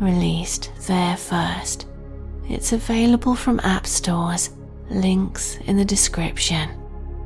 released 0.00 0.70
there 0.86 1.16
first. 1.16 1.86
It's 2.48 2.72
available 2.72 3.34
from 3.34 3.60
app 3.60 3.86
stores, 3.86 4.50
links 4.90 5.56
in 5.66 5.76
the 5.76 5.84
description, 5.84 6.70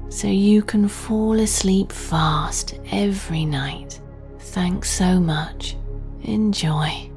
so 0.08 0.26
you 0.26 0.62
can 0.62 0.88
fall 0.88 1.38
asleep 1.38 1.92
fast 1.92 2.78
every 2.90 3.44
night. 3.44 4.00
Thanks 4.38 4.90
so 4.90 5.20
much. 5.20 5.76
Enjoy. 6.22 7.10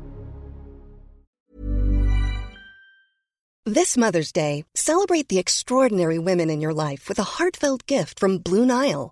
This 3.68 3.98
Mother's 3.98 4.32
Day, 4.32 4.64
celebrate 4.76 5.28
the 5.28 5.40
extraordinary 5.40 6.20
women 6.20 6.52
in 6.52 6.62
your 6.62 6.74
life 6.74 7.10
with 7.10 7.18
a 7.18 7.24
heartfelt 7.24 7.88
gift 7.88 8.20
from 8.20 8.38
Blue 8.38 8.64
Nile. 8.64 9.12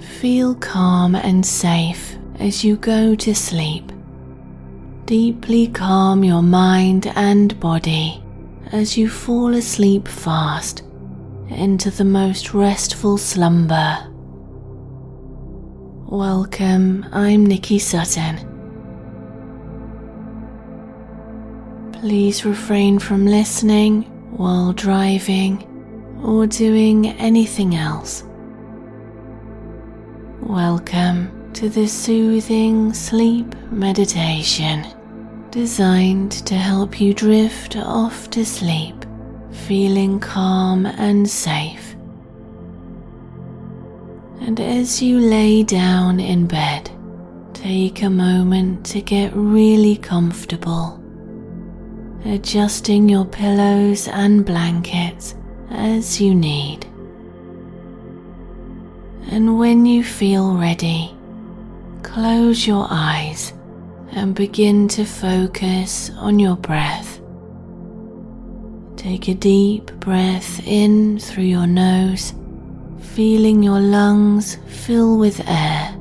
Feel 0.00 0.54
calm 0.56 1.14
and 1.14 1.44
safe 1.44 2.16
as 2.38 2.62
you 2.62 2.76
go 2.76 3.14
to 3.14 3.34
sleep. 3.34 3.90
Deeply 5.06 5.68
calm 5.68 6.22
your 6.22 6.42
mind 6.42 7.06
and 7.14 7.58
body 7.60 8.22
as 8.72 8.98
you 8.98 9.08
fall 9.08 9.54
asleep 9.54 10.06
fast 10.06 10.82
into 11.48 11.90
the 11.90 12.04
most 12.04 12.52
restful 12.52 13.16
slumber. 13.16 13.98
Welcome, 16.08 17.06
I'm 17.12 17.46
Nicky 17.46 17.78
Sutton. 17.78 18.52
Please 21.92 22.44
refrain 22.44 22.98
from 22.98 23.24
listening 23.26 24.02
while 24.36 24.72
driving 24.74 25.66
or 26.22 26.46
doing 26.46 27.06
anything 27.06 27.74
else. 27.74 28.25
Welcome 30.42 31.50
to 31.54 31.70
this 31.70 31.92
soothing 31.92 32.92
sleep 32.92 33.54
meditation 33.70 34.86
designed 35.50 36.30
to 36.46 36.54
help 36.54 37.00
you 37.00 37.14
drift 37.14 37.74
off 37.76 38.28
to 38.30 38.44
sleep, 38.44 38.94
feeling 39.50 40.20
calm 40.20 40.84
and 40.84 41.28
safe. 41.28 41.96
And 44.40 44.60
as 44.60 45.02
you 45.02 45.18
lay 45.18 45.62
down 45.62 46.20
in 46.20 46.46
bed, 46.46 46.90
take 47.54 48.02
a 48.02 48.10
moment 48.10 48.84
to 48.86 49.00
get 49.00 49.32
really 49.34 49.96
comfortable, 49.96 51.02
adjusting 52.26 53.08
your 53.08 53.24
pillows 53.24 54.06
and 54.06 54.44
blankets 54.44 55.34
as 55.70 56.20
you 56.20 56.34
need. 56.34 56.85
And 59.28 59.58
when 59.58 59.84
you 59.86 60.04
feel 60.04 60.56
ready, 60.56 61.14
close 62.02 62.66
your 62.66 62.86
eyes 62.88 63.52
and 64.12 64.34
begin 64.34 64.88
to 64.88 65.04
focus 65.04 66.10
on 66.16 66.38
your 66.38 66.56
breath. 66.56 67.20
Take 68.96 69.28
a 69.28 69.34
deep 69.34 69.92
breath 70.00 70.66
in 70.66 71.18
through 71.18 71.44
your 71.44 71.66
nose, 71.66 72.34
feeling 73.00 73.62
your 73.62 73.80
lungs 73.80 74.56
fill 74.68 75.18
with 75.18 75.40
air. 75.46 75.96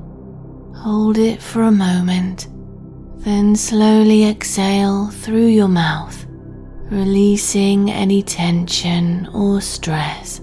Hold 0.76 1.18
it 1.18 1.42
for 1.42 1.64
a 1.64 1.72
moment, 1.72 2.48
then 3.18 3.56
slowly 3.56 4.30
exhale 4.30 5.08
through 5.10 5.48
your 5.48 5.68
mouth, 5.68 6.26
releasing 6.92 7.90
any 7.90 8.22
tension 8.22 9.28
or 9.34 9.62
stress. 9.62 10.42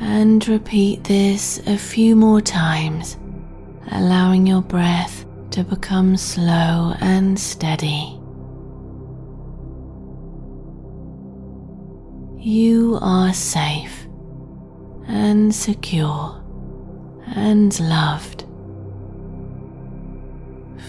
And 0.00 0.46
repeat 0.48 1.04
this 1.04 1.58
a 1.66 1.76
few 1.78 2.16
more 2.16 2.40
times 2.40 3.16
allowing 3.90 4.46
your 4.46 4.62
breath 4.62 5.24
to 5.50 5.62
become 5.62 6.16
slow 6.16 6.94
and 7.00 7.38
steady. 7.38 8.18
You 12.38 12.98
are 13.00 13.32
safe 13.32 14.06
and 15.06 15.54
secure 15.54 16.42
and 17.34 17.78
loved. 17.80 18.44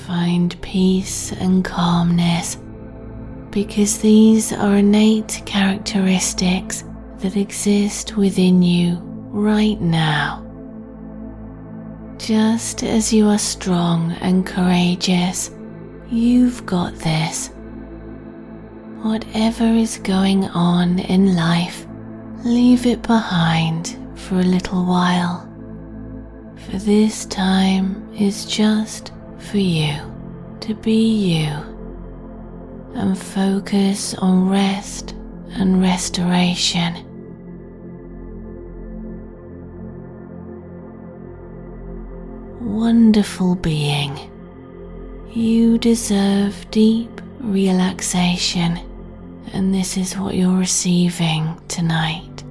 Find 0.06 0.60
peace 0.62 1.32
and 1.32 1.64
calmness 1.64 2.58
because 3.52 4.00
these 4.00 4.52
are 4.52 4.76
innate 4.76 5.42
characteristics 5.46 6.84
that 7.26 7.38
exist 7.38 8.16
within 8.18 8.62
you 8.62 8.98
right 9.32 9.82
now. 9.82 10.46
Just 12.20 12.84
as 12.84 13.12
you 13.12 13.28
are 13.30 13.40
strong 13.40 14.12
and 14.22 14.46
courageous, 14.46 15.50
you've 16.08 16.64
got 16.68 16.94
this. 16.98 17.48
Whatever 19.02 19.64
is 19.64 19.98
going 19.98 20.44
on 20.50 21.00
in 21.00 21.36
life, 21.36 21.88
leave 22.44 22.86
it 22.86 23.02
behind 23.02 23.98
for 24.14 24.36
a 24.36 24.44
little 24.44 24.86
while. 24.86 25.52
For 26.70 26.78
this 26.78 27.26
time 27.26 28.08
is 28.14 28.46
just 28.46 29.12
for 29.40 29.58
you 29.58 29.96
to 30.60 30.76
be 30.76 31.34
you 31.34 31.50
and 32.94 33.18
focus 33.18 34.14
on 34.14 34.48
rest 34.48 35.16
and 35.56 35.82
restoration. 35.82 37.15
Wonderful 42.76 43.56
being. 43.56 44.20
You 45.32 45.78
deserve 45.78 46.70
deep 46.72 47.22
relaxation, 47.40 48.78
and 49.54 49.74
this 49.74 49.96
is 49.96 50.18
what 50.18 50.36
you're 50.36 50.58
receiving 50.58 51.58
tonight. 51.70 52.44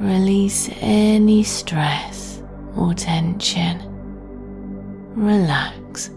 Release 0.00 0.70
any 0.80 1.42
stress 1.42 2.42
or 2.74 2.94
tension. 2.94 3.82
Relax 5.14 6.08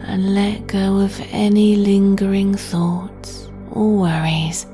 and 0.00 0.34
let 0.34 0.66
go 0.66 0.98
of 0.98 1.14
any 1.30 1.76
lingering 1.76 2.56
thoughts 2.56 3.48
or 3.70 3.88
worries 3.88 4.66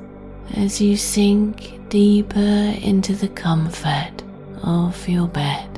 as 0.55 0.81
you 0.81 0.97
sink 0.97 1.87
deeper 1.89 2.73
into 2.81 3.13
the 3.13 3.29
comfort 3.29 4.23
of 4.63 5.07
your 5.07 5.27
bed. 5.27 5.76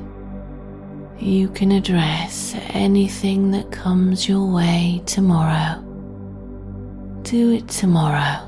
You 1.19 1.49
can 1.49 1.73
address 1.73 2.55
anything 2.69 3.51
that 3.51 3.71
comes 3.71 4.27
your 4.27 4.45
way 4.45 5.01
tomorrow. 5.05 5.83
Do 7.23 7.51
it 7.51 7.67
tomorrow 7.67 8.47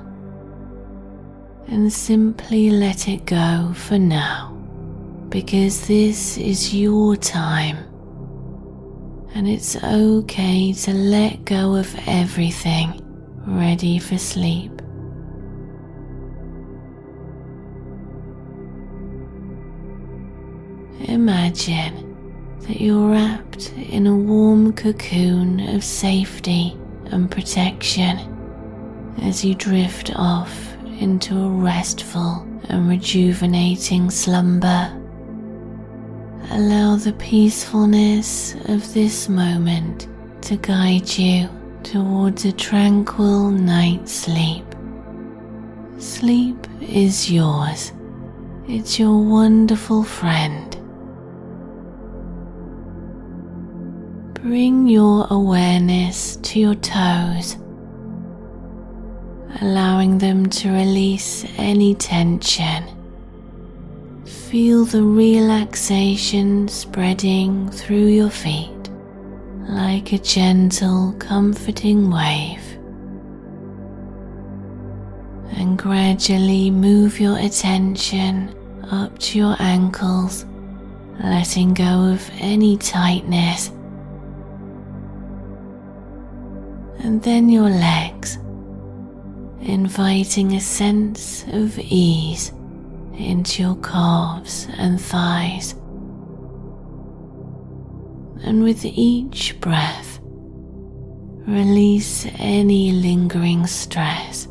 and 1.68 1.92
simply 1.92 2.70
let 2.70 3.08
it 3.08 3.26
go 3.26 3.74
for 3.76 4.00
now 4.00 4.58
because 5.30 5.88
this 5.88 6.38
is 6.38 6.74
your 6.74 7.16
time 7.18 7.78
and 9.34 9.48
it's 9.48 9.76
okay 9.84 10.74
to 10.74 10.94
let 10.94 11.44
go 11.46 11.76
of 11.76 11.94
everything 12.08 13.02
ready 13.46 14.00
for 14.00 14.18
sleep. 14.18 14.72
Imagine 21.08 22.11
that 22.68 22.80
you're 22.80 23.12
wrapped 23.12 23.74
in 23.74 24.08
a 24.08 24.16
warm 24.16 24.74
cocoon 24.74 25.60
of 25.76 25.84
safety 25.84 26.78
and 27.06 27.30
protection 27.30 28.20
as 29.22 29.44
you 29.44 29.56
drift 29.56 30.12
off 30.16 30.74
into 31.00 31.38
a 31.38 31.50
restful 31.50 32.48
and 32.70 32.88
rejuvenating 32.88 34.10
slumber. 34.10 34.98
Allow 36.52 36.98
the 36.98 37.14
peacefulness 37.14 38.56
of 38.66 38.94
this 38.94 39.28
moment 39.28 40.08
to 40.44 40.58
guide 40.58 41.18
you 41.18 41.50
towards 41.84 42.46
a 42.46 42.52
tranquil 42.52 43.50
night's 43.50 44.12
sleep. 44.12 44.66
Sleep 45.98 46.68
is 46.82 47.32
yours. 47.32 47.92
It's 48.68 49.00
your 49.00 49.18
wonderful 49.24 50.04
friend. 50.04 50.71
Bring 54.42 54.88
your 54.88 55.28
awareness 55.30 56.38
to 56.38 56.60
your 56.60 56.74
toes, 56.74 57.58
allowing 59.62 60.18
them 60.18 60.48
to 60.50 60.72
release 60.72 61.46
any 61.58 61.94
tension. 61.94 62.84
Feel 64.26 64.86
the 64.86 65.04
relaxation 65.04 66.68
spreading 66.68 67.70
through 67.70 68.08
your 68.08 68.32
feet 68.32 68.90
like 69.70 70.12
a 70.12 70.18
gentle, 70.18 71.14
comforting 71.20 72.10
wave. 72.10 72.66
And 75.56 75.78
gradually 75.78 76.72
move 76.72 77.20
your 77.20 77.38
attention 77.38 78.56
up 78.90 79.20
to 79.20 79.38
your 79.38 79.56
ankles, 79.60 80.48
letting 81.24 81.76
go 81.76 82.12
of 82.12 82.28
any 82.40 82.76
tightness 82.78 83.72
and 87.04 87.22
then 87.24 87.50
your 87.50 87.70
legs, 87.70 88.38
inviting 89.62 90.54
a 90.54 90.62
sense 90.62 91.44
of 91.48 91.78
ease 91.80 92.52
into 93.14 93.64
your 93.64 93.76
calves 93.78 94.68
and 94.78 95.02
thighs. 95.02 95.74
And 98.44 98.64
with 98.64 98.86
each 98.86 99.60
breath, 99.60 100.20
release 101.48 102.28
any 102.38 102.92
lingering 102.92 103.66
stress, 103.66 104.48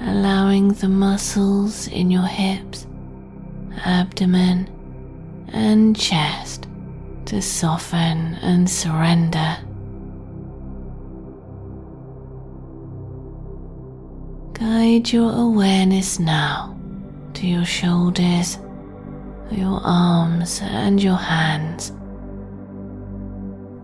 allowing 0.00 0.68
the 0.68 0.88
muscles 0.88 1.88
in 1.88 2.10
your 2.10 2.26
hips, 2.26 2.86
abdomen, 3.84 4.70
and 5.48 5.96
chest 5.96 6.68
to 7.26 7.42
soften 7.42 8.34
and 8.42 8.70
surrender. 8.70 9.58
Guide 14.58 15.12
your 15.12 15.32
awareness 15.32 16.18
now 16.18 16.80
to 17.34 17.46
your 17.46 17.66
shoulders, 17.66 18.58
your 19.50 19.82
arms, 19.84 20.62
and 20.62 21.02
your 21.02 21.18
hands, 21.18 21.92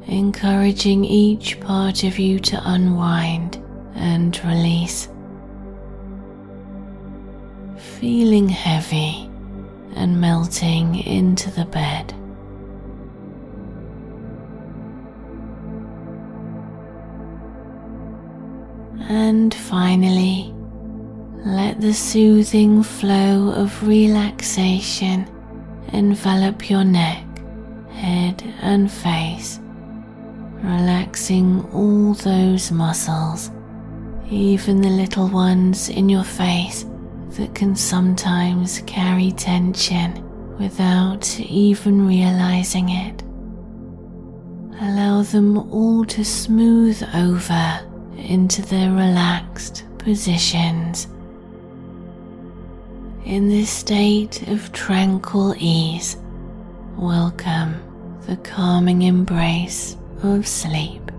encouraging 0.07 1.05
each 1.05 1.61
part 1.61 2.05
of 2.05 2.19
you 2.19 2.39
to 2.41 2.59
unwind 2.65 3.63
and 3.95 4.43
release. 4.47 5.11
Feeling 7.77 8.49
heavy 8.49 9.31
and 9.95 10.19
melting 10.23 11.01
into 11.01 11.51
the 11.51 11.67
bed. 11.67 12.15
And 19.11 19.53
finally, 19.53 20.55
let 21.45 21.81
the 21.81 21.93
soothing 21.93 22.85
flow 22.85 23.51
of 23.51 23.87
relaxation 23.87 25.29
envelop 25.93 26.71
your 26.71 26.85
neck, 26.85 27.25
head, 27.91 28.43
and 28.61 28.91
face, 28.91 29.59
relaxing 30.63 31.61
all 31.73 32.15
those 32.15 32.71
muscles, 32.71 33.51
even 34.31 34.81
the 34.81 34.89
little 34.89 35.29
ones 35.29 35.89
in 35.89 36.09
your 36.09 36.23
face 36.23 36.87
that 37.31 37.53
can 37.57 37.75
sometimes 37.75 38.81
carry 38.87 39.33
tension 39.33 40.25
without 40.59 41.41
even 41.41 42.07
realizing 42.07 42.91
it. 42.91 43.21
Allow 44.81 45.23
them 45.23 45.59
all 45.73 46.05
to 46.05 46.25
smooth 46.25 47.03
over 47.15 47.81
into 48.17 48.63
their 48.63 48.93
relaxed 48.93 49.85
positions 49.99 51.09
in 53.25 53.49
this 53.49 53.71
state 53.71 54.49
of 54.49 54.73
tranquil 54.73 55.55
ease, 55.59 56.17
welcome 56.97 57.75
the 58.27 58.37
calming 58.39 59.03
embrace 59.03 59.97
of 60.23 60.47
sleep, 60.47 61.11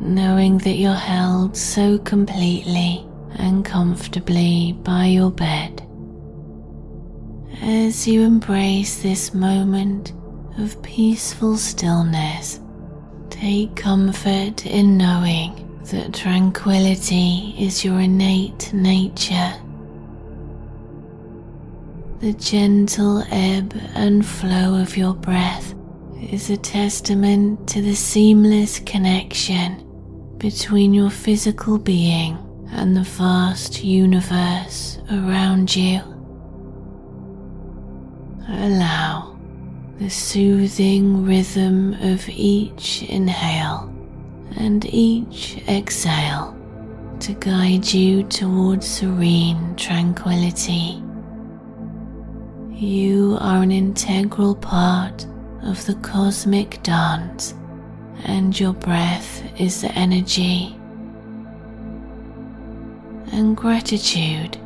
knowing 0.00 0.58
that 0.58 0.76
you're 0.76 0.92
held 0.94 1.56
so 1.56 1.98
completely 1.98 3.06
and 3.36 3.64
comfortably 3.64 4.72
by 4.82 5.06
your 5.06 5.30
bed. 5.30 5.82
As 7.60 8.06
you 8.06 8.22
embrace 8.22 9.02
this 9.02 9.34
moment 9.34 10.12
of 10.58 10.80
peaceful 10.82 11.56
stillness, 11.56 12.60
take 13.28 13.76
comfort 13.76 14.64
in 14.64 14.96
knowing 14.96 15.78
that 15.90 16.14
tranquility 16.14 17.54
is 17.58 17.84
your 17.84 18.00
innate 18.00 18.72
nature 18.72 19.54
the 22.20 22.32
gentle 22.32 23.22
ebb 23.30 23.72
and 23.94 24.26
flow 24.26 24.74
of 24.80 24.96
your 24.96 25.14
breath 25.14 25.74
is 26.32 26.50
a 26.50 26.56
testament 26.56 27.68
to 27.68 27.80
the 27.80 27.94
seamless 27.94 28.80
connection 28.80 29.84
between 30.36 30.92
your 30.92 31.10
physical 31.10 31.78
being 31.78 32.36
and 32.72 32.96
the 32.96 33.02
vast 33.02 33.84
universe 33.84 34.98
around 35.12 35.74
you. 35.76 36.00
Allow 38.48 39.38
the 39.98 40.10
soothing 40.10 41.24
rhythm 41.24 41.94
of 42.00 42.28
each 42.28 43.04
inhale 43.04 43.94
and 44.56 44.84
each 44.86 45.58
exhale 45.68 46.56
to 47.20 47.32
guide 47.34 47.86
you 47.92 48.24
towards 48.24 48.88
serene 48.88 49.76
tranquility. 49.76 51.00
You 52.80 53.36
are 53.40 53.60
an 53.60 53.72
integral 53.72 54.54
part 54.54 55.26
of 55.64 55.84
the 55.86 55.96
cosmic 55.96 56.80
dance, 56.84 57.52
and 58.22 58.58
your 58.58 58.72
breath 58.72 59.42
is 59.60 59.80
the 59.80 59.90
energy. 59.98 60.76
And 63.32 63.56
gratitude 63.56 64.58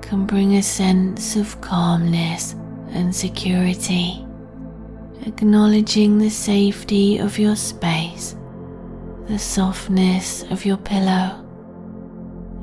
can 0.00 0.24
bring 0.24 0.54
a 0.54 0.62
sense 0.62 1.36
of 1.36 1.60
calmness 1.60 2.54
and 2.88 3.14
security, 3.14 4.26
acknowledging 5.26 6.16
the 6.16 6.30
safety 6.30 7.18
of 7.18 7.38
your 7.38 7.54
space, 7.54 8.34
the 9.26 9.38
softness 9.38 10.42
of 10.44 10.64
your 10.64 10.78
pillow. 10.78 11.44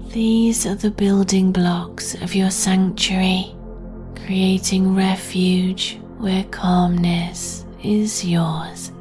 These 0.08 0.66
are 0.66 0.74
the 0.74 0.90
building 0.90 1.52
blocks 1.52 2.16
of 2.16 2.34
your 2.34 2.50
sanctuary 2.50 3.56
creating 4.26 4.96
refuge 4.96 6.00
where 6.18 6.44
calmness 6.46 7.64
is 7.84 8.26
yours. 8.26 8.92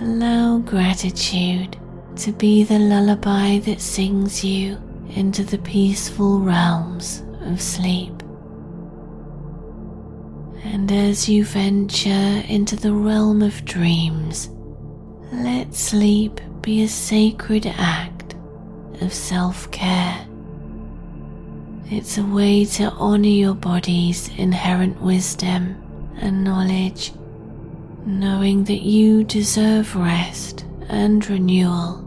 Allow 0.00 0.58
gratitude 0.58 1.76
to 2.16 2.32
be 2.32 2.62
the 2.62 2.78
lullaby 2.78 3.58
that 3.60 3.80
sings 3.80 4.44
you 4.44 4.80
into 5.16 5.42
the 5.42 5.58
peaceful 5.58 6.38
realms 6.38 7.24
of 7.40 7.60
sleep. 7.60 8.12
And 10.62 10.92
as 10.92 11.28
you 11.28 11.44
venture 11.44 12.42
into 12.46 12.76
the 12.76 12.92
realm 12.92 13.42
of 13.42 13.64
dreams, 13.64 14.48
let 15.32 15.74
sleep 15.74 16.40
be 16.60 16.84
a 16.84 16.88
sacred 16.88 17.66
act 17.66 18.36
of 19.00 19.12
self 19.12 19.68
care. 19.72 20.28
It's 21.94 22.16
a 22.16 22.24
way 22.24 22.64
to 22.80 22.84
honor 22.92 23.28
your 23.28 23.52
body's 23.54 24.30
inherent 24.38 24.98
wisdom 25.02 25.76
and 26.16 26.42
knowledge, 26.42 27.12
knowing 28.06 28.64
that 28.64 28.80
you 28.80 29.24
deserve 29.24 29.94
rest 29.94 30.64
and 30.88 31.28
renewal. 31.28 31.98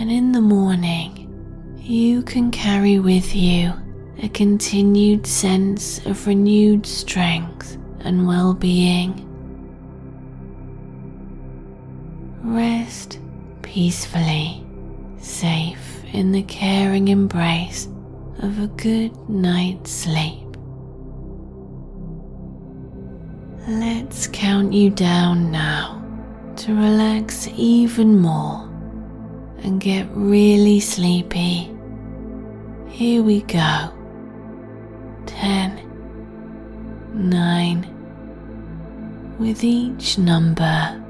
And 0.00 0.10
in 0.10 0.32
the 0.32 0.40
morning, 0.40 1.78
you 1.78 2.22
can 2.22 2.50
carry 2.50 2.98
with 2.98 3.36
you 3.36 3.72
a 4.20 4.28
continued 4.28 5.24
sense 5.24 6.04
of 6.04 6.26
renewed 6.26 6.84
strength 6.84 7.78
and 8.00 8.26
well 8.26 8.52
being. 8.52 9.28
Rest 12.42 13.20
peacefully, 13.62 14.66
safe 15.18 16.01
in 16.12 16.30
the 16.32 16.42
caring 16.42 17.08
embrace 17.08 17.88
of 18.40 18.60
a 18.60 18.66
good 18.76 19.16
night's 19.28 19.90
sleep. 19.90 20.56
Let's 23.66 24.26
count 24.26 24.72
you 24.72 24.90
down 24.90 25.50
now 25.50 26.04
to 26.56 26.74
relax 26.74 27.48
even 27.56 28.20
more 28.20 28.68
and 29.62 29.80
get 29.80 30.06
really 30.12 30.80
sleepy. 30.80 31.70
Here 32.88 33.22
we 33.22 33.42
go. 33.42 33.92
Ten, 35.24 35.80
nine. 37.14 37.88
With 39.38 39.64
each 39.64 40.18
number, 40.18 41.02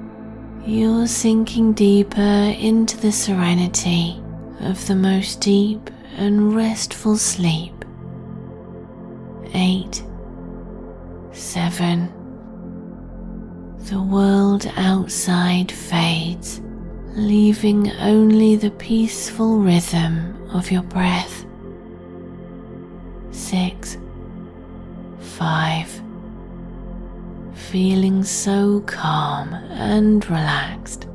you're 0.65 1.09
sinking 1.09 1.73
deeper 1.73 2.21
into 2.21 2.97
the 2.99 3.11
serenity 3.11 4.22
of 4.63 4.87
the 4.87 4.95
most 4.95 5.41
deep 5.41 5.91
and 6.17 6.55
restful 6.55 7.17
sleep. 7.17 7.85
Eight, 9.55 10.03
seven. 11.33 12.13
The 13.91 14.01
world 14.03 14.71
outside 14.77 15.71
fades, 15.71 16.61
leaving 17.15 17.91
only 17.93 18.57
the 18.57 18.71
peaceful 18.71 19.59
rhythm 19.59 20.49
of 20.51 20.71
your 20.71 20.83
breath. 20.83 21.45
Six, 23.31 23.99
five. 25.19 26.03
Feeling 27.55 28.23
so 28.23 28.81
calm 28.87 29.55
and 29.55 30.25
relaxed, 30.27 31.09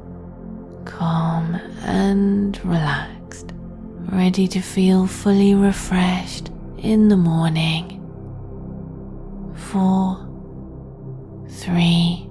calm 0.86 1.56
and 1.84 2.60
relaxed, 2.66 3.17
ready 4.12 4.48
to 4.48 4.62
feel 4.62 5.06
fully 5.06 5.54
refreshed 5.54 6.50
in 6.78 7.10
the 7.10 7.18
morning. 7.18 7.94
Four, 9.56 10.26
three, 11.50 12.30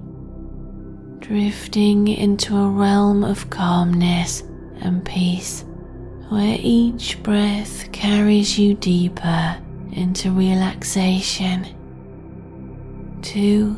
drifting 1.19 2.07
into 2.07 2.57
a 2.57 2.69
realm 2.69 3.23
of 3.23 3.49
calmness 3.49 4.41
and 4.81 5.05
peace 5.05 5.65
where 6.29 6.57
each 6.59 7.21
breath 7.23 7.91
carries 7.91 8.57
you 8.57 8.73
deeper 8.73 9.61
into 9.91 10.31
relaxation. 10.31 11.67
Two 13.21 13.75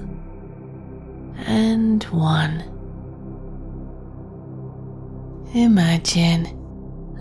and 1.45 2.03
one. 2.05 2.63
Imagine 5.53 6.58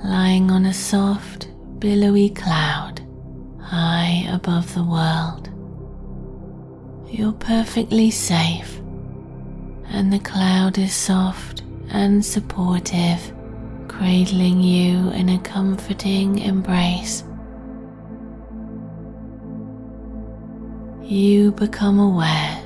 lying 0.05 0.51
on 0.51 0.67
a 0.67 0.75
soft, 0.75 1.49
billowy 1.79 2.31
cloud 2.31 3.01
high 3.61 4.27
above 4.31 4.73
the 4.75 4.83
world. 4.83 5.51
You're 7.11 7.33
perfectly 7.33 8.11
safe, 8.11 8.79
and 9.91 10.13
the 10.13 10.19
cloud 10.19 10.79
is 10.79 10.95
soft 10.95 11.63
and 11.91 12.25
supportive, 12.25 13.33
cradling 13.89 14.61
you 14.61 15.11
in 15.11 15.29
a 15.29 15.39
comforting 15.41 16.39
embrace. 16.39 17.25
You 21.03 21.53
become 21.53 21.99
aware 21.99 22.63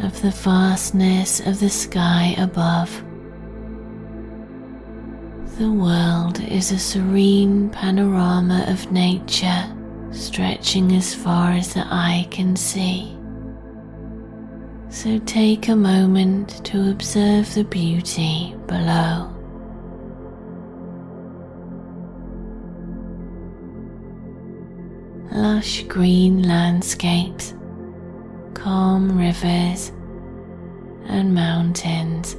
of 0.00 0.20
the 0.22 0.30
vastness 0.30 1.40
of 1.40 1.60
the 1.60 1.70
sky 1.70 2.34
above. 2.38 3.05
The 5.58 5.72
world 5.72 6.38
is 6.38 6.70
a 6.70 6.78
serene 6.78 7.70
panorama 7.70 8.66
of 8.68 8.92
nature 8.92 9.64
stretching 10.10 10.92
as 10.92 11.14
far 11.14 11.52
as 11.52 11.72
the 11.72 11.86
eye 11.86 12.28
can 12.30 12.56
see. 12.56 13.16
So 14.90 15.18
take 15.20 15.68
a 15.68 15.74
moment 15.74 16.62
to 16.66 16.90
observe 16.90 17.54
the 17.54 17.64
beauty 17.64 18.54
below. 18.66 19.32
Lush 25.32 25.84
green 25.84 26.42
landscapes, 26.42 27.54
calm 28.52 29.16
rivers, 29.16 29.90
and 31.06 31.34
mountains 31.34 32.36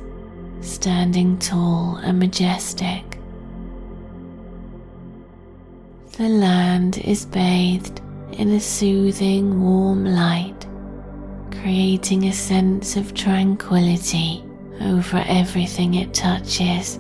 standing 0.62 1.38
tall 1.40 1.98
and 2.04 2.20
majestic. 2.20 3.04
The 6.18 6.30
land 6.30 6.98
is 6.98 7.26
bathed 7.26 8.02
in 8.32 8.50
a 8.50 8.60
soothing 8.60 9.62
warm 9.62 10.04
light, 10.04 10.66
creating 11.52 12.26
a 12.26 12.34
sense 12.34 12.96
of 12.96 13.14
tranquility 13.14 14.44
over 14.82 15.24
everything 15.28 15.94
it 15.94 16.14
touches. 16.14 17.00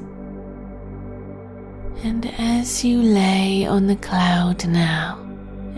And 2.03 2.31
as 2.37 2.83
you 2.83 3.01
lay 3.01 3.65
on 3.65 3.87
the 3.87 3.95
cloud 3.95 4.67
now, 4.67 5.19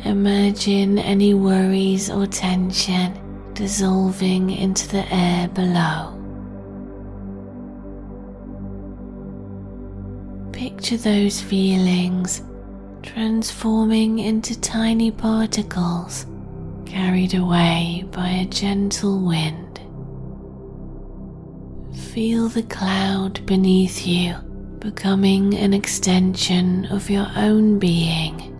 imagine 0.03 0.99
any 0.99 1.33
worries 1.33 2.09
or 2.09 2.27
tension 2.27 3.13
dissolving 3.53 4.49
into 4.49 4.87
the 4.89 5.13
air 5.13 5.47
below. 5.47 6.18
Picture 10.69 10.97
those 10.97 11.41
feelings 11.41 12.43
transforming 13.01 14.19
into 14.19 14.57
tiny 14.61 15.09
particles 15.09 16.27
carried 16.85 17.33
away 17.33 18.05
by 18.11 18.29
a 18.29 18.45
gentle 18.45 19.19
wind. 19.25 19.81
Feel 22.13 22.49
the 22.49 22.61
cloud 22.61 23.43
beneath 23.47 24.05
you 24.05 24.35
becoming 24.77 25.55
an 25.55 25.73
extension 25.73 26.85
of 26.91 27.09
your 27.09 27.27
own 27.35 27.79
being, 27.79 28.55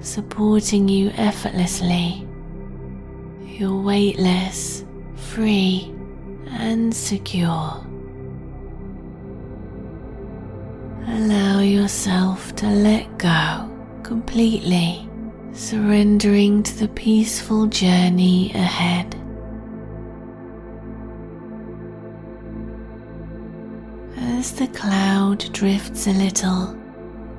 supporting 0.00 0.88
you 0.88 1.10
effortlessly. 1.10 2.26
You're 3.44 3.80
weightless, 3.80 4.84
free, 5.14 5.94
and 6.50 6.92
secure. 6.92 7.86
Allow 11.08 11.60
yourself 11.60 12.54
to 12.56 12.66
let 12.66 13.18
go 13.18 13.68
completely, 14.02 15.08
surrendering 15.52 16.62
to 16.62 16.78
the 16.78 16.88
peaceful 16.88 17.66
journey 17.66 18.52
ahead. 18.54 19.14
As 24.16 24.52
the 24.52 24.68
cloud 24.68 25.52
drifts 25.52 26.06
a 26.06 26.12
little, 26.12 26.76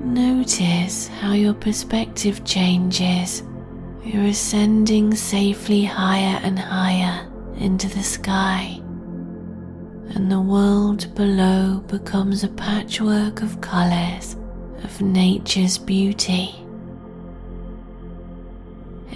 notice 0.00 1.08
how 1.08 1.32
your 1.32 1.54
perspective 1.54 2.44
changes. 2.44 3.42
You're 4.02 4.26
ascending 4.26 5.14
safely 5.14 5.84
higher 5.84 6.38
and 6.42 6.58
higher 6.58 7.30
into 7.56 7.88
the 7.88 8.02
sky, 8.02 8.80
and 10.10 10.30
the 10.30 10.40
world 10.40 11.12
below 11.14 11.82
becomes 11.88 12.44
a 12.44 12.48
patchwork 12.48 13.42
of 13.42 13.60
colours 13.60 14.36
of 14.82 15.00
nature's 15.00 15.78
beauty. 15.78 16.54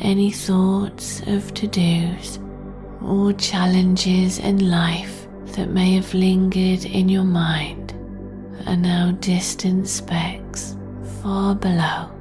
Any 0.00 0.30
thoughts 0.30 1.20
of 1.26 1.52
to 1.54 1.66
dos 1.66 2.38
or 3.02 3.32
challenges 3.32 4.38
in 4.38 4.70
life 4.70 5.26
that 5.56 5.70
may 5.70 5.94
have 5.94 6.12
lingered 6.14 6.84
in 6.84 7.08
your 7.08 7.24
mind 7.24 7.92
are 8.66 8.76
now 8.76 9.12
distant 9.12 9.88
specks 9.88 10.76
far 11.22 11.54
below. 11.54 12.17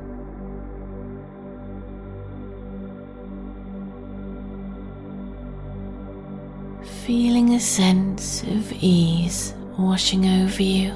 Feeling 7.07 7.53
a 7.53 7.59
sense 7.59 8.43
of 8.43 8.69
ease 8.83 9.53
washing 9.77 10.25
over 10.25 10.61
you 10.61 10.91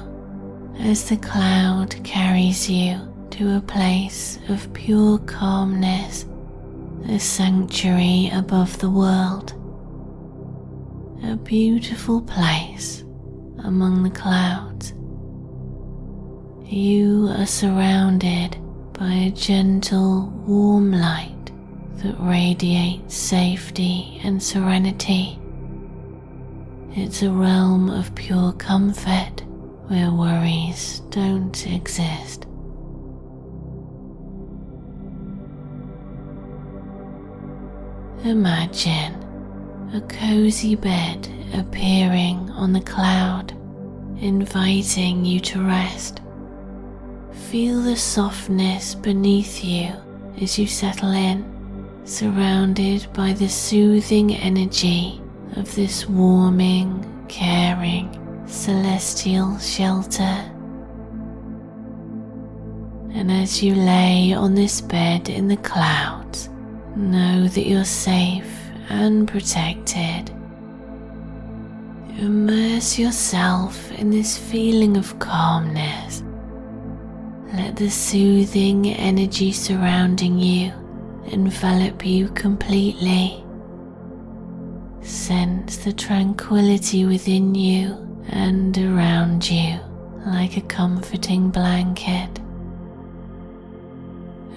as 0.80 1.08
the 1.08 1.16
cloud 1.16 1.96
carries 2.04 2.68
you 2.68 3.00
to 3.30 3.56
a 3.56 3.60
place 3.62 4.38
of 4.50 4.70
pure 4.74 5.18
calmness, 5.20 6.26
a 7.08 7.18
sanctuary 7.18 8.30
above 8.34 8.78
the 8.80 8.90
world, 8.90 9.54
a 11.24 11.34
beautiful 11.34 12.20
place 12.20 13.04
among 13.64 14.02
the 14.02 14.10
clouds. 14.10 14.92
You 16.70 17.34
are 17.38 17.46
surrounded 17.46 18.58
by 18.92 19.12
a 19.14 19.30
gentle, 19.30 20.28
warm 20.46 20.92
light 20.92 21.50
that 22.02 22.16
radiates 22.20 23.16
safety 23.16 24.20
and 24.22 24.42
serenity. 24.42 25.38
It's 26.94 27.22
a 27.22 27.30
realm 27.30 27.88
of 27.88 28.14
pure 28.14 28.52
comfort 28.52 29.40
where 29.88 30.10
worries 30.10 31.00
don't 31.08 31.66
exist. 31.66 32.44
Imagine 38.24 39.14
a 39.94 40.02
cozy 40.02 40.74
bed 40.74 41.26
appearing 41.54 42.50
on 42.50 42.74
the 42.74 42.82
cloud, 42.82 43.52
inviting 44.20 45.24
you 45.24 45.40
to 45.40 45.62
rest. 45.62 46.20
Feel 47.48 47.80
the 47.80 47.96
softness 47.96 48.94
beneath 48.94 49.64
you 49.64 49.94
as 50.42 50.58
you 50.58 50.66
settle 50.66 51.12
in, 51.12 51.42
surrounded 52.04 53.10
by 53.14 53.32
the 53.32 53.48
soothing 53.48 54.34
energy 54.34 55.21
of 55.56 55.74
this 55.74 56.08
warming, 56.08 57.24
caring, 57.28 58.18
celestial 58.46 59.58
shelter. 59.58 60.50
And 63.14 63.30
as 63.30 63.62
you 63.62 63.74
lay 63.74 64.32
on 64.32 64.54
this 64.54 64.80
bed 64.80 65.28
in 65.28 65.48
the 65.48 65.56
clouds, 65.58 66.48
know 66.96 67.46
that 67.48 67.66
you're 67.66 67.84
safe 67.84 68.50
and 68.88 69.28
protected. 69.28 70.30
Immerse 72.18 72.98
yourself 72.98 73.90
in 73.92 74.10
this 74.10 74.36
feeling 74.36 74.96
of 74.96 75.18
calmness. 75.18 76.22
Let 77.54 77.76
the 77.76 77.90
soothing 77.90 78.88
energy 78.88 79.52
surrounding 79.52 80.38
you 80.38 80.72
envelop 81.26 82.04
you 82.04 82.28
completely. 82.30 83.41
Sense 85.02 85.78
the 85.78 85.92
tranquility 85.92 87.04
within 87.04 87.54
you 87.54 87.96
and 88.28 88.76
around 88.78 89.50
you 89.50 89.78
like 90.26 90.56
a 90.56 90.60
comforting 90.62 91.50
blanket. 91.50 92.38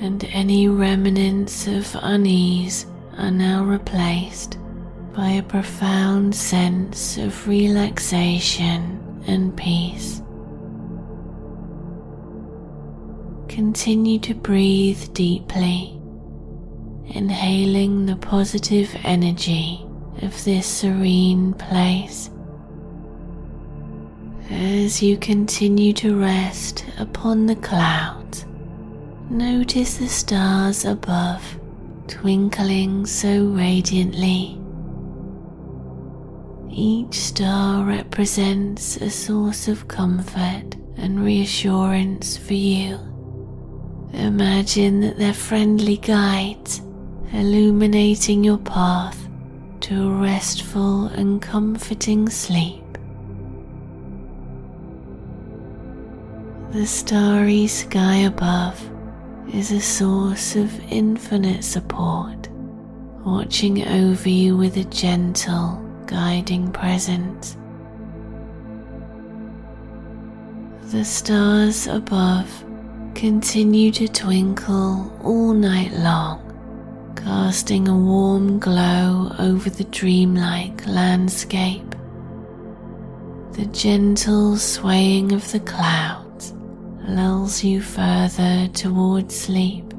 And 0.01 0.23
any 0.25 0.67
remnants 0.67 1.65
of 1.65 1.95
unease 2.01 2.85
are 3.17 3.31
now 3.31 3.63
replaced 3.63 4.59
by 5.13 5.29
a 5.29 5.43
profound 5.43 6.35
sense 6.35 7.17
of 7.17 7.47
relaxation 7.47 9.23
and 9.27 9.55
peace. 9.57 10.21
Continue 13.47 14.19
to 14.19 14.35
breathe 14.35 15.13
deeply, 15.13 15.99
inhaling 17.05 18.05
the 18.05 18.17
positive 18.17 18.95
energy 19.03 19.84
of 20.21 20.43
this 20.43 20.65
serene 20.65 21.53
place. 21.53 22.29
As 24.49 25.01
you 25.01 25.17
continue 25.17 25.93
to 25.93 26.19
rest 26.19 26.85
upon 26.97 27.45
the 27.45 27.55
clouds, 27.55 28.45
notice 29.29 29.97
the 29.97 30.07
stars 30.07 30.85
above 30.85 31.59
twinkling 32.07 33.05
so 33.05 33.45
radiantly. 33.45 34.61
Each 36.69 37.15
star 37.15 37.85
represents 37.85 38.97
a 38.97 39.09
source 39.09 39.67
of 39.67 39.87
comfort 39.87 40.75
and 40.97 41.23
reassurance 41.23 42.37
for 42.37 42.53
you. 42.53 42.99
Imagine 44.13 45.01
that 45.01 45.17
they're 45.17 45.33
friendly 45.33 45.97
guides 45.97 46.81
illuminating 47.33 48.43
your 48.43 48.57
path 48.57 49.24
to 49.81 50.07
a 50.07 50.11
restful 50.21 51.07
and 51.07 51.41
comforting 51.41 52.29
sleep. 52.29 52.83
The 56.71 56.85
starry 56.85 57.67
sky 57.67 58.17
above 58.17 58.81
is 59.53 59.71
a 59.71 59.79
source 59.79 60.55
of 60.55 60.77
infinite 60.91 61.63
support, 61.63 62.49
watching 63.25 63.87
over 63.87 64.27
you 64.27 64.57
with 64.57 64.77
a 64.77 64.83
gentle, 64.85 65.81
guiding 66.05 66.71
presence. 66.71 67.55
The 70.91 71.05
stars 71.05 71.87
above 71.87 72.65
continue 73.15 73.91
to 73.91 74.07
twinkle 74.07 75.17
all 75.23 75.53
night 75.53 75.93
long 75.93 76.44
casting 77.15 77.87
a 77.87 77.97
warm 77.97 78.59
glow 78.59 79.31
over 79.39 79.69
the 79.69 79.83
dreamlike 79.85 80.85
landscape. 80.85 81.95
The 83.53 83.65
gentle 83.67 84.57
swaying 84.57 85.31
of 85.31 85.49
the 85.51 85.61
clouds 85.61 86.53
lulls 87.07 87.63
you 87.63 87.81
further 87.81 88.67
towards 88.73 89.35
sleep, 89.35 89.93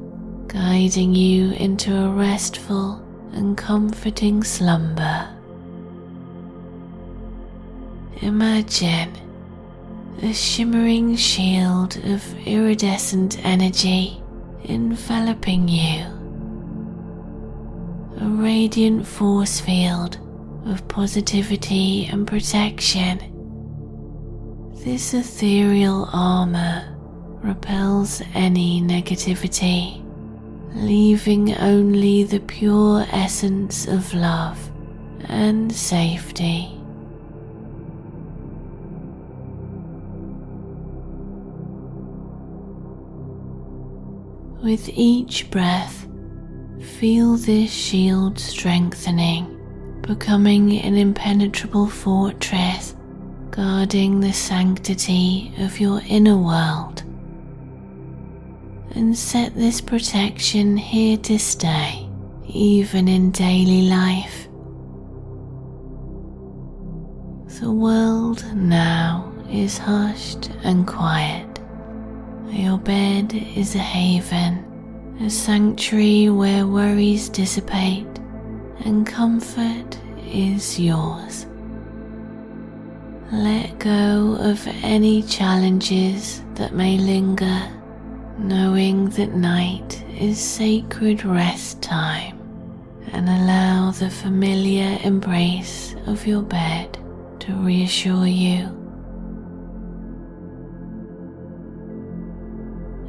guiding 0.47 1.15
you 1.15 1.51
into 1.53 1.95
a 1.95 2.09
restful 2.09 3.03
and 3.33 3.57
comforting 3.57 4.43
slumber. 4.43 5.29
Imagine 8.21 9.11
a 10.21 10.33
shimmering 10.33 11.15
shield 11.15 11.97
of 12.05 12.47
iridescent 12.47 13.43
energy 13.45 14.21
enveloping 14.63 15.67
you 15.67 16.16
a 18.19 18.25
radiant 18.25 19.05
force 19.05 19.59
field 19.59 20.17
of 20.65 20.87
positivity 20.87 22.07
and 22.11 22.27
protection. 22.27 23.19
This 24.83 25.13
ethereal 25.13 26.09
armor 26.11 26.97
repels 27.43 28.21
any 28.33 28.81
negativity, 28.81 30.03
leaving 30.75 31.55
only 31.57 32.23
the 32.23 32.39
pure 32.39 33.05
essence 33.11 33.87
of 33.87 34.13
love 34.13 34.71
and 35.25 35.71
safety. 35.71 36.73
With 44.63 44.89
each 44.89 45.49
breath, 45.51 45.96
Feel 46.81 47.37
this 47.37 47.71
shield 47.71 48.37
strengthening, 48.37 49.99
becoming 50.01 50.79
an 50.79 50.95
impenetrable 50.95 51.87
fortress, 51.87 52.95
guarding 53.49 54.19
the 54.19 54.31
sanctity 54.31 55.51
of 55.57 55.79
your 55.79 56.01
inner 56.07 56.37
world. 56.37 57.03
And 58.91 59.17
set 59.17 59.55
this 59.55 59.81
protection 59.81 60.77
here 60.77 61.17
to 61.17 61.39
stay, 61.39 62.07
even 62.47 63.07
in 63.07 63.31
daily 63.31 63.89
life. 63.89 64.47
The 67.59 67.71
world 67.71 68.45
now 68.55 69.33
is 69.49 69.79
hushed 69.79 70.51
and 70.63 70.85
quiet. 70.85 71.59
Your 72.49 72.77
bed 72.77 73.33
is 73.33 73.73
a 73.73 73.79
haven 73.79 74.66
a 75.19 75.29
sanctuary 75.29 76.29
where 76.29 76.67
worries 76.67 77.27
dissipate 77.29 78.05
and 78.85 79.05
comfort 79.07 79.97
is 80.31 80.79
yours. 80.79 81.47
Let 83.31 83.79
go 83.79 84.37
of 84.39 84.65
any 84.83 85.23
challenges 85.23 86.43
that 86.53 86.73
may 86.73 86.97
linger, 86.97 87.61
knowing 88.37 89.09
that 89.11 89.33
night 89.33 90.03
is 90.19 90.39
sacred 90.39 91.25
rest 91.25 91.81
time, 91.81 92.37
and 93.11 93.27
allow 93.27 93.91
the 93.91 94.09
familiar 94.09 94.99
embrace 95.03 95.95
of 96.05 96.27
your 96.27 96.43
bed 96.43 96.97
to 97.39 97.53
reassure 97.53 98.27
you. 98.27 98.69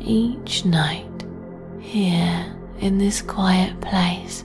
Each 0.00 0.64
night, 0.64 1.07
here 1.88 2.54
in 2.80 2.98
this 2.98 3.22
quiet 3.22 3.80
place, 3.80 4.44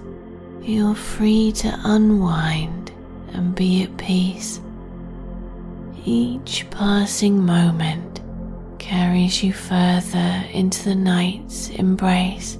you're 0.61 0.95
free 0.95 1.51
to 1.51 1.77
unwind 1.83 2.91
and 3.33 3.53
be 3.53 3.83
at 3.83 3.97
peace. 3.97 4.61
Each 6.05 6.65
passing 6.71 7.45
moment 7.45 8.21
carries 8.79 9.43
you 9.43 9.51
further 9.51 10.45
into 10.53 10.85
the 10.85 10.95
night's 10.95 11.69
embrace, 11.71 12.57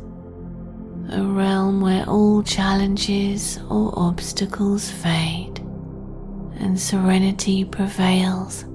a 1.11 1.23
realm 1.23 1.79
where 1.79 2.05
all 2.05 2.43
challenges 2.43 3.59
or 3.69 3.93
obstacles 3.95 4.91
fade 4.91 5.59
and 6.59 6.77
serenity 6.77 7.63
prevails. 7.63 8.65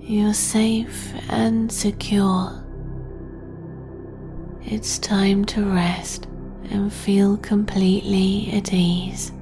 You're 0.00 0.34
safe 0.34 1.14
and 1.30 1.72
secure. 1.72 2.57
It's 4.70 4.98
time 4.98 5.46
to 5.46 5.64
rest 5.64 6.26
and 6.68 6.92
feel 6.92 7.38
completely 7.38 8.50
at 8.52 8.70
ease, 8.70 9.32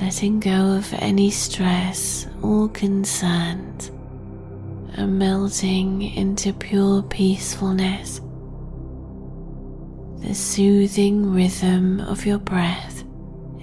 letting 0.00 0.40
go 0.40 0.72
of 0.72 0.92
any 0.94 1.30
stress 1.30 2.26
or 2.42 2.68
concerns 2.70 3.92
and 4.94 5.16
melting 5.16 6.02
into 6.02 6.52
pure 6.52 7.04
peacefulness. 7.04 8.20
The 10.22 10.34
soothing 10.34 11.32
rhythm 11.32 12.00
of 12.00 12.26
your 12.26 12.38
breath 12.38 13.04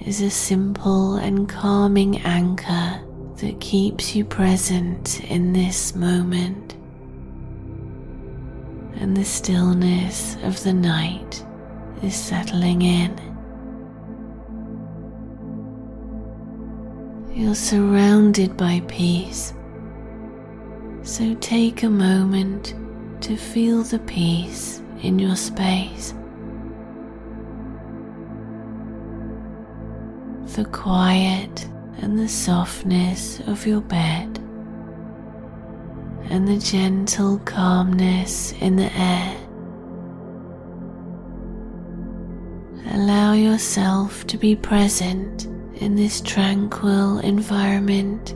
is 0.06 0.22
a 0.22 0.30
simple 0.30 1.16
and 1.16 1.46
calming 1.46 2.20
anchor 2.22 3.04
that 3.36 3.60
keeps 3.60 4.16
you 4.16 4.24
present 4.24 5.22
in 5.24 5.52
this 5.52 5.94
moment. 5.94 6.75
And 8.98 9.16
the 9.16 9.24
stillness 9.24 10.36
of 10.42 10.62
the 10.62 10.72
night 10.72 11.44
is 12.02 12.14
settling 12.14 12.82
in. 12.82 13.14
You're 17.32 17.54
surrounded 17.54 18.56
by 18.56 18.82
peace, 18.88 19.52
so 21.02 21.34
take 21.34 21.82
a 21.82 21.90
moment 21.90 22.74
to 23.20 23.36
feel 23.36 23.82
the 23.82 23.98
peace 24.00 24.80
in 25.02 25.18
your 25.18 25.36
space. 25.36 26.14
The 30.54 30.64
quiet 30.64 31.68
and 31.98 32.18
the 32.18 32.28
softness 32.28 33.40
of 33.40 33.66
your 33.66 33.82
bed, 33.82 34.40
and 36.30 36.46
the 36.46 36.58
gentle 36.58 37.38
calmness 37.40 38.52
in 38.60 38.76
the 38.76 38.92
air. 38.98 39.36
Allow 42.92 43.34
yourself 43.34 44.26
to 44.28 44.38
be 44.38 44.56
present 44.56 45.46
in 45.76 45.96
this 45.96 46.20
tranquil 46.20 47.18
environment 47.18 48.34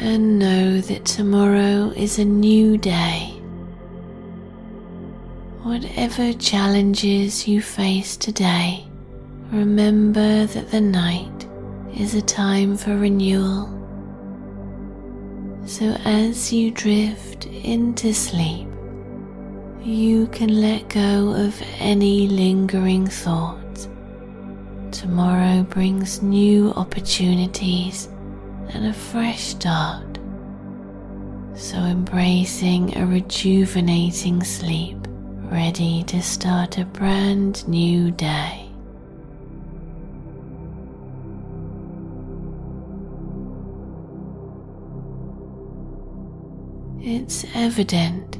and 0.00 0.38
know 0.38 0.80
that 0.80 1.04
tomorrow 1.04 1.92
is 1.96 2.18
a 2.18 2.24
new 2.24 2.78
day. 2.78 3.32
Whatever 5.62 6.32
challenges 6.34 7.48
you 7.48 7.60
face 7.60 8.16
today, 8.16 8.86
remember 9.50 10.46
that 10.46 10.70
the 10.70 10.80
night 10.80 11.46
is 11.96 12.14
a 12.14 12.22
time 12.22 12.76
for 12.76 12.96
renewal. 12.96 13.72
So 15.66 15.96
as 16.04 16.52
you 16.52 16.70
drift 16.70 17.46
into 17.46 18.14
sleep, 18.14 18.68
you 19.82 20.28
can 20.28 20.60
let 20.60 20.88
go 20.88 21.30
of 21.30 21.60
any 21.80 22.28
lingering 22.28 23.08
thoughts. 23.08 23.88
Tomorrow 24.92 25.64
brings 25.64 26.22
new 26.22 26.70
opportunities 26.70 28.08
and 28.68 28.86
a 28.86 28.92
fresh 28.92 29.42
start. 29.42 30.20
So 31.56 31.78
embracing 31.78 32.96
a 32.96 33.04
rejuvenating 33.04 34.44
sleep, 34.44 34.98
ready 35.50 36.04
to 36.04 36.22
start 36.22 36.78
a 36.78 36.84
brand 36.84 37.66
new 37.66 38.12
day. 38.12 38.65
It's 47.08 47.44
evident 47.54 48.32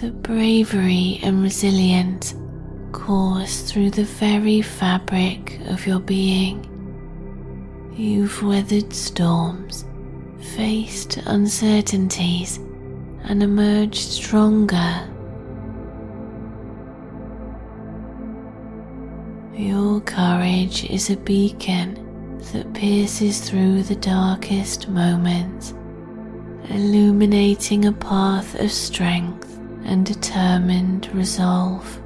that 0.00 0.22
bravery 0.22 1.20
and 1.22 1.42
resilience 1.42 2.34
course 2.92 3.70
through 3.70 3.90
the 3.90 4.04
very 4.04 4.62
fabric 4.62 5.60
of 5.66 5.86
your 5.86 6.00
being. 6.00 6.64
You've 7.94 8.42
weathered 8.42 8.94
storms, 8.94 9.84
faced 10.56 11.18
uncertainties, 11.26 12.56
and 13.24 13.42
emerged 13.42 14.12
stronger. 14.12 15.06
Your 19.54 20.00
courage 20.00 20.84
is 20.86 21.10
a 21.10 21.18
beacon 21.18 22.38
that 22.54 22.72
pierces 22.72 23.40
through 23.40 23.82
the 23.82 23.96
darkest 23.96 24.88
moments 24.88 25.74
illuminating 26.70 27.86
a 27.86 27.92
path 27.92 28.54
of 28.60 28.70
strength 28.70 29.58
and 29.84 30.04
determined 30.04 31.12
resolve. 31.14 32.00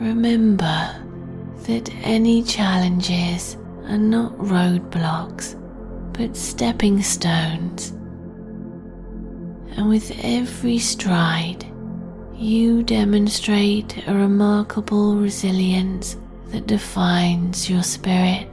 Remember 0.00 0.94
that 1.66 1.90
any 2.02 2.42
challenges 2.42 3.56
are 3.88 3.98
not 3.98 4.32
roadblocks 4.38 5.54
but 6.18 6.36
stepping 6.36 7.00
stones. 7.00 7.90
And 9.76 9.88
with 9.88 10.12
every 10.22 10.78
stride, 10.78 11.64
you 12.34 12.82
demonstrate 12.82 14.06
a 14.08 14.14
remarkable 14.14 15.16
resilience 15.16 16.16
that 16.48 16.66
defines 16.66 17.70
your 17.70 17.84
spirit. 17.84 18.47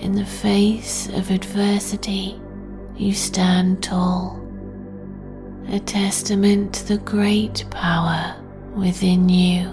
In 0.00 0.14
the 0.14 0.24
face 0.24 1.08
of 1.10 1.30
adversity, 1.30 2.40
you 2.96 3.12
stand 3.12 3.82
tall, 3.82 4.40
a 5.68 5.78
testament 5.78 6.72
to 6.72 6.88
the 6.88 6.98
great 6.98 7.66
power 7.70 8.34
within 8.74 9.28
you. 9.28 9.68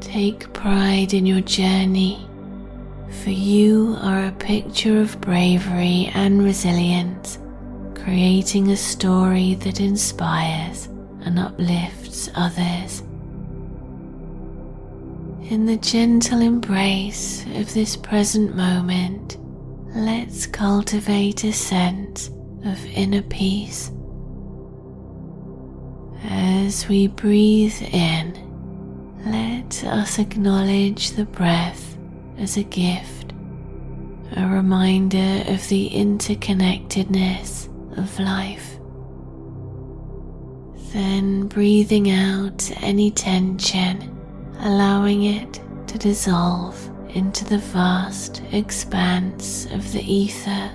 Take 0.00 0.52
pride 0.52 1.14
in 1.14 1.26
your 1.26 1.40
journey, 1.40 2.24
for 3.24 3.30
you 3.30 3.96
are 4.02 4.26
a 4.26 4.32
picture 4.38 5.00
of 5.00 5.20
bravery 5.20 6.08
and 6.14 6.44
resilience, 6.44 7.40
creating 7.96 8.70
a 8.70 8.76
story 8.76 9.54
that 9.56 9.80
inspires 9.80 10.86
and 11.22 11.40
uplifts 11.40 12.30
others 12.36 13.02
in 15.50 15.66
the 15.66 15.76
gentle 15.78 16.40
embrace 16.40 17.44
of 17.56 17.74
this 17.74 17.96
present 17.96 18.54
moment, 18.54 19.36
let's 19.96 20.46
cultivate 20.46 21.42
a 21.42 21.52
sense 21.52 22.28
of 22.64 22.86
inner 22.86 23.22
peace. 23.22 23.90
As 26.22 26.86
we 26.86 27.08
breathe 27.08 27.82
in, 27.82 28.38
let 29.26 29.82
us 29.82 30.20
acknowledge 30.20 31.10
the 31.10 31.24
breath 31.24 31.98
as 32.38 32.56
a 32.56 32.62
gift, 32.62 33.32
a 34.36 34.46
reminder 34.46 35.42
of 35.48 35.68
the 35.68 35.90
interconnectedness 35.90 37.66
of 37.98 38.20
life. 38.20 38.78
Then 40.92 41.48
breathing 41.48 42.08
out 42.12 42.70
any 42.82 43.10
tension 43.10 44.19
allowing 44.62 45.24
it 45.24 45.60
to 45.86 45.98
dissolve 45.98 46.76
into 47.10 47.44
the 47.44 47.58
vast 47.58 48.42
expanse 48.52 49.66
of 49.66 49.92
the 49.92 50.02
ether. 50.02 50.70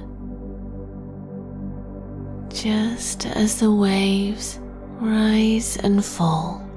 Just 2.49 3.25
as 3.25 3.59
the 3.59 3.71
waves 3.71 4.59
rise 4.99 5.77
and 5.77 6.03
fall, 6.03 6.67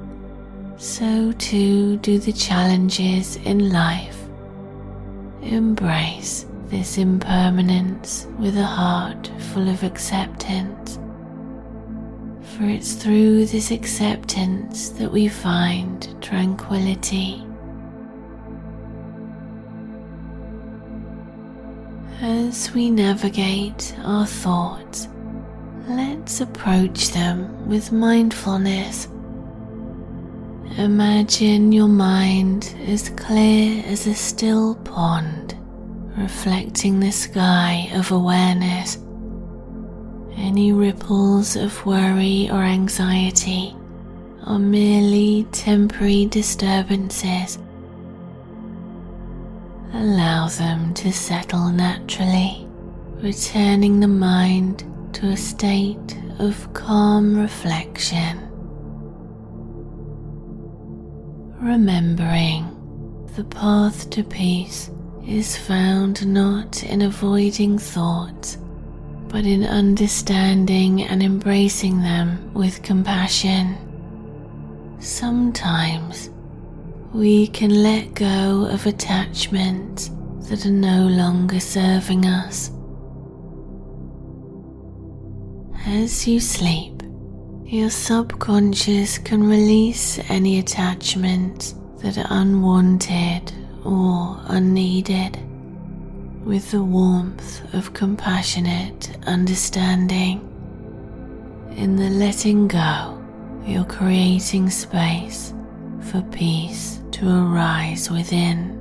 so 0.77 1.33
too 1.33 1.97
do 1.99 2.19
the 2.19 2.33
challenges 2.33 3.37
in 3.37 3.71
life. 3.73 4.19
Embrace 5.43 6.47
this 6.67 6.99
impermanence 6.99 8.27
with 8.39 8.57
a 8.57 8.65
heart 8.65 9.31
full 9.53 9.69
of 9.69 9.83
acceptance 9.83 10.99
for 12.59 12.65
it's 12.65 12.93
through 12.95 13.47
this 13.47 13.71
acceptance 13.71 14.89
that 14.91 15.11
we 15.11 15.29
find 15.29 16.21
tranquility. 16.21 17.43
As 22.21 22.75
we 22.75 22.91
navigate 22.91 23.95
our 24.03 24.27
thoughts, 24.27 25.09
let's 25.87 26.41
approach 26.41 27.13
them 27.13 27.69
with 27.69 27.93
mindfulness 27.93 29.09
Imagine 30.79 31.73
your 31.73 31.89
mind 31.89 32.73
as 32.87 33.09
clear 33.09 33.83
as 33.85 34.07
a 34.07 34.15
still 34.15 34.77
pond, 34.77 35.57
reflecting 36.17 37.01
the 37.01 37.11
sky 37.11 37.91
of 37.95 38.13
awareness. 38.13 38.97
Any 40.41 40.73
ripples 40.73 41.57
of 41.57 41.85
worry 41.85 42.49
or 42.49 42.63
anxiety 42.63 43.75
are 44.45 44.59
merely 44.59 45.47
temporary 45.51 46.27
disturbances. 46.27 47.59
Allow 49.93 50.47
them 50.49 50.95
to 50.95 51.13
settle 51.13 51.71
naturally, 51.71 52.67
returning 53.17 53.99
the 53.99 54.09
mind 54.09 54.85
to 55.15 55.27
a 55.27 55.37
state 55.37 56.17
of 56.39 56.73
calm 56.73 57.37
reflection. 57.37 58.39
Remembering 61.61 63.27
the 63.35 63.45
path 63.45 64.09
to 64.11 64.23
peace 64.23 64.91
is 65.27 65.57
found 65.57 66.27
not 66.27 66.85
in 66.85 67.03
avoiding 67.03 67.77
thoughts, 67.77 68.59
but 69.29 69.45
in 69.45 69.65
understanding 69.65 71.03
and 71.03 71.23
embracing 71.23 72.01
them 72.01 72.53
with 72.55 72.83
compassion. 72.83 73.77
Sometimes 75.01 76.31
we 77.13 77.47
can 77.49 77.83
let 77.83 78.15
go 78.15 78.67
of 78.71 78.87
attachments 78.87 80.11
that 80.49 80.65
are 80.65 80.71
no 80.71 81.07
longer 81.07 81.61
serving 81.61 82.25
us. 82.25 82.71
As 85.87 86.27
you 86.27 86.41
sleep, 86.41 87.03
your 87.65 87.91
subconscious 87.91 89.19
can 89.19 89.47
release 89.47 90.19
any 90.31 90.59
attachments 90.59 91.75
that 91.99 92.17
are 92.17 92.27
unwanted 92.31 93.53
or 93.85 94.41
unneeded 94.47 95.39
with 96.49 96.71
the 96.71 96.83
warmth 96.83 97.63
of 97.75 97.93
compassionate 97.93 99.15
understanding. 99.27 100.41
In 101.77 101.97
the 101.97 102.09
letting 102.09 102.67
go, 102.67 103.23
you're 103.67 103.85
creating 103.85 104.71
space 104.71 105.53
for 106.01 106.23
peace 106.33 107.03
to 107.11 107.29
arise 107.29 108.11
within. 108.11 108.75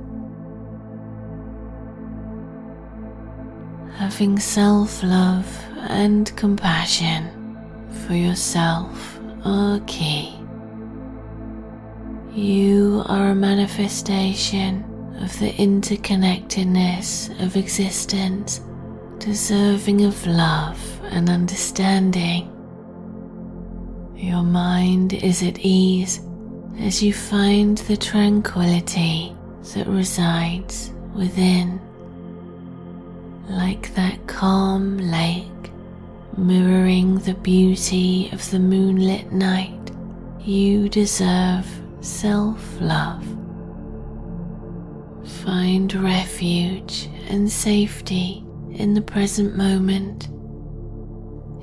Having 3.98 4.38
self 4.38 5.02
love 5.02 5.46
and 5.90 6.34
compassion 6.38 7.28
for 8.06 8.14
yourself 8.14 9.20
are 9.44 9.78
key. 9.80 10.34
You 12.32 13.02
are 13.04 13.28
a 13.28 13.34
manifestation 13.34 14.87
of 15.20 15.38
the 15.38 15.52
interconnectedness 15.52 17.30
of 17.44 17.56
existence, 17.56 18.60
deserving 19.18 20.04
of 20.04 20.26
love 20.26 21.00
and 21.10 21.28
understanding. 21.28 22.52
Your 24.16 24.42
mind 24.42 25.14
is 25.14 25.42
at 25.42 25.58
ease 25.60 26.20
as 26.80 27.02
you 27.02 27.12
find 27.12 27.78
the 27.78 27.96
tranquility 27.96 29.34
that 29.74 29.86
resides 29.86 30.92
within, 31.14 31.80
like 33.48 33.94
that 33.94 34.26
calm 34.26 34.98
lake 34.98 35.48
mirroring 36.38 37.18
the 37.18 37.34
beauty 37.34 38.30
of 38.32 38.48
the 38.50 38.58
moonlit 38.58 39.32
night, 39.32 39.90
you 40.40 40.88
deserve 40.88 41.66
self 42.00 42.80
love. 42.80 43.37
Find 45.44 45.92
refuge 45.94 47.08
and 47.28 47.50
safety 47.50 48.44
in 48.72 48.94
the 48.94 49.02
present 49.02 49.56
moment. 49.56 50.28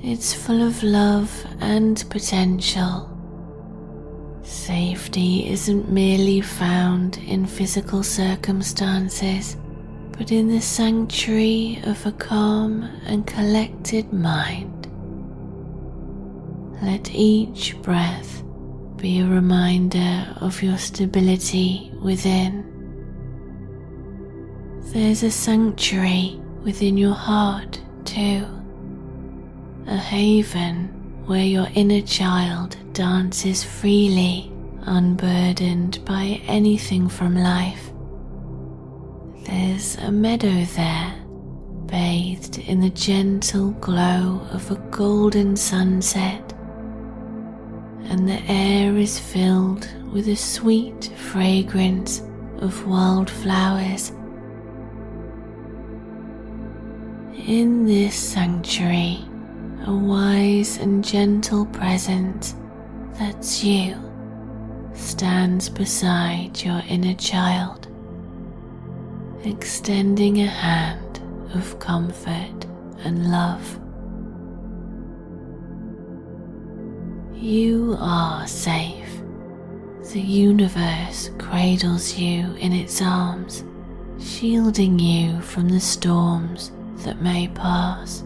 It's 0.02 0.34
full 0.34 0.62
of 0.66 0.82
love 0.82 1.30
and 1.60 2.04
potential. 2.10 3.12
Safety 4.42 5.48
isn't 5.48 5.90
merely 5.90 6.40
found 6.40 7.18
in 7.18 7.46
physical 7.46 8.02
circumstances 8.02 9.56
but 10.16 10.32
in 10.32 10.48
the 10.48 10.60
sanctuary 10.60 11.80
of 11.84 12.04
a 12.06 12.12
calm 12.12 12.82
and 13.04 13.26
collected 13.26 14.12
mind. 14.12 14.86
Let 16.82 17.10
each 17.10 17.76
breath 17.82 18.42
be 18.96 19.20
a 19.20 19.26
reminder 19.26 20.34
of 20.40 20.62
your 20.62 20.78
stability 20.78 21.92
within. 22.00 22.75
There's 24.92 25.22
a 25.24 25.30
sanctuary 25.30 26.40
within 26.62 26.96
your 26.96 27.12
heart, 27.12 27.80
too, 28.04 28.46
a 29.86 29.96
haven 29.96 30.88
where 31.26 31.44
your 31.44 31.66
inner 31.74 32.00
child 32.00 32.76
dances 32.94 33.62
freely, 33.62 34.50
unburdened 34.82 36.02
by 36.06 36.40
anything 36.46 37.08
from 37.08 37.34
life. 37.34 37.92
There's 39.44 39.96
a 39.96 40.10
meadow 40.10 40.64
there, 40.64 41.14
bathed 41.86 42.58
in 42.58 42.80
the 42.80 42.90
gentle 42.90 43.72
glow 43.72 44.40
of 44.52 44.70
a 44.70 44.76
golden 44.90 45.56
sunset, 45.56 46.52
and 48.04 48.26
the 48.28 48.40
air 48.48 48.96
is 48.96 49.18
filled 49.18 49.88
with 50.12 50.28
a 50.28 50.36
sweet 50.36 51.10
fragrance 51.16 52.22
of 52.58 52.86
wildflowers. 52.86 54.12
In 57.46 57.86
this 57.86 58.16
sanctuary, 58.16 59.24
a 59.86 59.94
wise 59.94 60.78
and 60.78 61.04
gentle 61.04 61.64
presence 61.66 62.56
that's 63.12 63.62
you 63.62 63.94
stands 64.94 65.68
beside 65.68 66.60
your 66.60 66.82
inner 66.88 67.14
child 67.14 67.86
extending 69.44 70.40
a 70.40 70.46
hand 70.48 71.20
of 71.54 71.78
comfort 71.78 72.66
and 73.04 73.30
love. 73.30 73.78
You 77.40 77.96
are 78.00 78.44
safe. 78.48 79.22
The 80.12 80.20
universe 80.20 81.30
cradles 81.38 82.18
you 82.18 82.56
in 82.56 82.72
its 82.72 83.00
arms, 83.00 83.62
shielding 84.18 84.98
you 84.98 85.40
from 85.42 85.68
the 85.68 85.78
storms 85.78 86.72
that 87.04 87.20
may 87.20 87.48
pass. 87.48 88.24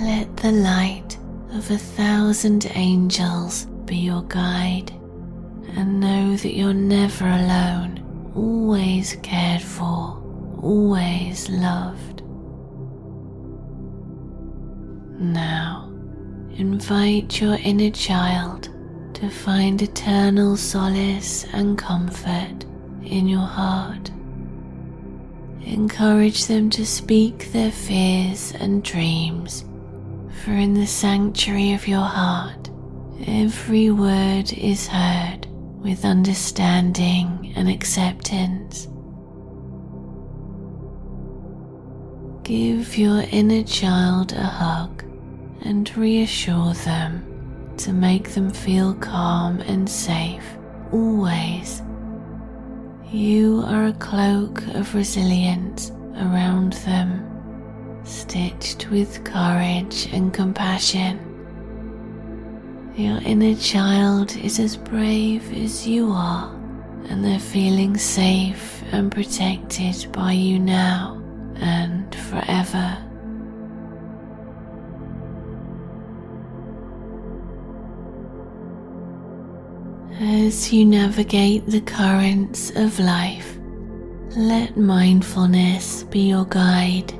Let 0.00 0.36
the 0.36 0.52
light 0.52 1.18
of 1.52 1.70
a 1.70 1.78
thousand 1.78 2.70
angels 2.74 3.66
be 3.84 3.96
your 3.96 4.22
guide, 4.22 4.92
and 5.76 6.00
know 6.00 6.36
that 6.36 6.54
you're 6.54 6.72
never 6.72 7.26
alone 7.26 8.32
always 8.34 9.16
cared 9.22 9.62
for, 9.62 10.22
always 10.62 11.48
loved. 11.48 12.22
Now, 15.18 15.92
invite 16.52 17.40
your 17.40 17.56
inner 17.56 17.90
child 17.90 18.70
to 19.14 19.28
find 19.28 19.82
eternal 19.82 20.56
solace 20.56 21.44
and 21.52 21.76
comfort 21.76 22.64
in 23.02 23.28
your 23.28 23.40
heart. 23.40 24.10
Encourage 25.64 26.46
them 26.46 26.70
to 26.70 26.86
speak 26.86 27.52
their 27.52 27.70
fears 27.70 28.52
and 28.58 28.82
dreams, 28.82 29.64
for 30.42 30.52
in 30.52 30.74
the 30.74 30.86
sanctuary 30.86 31.72
of 31.72 31.86
your 31.86 32.00
heart, 32.00 32.70
every 33.26 33.90
word 33.90 34.52
is 34.54 34.86
heard 34.86 35.46
with 35.82 36.04
understanding 36.04 37.52
and 37.56 37.68
acceptance. 37.68 38.88
Give 42.42 42.96
your 42.96 43.22
inner 43.30 43.62
child 43.62 44.32
a 44.32 44.42
hug 44.42 45.04
and 45.62 45.94
reassure 45.96 46.72
them 46.72 47.74
to 47.76 47.92
make 47.92 48.30
them 48.30 48.50
feel 48.50 48.94
calm 48.94 49.60
and 49.60 49.88
safe 49.88 50.44
always. 50.90 51.82
You 53.12 53.64
are 53.66 53.86
a 53.86 53.92
cloak 53.94 54.64
of 54.68 54.94
resilience 54.94 55.90
around 56.14 56.74
them, 56.84 57.26
stitched 58.04 58.88
with 58.88 59.24
courage 59.24 60.08
and 60.12 60.32
compassion. 60.32 61.18
Your 62.94 63.18
inner 63.22 63.56
child 63.56 64.36
is 64.36 64.60
as 64.60 64.76
brave 64.76 65.52
as 65.52 65.88
you 65.88 66.12
are, 66.12 66.54
and 67.08 67.24
they're 67.24 67.40
feeling 67.40 67.96
safe 67.96 68.80
and 68.92 69.10
protected 69.10 70.06
by 70.12 70.30
you 70.30 70.60
now 70.60 71.20
and 71.56 72.14
forever. 72.14 73.09
As 80.22 80.70
you 80.70 80.84
navigate 80.84 81.64
the 81.64 81.80
currents 81.80 82.68
of 82.76 82.98
life, 82.98 83.56
let 84.36 84.76
mindfulness 84.76 86.02
be 86.02 86.28
your 86.28 86.44
guide. 86.44 87.10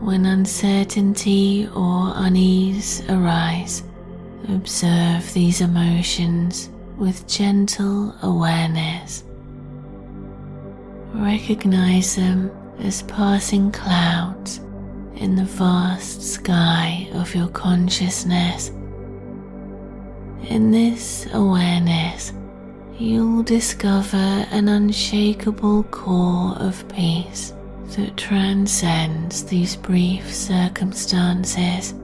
When 0.00 0.26
uncertainty 0.26 1.68
or 1.68 2.12
unease 2.16 3.08
arise, 3.08 3.84
observe 4.48 5.32
these 5.32 5.60
emotions 5.60 6.70
with 6.98 7.28
gentle 7.28 8.12
awareness. 8.22 9.22
Recognize 11.14 12.16
them 12.16 12.50
as 12.80 13.02
passing 13.02 13.70
clouds 13.70 14.58
in 15.14 15.36
the 15.36 15.44
vast 15.44 16.20
sky 16.20 17.08
of 17.12 17.32
your 17.32 17.48
consciousness. 17.50 18.72
In 20.48 20.70
this 20.70 21.26
awareness, 21.32 22.32
you'll 22.98 23.42
discover 23.44 24.16
an 24.16 24.68
unshakable 24.68 25.84
core 25.84 26.56
of 26.58 26.86
peace 26.88 27.54
that 27.96 28.16
transcends 28.16 29.44
these 29.44 29.76
brief 29.76 30.34
circumstances. 30.34 31.94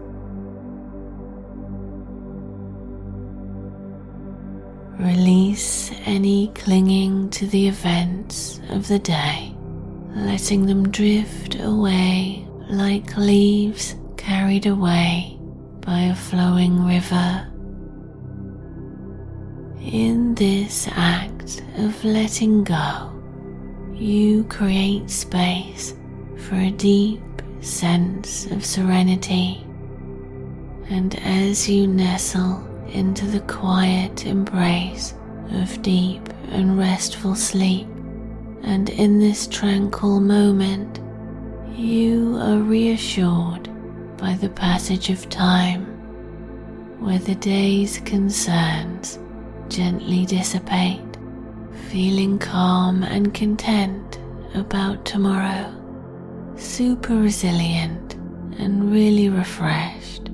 Release 4.98 5.92
any 6.06 6.48
clinging 6.54 7.30
to 7.30 7.46
the 7.48 7.68
events 7.68 8.60
of 8.70 8.86
the 8.88 8.98
day, 8.98 9.54
letting 10.14 10.64
them 10.64 10.90
drift 10.90 11.56
away 11.60 12.46
like 12.70 13.16
leaves 13.16 13.96
carried 14.16 14.66
away 14.66 15.38
by 15.80 16.00
a 16.02 16.14
flowing 16.14 16.84
river. 16.86 17.46
In 19.92 20.34
this 20.34 20.86
act 20.90 21.62
of 21.78 22.04
letting 22.04 22.62
go, 22.62 23.10
you 23.94 24.44
create 24.44 25.08
space 25.08 25.94
for 26.36 26.56
a 26.56 26.70
deep 26.70 27.22
sense 27.62 28.44
of 28.50 28.66
serenity. 28.66 29.64
And 30.90 31.18
as 31.20 31.70
you 31.70 31.86
nestle 31.86 32.62
into 32.90 33.24
the 33.24 33.40
quiet 33.40 34.26
embrace 34.26 35.14
of 35.52 35.80
deep 35.80 36.28
and 36.50 36.78
restful 36.78 37.34
sleep, 37.34 37.88
and 38.64 38.90
in 38.90 39.18
this 39.18 39.46
tranquil 39.46 40.20
moment, 40.20 41.00
you 41.74 42.36
are 42.42 42.58
reassured 42.58 43.70
by 44.18 44.34
the 44.34 44.50
passage 44.50 45.08
of 45.08 45.30
time, 45.30 45.86
where 47.00 47.20
the 47.20 47.36
day's 47.36 48.00
concerns 48.00 49.18
gently 49.68 50.24
dissipate, 50.26 51.16
feeling 51.90 52.38
calm 52.38 53.02
and 53.02 53.32
content 53.34 54.18
about 54.54 55.04
tomorrow, 55.04 55.72
super 56.56 57.14
resilient 57.14 58.14
and 58.58 58.90
really 58.92 59.28
refreshed. 59.28 60.30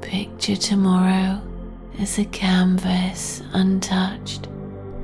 Picture 0.00 0.56
tomorrow 0.56 1.40
as 1.98 2.18
a 2.18 2.24
canvas 2.26 3.42
untouched, 3.52 4.48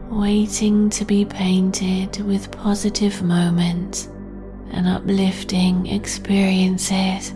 waiting 0.08 0.88
to 0.90 1.04
be 1.04 1.24
painted 1.24 2.20
with 2.24 2.50
positive 2.50 3.22
moments 3.22 4.08
and 4.70 4.88
uplifting 4.88 5.86
experiences. 5.86 7.34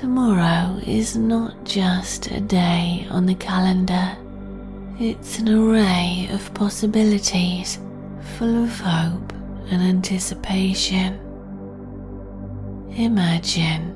Tomorrow 0.00 0.80
is 0.86 1.14
not 1.14 1.62
just 1.62 2.30
a 2.30 2.40
day 2.40 3.06
on 3.10 3.26
the 3.26 3.34
calendar, 3.34 4.16
it's 4.98 5.38
an 5.38 5.50
array 5.50 6.26
of 6.32 6.54
possibilities 6.54 7.78
full 8.38 8.64
of 8.64 8.80
hope 8.80 9.30
and 9.70 9.82
anticipation. 9.82 11.20
Imagine 12.96 13.94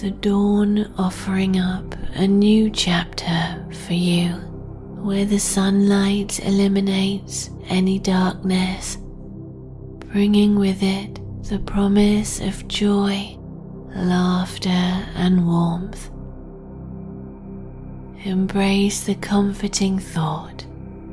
the 0.00 0.10
dawn 0.10 0.92
offering 0.98 1.60
up 1.60 1.94
a 2.16 2.26
new 2.26 2.68
chapter 2.68 3.64
for 3.86 3.94
you 3.94 4.30
where 5.04 5.24
the 5.24 5.38
sunlight 5.38 6.44
eliminates 6.44 7.50
any 7.68 8.00
darkness, 8.00 8.98
bringing 10.10 10.58
with 10.58 10.82
it 10.82 11.20
the 11.44 11.60
promise 11.60 12.40
of 12.40 12.66
joy, 12.66 13.37
laughter, 13.94 14.68
and 14.68 15.46
warmth. 15.46 16.10
Embrace 18.24 19.04
the 19.04 19.14
comforting 19.14 19.98
thought 19.98 20.66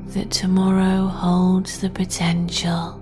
that 0.07 0.31
tomorrow 0.31 1.07
holds 1.07 1.79
the 1.79 1.89
potential 1.89 3.01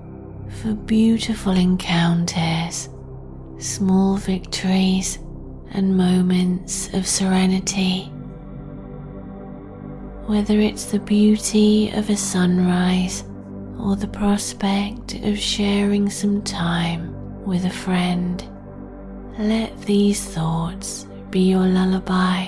for 0.62 0.74
beautiful 0.74 1.54
encounters, 1.54 2.90
small 3.58 4.18
victories, 4.18 5.20
and 5.72 5.98
moments 5.98 6.94
of 6.94 7.08
serenity. 7.08 8.12
Whether 10.28 10.60
it's 10.60 10.86
the 10.86 11.00
beauty 11.00 11.90
of 11.92 12.10
a 12.10 12.16
sunrise 12.16 13.24
or 13.80 13.96
the 13.96 14.08
prospect 14.08 15.16
of 15.16 15.38
sharing 15.38 16.10
some 16.10 16.42
time 16.44 17.14
with 17.46 17.66
a 17.66 17.70
friend, 17.70 18.44
let 19.40 19.80
these 19.82 20.24
thoughts 20.24 21.08
be 21.32 21.50
your 21.50 21.66
lullaby. 21.66 22.48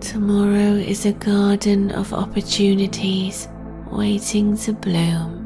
Tomorrow 0.00 0.74
is 0.74 1.06
a 1.06 1.12
garden 1.12 1.90
of 1.90 2.12
opportunities 2.12 3.48
waiting 3.90 4.56
to 4.58 4.72
bloom 4.72 5.38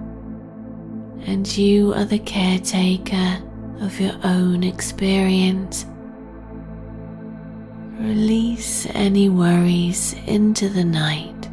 and 1.27 1.57
you 1.57 1.95
are 1.95 2.05
the 2.05 2.19
caretaker 2.19 3.43
of 3.81 3.99
your 3.99 4.15
own 4.25 4.63
experience. 4.63 5.87
Release 7.99 8.87
any 8.95 9.29
worries 9.29 10.15
into 10.27 10.69
the 10.69 10.85
night 10.85 11.49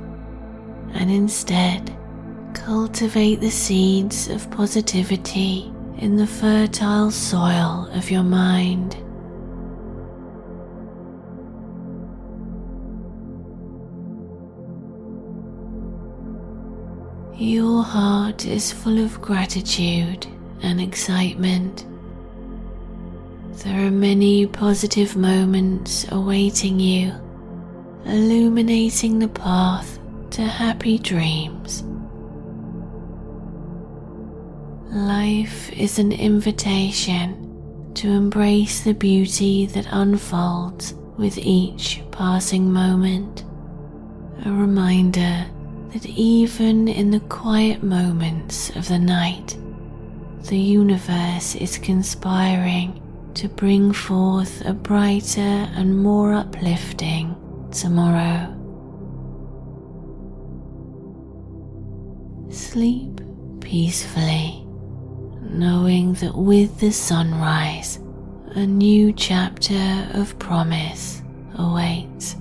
and 0.93 1.09
instead 1.09 1.95
cultivate 2.53 3.41
the 3.41 3.49
seeds 3.49 4.27
of 4.27 4.49
positivity 4.51 5.71
in 5.97 6.15
the 6.15 6.27
fertile 6.27 7.11
soil 7.11 7.89
of 7.93 8.09
your 8.09 8.23
mind. 8.23 8.95
Your 17.35 17.83
heart 17.83 18.45
is 18.45 18.71
full 18.71 19.03
of 19.03 19.21
gratitude 19.21 20.27
and 20.61 20.81
excitement. 20.81 21.85
There 23.63 23.87
are 23.87 23.91
many 23.91 24.45
positive 24.45 25.15
moments 25.15 26.05
awaiting 26.11 26.79
you, 26.79 27.13
illuminating 28.05 29.19
the 29.19 29.27
path 29.27 29.99
to 30.31 30.41
happy 30.41 30.97
dreams. 30.97 31.83
Life 34.91 35.71
is 35.71 35.99
an 35.99 36.11
invitation 36.11 37.91
to 37.93 38.09
embrace 38.09 38.81
the 38.81 38.93
beauty 38.93 39.67
that 39.67 39.85
unfolds 39.91 40.95
with 41.15 41.37
each 41.37 42.01
passing 42.09 42.73
moment, 42.73 43.43
a 44.45 44.51
reminder 44.51 45.45
that 45.93 46.07
even 46.07 46.87
in 46.87 47.11
the 47.11 47.19
quiet 47.19 47.83
moments 47.83 48.75
of 48.75 48.87
the 48.87 48.97
night, 48.97 49.55
the 50.45 50.57
universe 50.57 51.53
is 51.53 51.77
conspiring 51.77 52.99
to 53.35 53.47
bring 53.47 53.93
forth 53.93 54.65
a 54.65 54.73
brighter 54.73 55.39
and 55.39 56.01
more 56.01 56.33
uplifting 56.33 57.35
tomorrow. 57.71 58.55
Sleep 62.49 63.21
peacefully, 63.59 64.65
knowing 65.49 66.13
that 66.15 66.35
with 66.35 66.79
the 66.79 66.91
sunrise, 66.91 67.99
a 68.51 68.65
new 68.65 69.11
chapter 69.13 70.07
of 70.13 70.37
promise 70.39 71.21
awaits. 71.55 72.35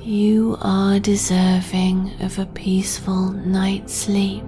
You 0.00 0.56
are 0.60 0.98
deserving 0.98 2.12
of 2.20 2.38
a 2.38 2.46
peaceful 2.46 3.30
night's 3.30 3.92
sleep, 3.94 4.44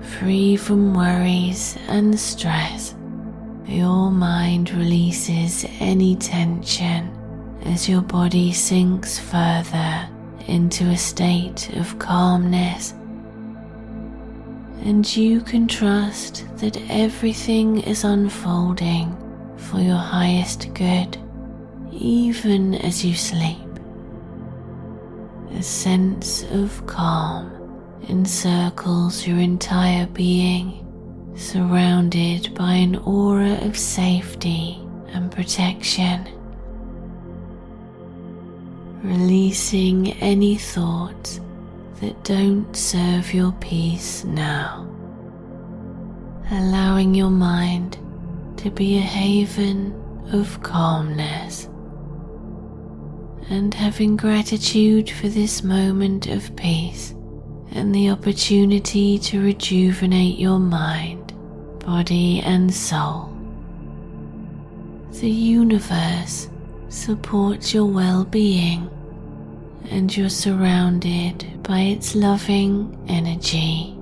free 0.00 0.56
from 0.56 0.94
worries 0.94 1.76
and 1.88 2.18
stress. 2.18 2.94
Your 3.66 4.10
mind 4.10 4.70
releases 4.70 5.66
any 5.78 6.16
tension 6.16 7.10
as 7.64 7.88
your 7.88 8.00
body 8.00 8.52
sinks 8.52 9.18
further 9.18 10.08
into 10.46 10.84
a 10.84 10.96
state 10.96 11.70
of 11.76 11.98
calmness. 11.98 12.94
And 14.84 15.16
you 15.16 15.40
can 15.40 15.66
trust 15.66 16.44
that 16.58 16.80
everything 16.88 17.80
is 17.80 18.04
unfolding 18.04 19.16
for 19.56 19.80
your 19.80 19.96
highest 19.96 20.72
good, 20.74 21.18
even 21.92 22.74
as 22.76 23.04
you 23.04 23.14
sleep. 23.14 23.58
A 25.54 25.62
sense 25.62 26.44
of 26.52 26.86
calm 26.86 27.50
encircles 28.08 29.26
your 29.26 29.38
entire 29.38 30.06
being, 30.06 30.84
surrounded 31.36 32.54
by 32.54 32.74
an 32.74 32.96
aura 32.96 33.58
of 33.64 33.76
safety 33.76 34.80
and 35.08 35.30
protection. 35.32 36.28
Releasing 39.02 40.12
any 40.14 40.56
thoughts 40.56 41.40
that 42.00 42.22
don't 42.24 42.74
serve 42.76 43.34
your 43.34 43.52
peace 43.52 44.24
now. 44.24 44.86
Allowing 46.50 47.14
your 47.14 47.30
mind 47.30 47.98
to 48.58 48.70
be 48.70 48.98
a 48.98 49.00
haven 49.00 49.94
of 50.32 50.62
calmness. 50.62 51.68
And 53.50 53.72
having 53.72 54.16
gratitude 54.16 55.10
for 55.10 55.28
this 55.28 55.62
moment 55.62 56.26
of 56.26 56.54
peace 56.54 57.14
and 57.72 57.94
the 57.94 58.10
opportunity 58.10 59.18
to 59.18 59.42
rejuvenate 59.42 60.38
your 60.38 60.58
mind, 60.58 61.32
body, 61.80 62.40
and 62.40 62.72
soul. 62.72 63.32
The 65.12 65.30
universe 65.30 66.48
supports 66.88 67.74
your 67.74 67.86
well 67.86 68.24
being 68.24 68.88
and 69.90 70.14
you're 70.16 70.28
surrounded 70.28 71.62
by 71.62 71.80
its 71.80 72.14
loving 72.14 72.96
energy. 73.08 73.94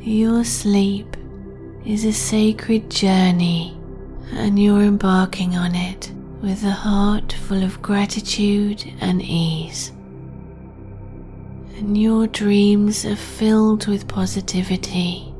Your 0.00 0.44
sleep 0.44 1.16
is 1.86 2.04
a 2.04 2.12
sacred 2.12 2.90
journey, 2.90 3.78
and 4.32 4.58
you're 4.58 4.82
embarking 4.82 5.56
on 5.56 5.74
it 5.74 6.12
with 6.42 6.64
a 6.64 6.70
heart 6.70 7.32
full 7.32 7.62
of 7.62 7.80
gratitude 7.80 8.84
and 9.00 9.22
ease. 9.22 9.92
And 11.76 11.96
your 11.96 12.26
dreams 12.26 13.04
are 13.04 13.16
filled 13.16 13.86
with 13.86 14.08
positivity, 14.08 15.32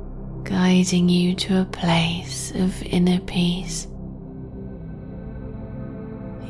guiding 0.44 1.08
you 1.08 1.34
to 1.34 1.60
a 1.60 1.64
place 1.64 2.52
of 2.54 2.82
inner 2.84 3.20
peace. 3.20 3.88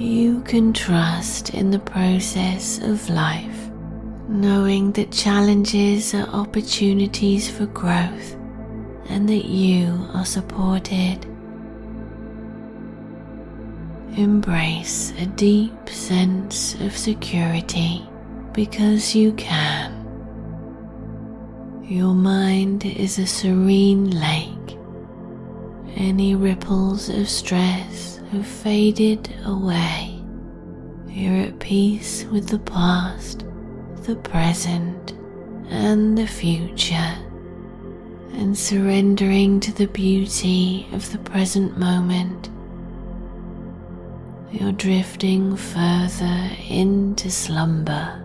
You 0.03 0.41
can 0.43 0.73
trust 0.73 1.51
in 1.51 1.71
the 1.71 1.79
process 1.79 2.79
of 2.79 3.09
life, 3.09 3.71
knowing 4.29 4.91
that 4.93 5.13
challenges 5.13 6.13
are 6.13 6.27
opportunities 6.27 7.49
for 7.49 7.67
growth 7.67 8.35
and 9.09 9.29
that 9.29 9.45
you 9.45 10.09
are 10.13 10.25
supported 10.25 11.27
Embrace 14.17 15.15
a 15.19 15.25
deep 15.25 15.89
sense 15.89 16.75
of 16.81 16.95
security 16.95 18.07
because 18.53 19.15
you 19.15 19.33
can. 19.33 19.91
Your 21.85 22.13
mind 22.13 22.85
is 22.85 23.19
a 23.19 23.27
serene 23.27 24.11
lake. 24.11 24.77
Any 25.97 26.35
ripples 26.35 27.09
of 27.09 27.27
stress 27.27 28.21
have 28.33 28.47
faded 28.47 29.33
away. 29.45 30.21
You're 31.09 31.47
at 31.47 31.59
peace 31.59 32.25
with 32.25 32.49
the 32.49 32.59
past, 32.59 33.45
the 34.03 34.17
present, 34.17 35.13
and 35.69 36.19
the 36.19 36.27
future, 36.27 37.15
and 38.33 38.57
surrendering 38.59 39.61
to 39.61 39.73
the 39.73 39.87
beauty 39.87 40.89
of 40.93 41.11
the 41.13 41.19
present 41.19 41.79
moment 41.79 42.51
you're 44.53 44.73
drifting 44.73 45.57
further 45.57 46.51
into 46.69 47.31
slumber, 47.31 48.23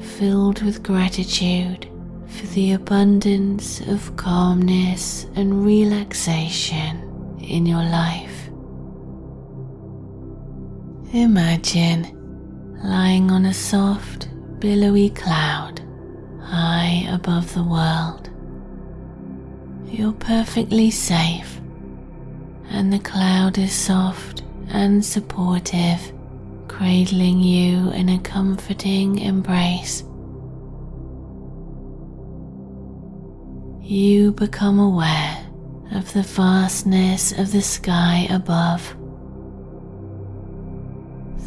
filled 0.00 0.62
with 0.62 0.82
gratitude 0.82 1.86
for 2.26 2.46
the 2.48 2.72
abundance 2.72 3.80
of 3.82 4.16
calmness 4.16 5.26
and 5.36 5.66
relaxation 5.66 7.36
in 7.42 7.66
your 7.66 7.82
life. 7.82 8.47
Imagine 11.14 12.76
lying 12.84 13.30
on 13.30 13.46
a 13.46 13.54
soft, 13.54 14.28
billowy 14.58 15.08
cloud 15.08 15.80
high 16.42 17.06
above 17.08 17.54
the 17.54 17.64
world. 17.64 18.28
You're 19.86 20.12
perfectly 20.12 20.90
safe, 20.90 21.62
and 22.68 22.92
the 22.92 22.98
cloud 22.98 23.56
is 23.56 23.72
soft 23.72 24.42
and 24.68 25.02
supportive, 25.02 26.12
cradling 26.68 27.40
you 27.40 27.90
in 27.92 28.10
a 28.10 28.18
comforting 28.18 29.18
embrace. 29.18 30.02
You 33.80 34.32
become 34.32 34.78
aware 34.78 35.46
of 35.92 36.12
the 36.12 36.22
vastness 36.22 37.32
of 37.32 37.50
the 37.50 37.62
sky 37.62 38.26
above. 38.28 38.97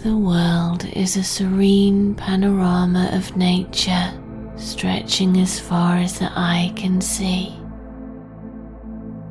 The 0.04 0.18
world 0.18 0.84
is 0.94 1.16
a 1.16 1.24
serene 1.24 2.16
panorama 2.16 3.12
of 3.14 3.38
nature 3.38 4.12
stretching 4.56 5.38
as 5.38 5.60
far 5.60 5.98
as 5.98 6.18
the 6.18 6.32
eye 6.36 6.74
can 6.76 7.02
see. 7.02 7.56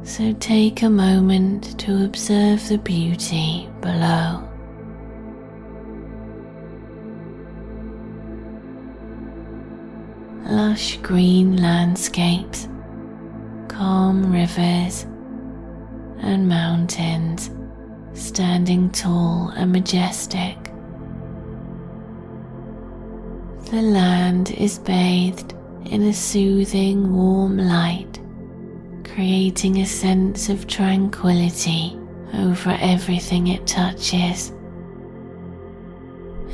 So 0.05 0.33
take 0.35 0.83
a 0.83 0.89
moment 0.89 1.77
to 1.81 2.05
observe 2.05 2.69
the 2.69 2.79
beauty 2.79 3.69
below. 3.81 4.49
Lush 10.45 10.99
green 10.99 11.57
landscapes, 11.57 12.69
calm 13.67 14.33
rivers, 14.33 15.05
and 16.21 16.49
mountains 16.49 17.51
standing 18.15 18.91
tall 18.91 19.53
and 19.57 19.73
majestic. 19.73 20.57
The 23.71 23.83
land 23.83 24.51
is 24.51 24.79
bathed 24.79 25.55
in 25.87 26.03
a 26.03 26.13
soothing 26.13 27.15
warm 27.15 27.57
light 27.57 28.21
creating 29.15 29.79
a 29.79 29.87
sense 29.87 30.49
of 30.49 30.67
tranquility 30.67 31.99
over 32.35 32.77
everything 32.81 33.49
it 33.49 33.67
touches. 33.67 34.53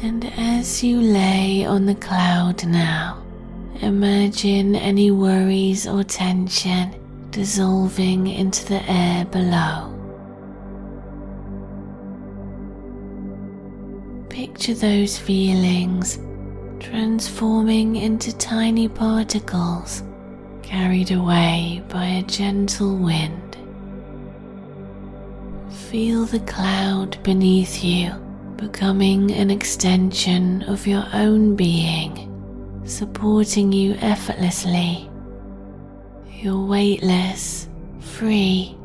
And 0.02 0.24
as 0.36 0.82
you 0.82 1.00
lay 1.00 1.64
on 1.64 1.86
the 1.86 1.94
cloud 1.94 2.66
now, 2.66 3.22
imagine 3.80 4.74
any 4.74 5.10
worries 5.10 5.86
or 5.86 6.02
tension 6.02 6.94
dissolving 7.30 8.26
into 8.26 8.66
the 8.66 8.90
air 8.90 9.24
below. 9.26 9.95
Picture 14.46 14.74
those 14.74 15.18
feelings 15.18 16.20
transforming 16.78 17.96
into 17.96 18.34
tiny 18.38 18.88
particles 18.88 20.04
carried 20.62 21.10
away 21.10 21.82
by 21.88 22.04
a 22.04 22.22
gentle 22.22 22.96
wind. 22.96 23.56
Feel 25.90 26.26
the 26.26 26.38
cloud 26.40 27.20
beneath 27.24 27.82
you 27.82 28.12
becoming 28.56 29.32
an 29.32 29.50
extension 29.50 30.62
of 30.62 30.86
your 30.86 31.04
own 31.12 31.56
being, 31.56 32.30
supporting 32.84 33.72
you 33.72 33.94
effortlessly. 33.94 35.10
You're 36.30 36.64
weightless, 36.64 37.68
free, 37.98 38.78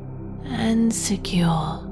and 0.44 0.92
secure. 0.92 1.91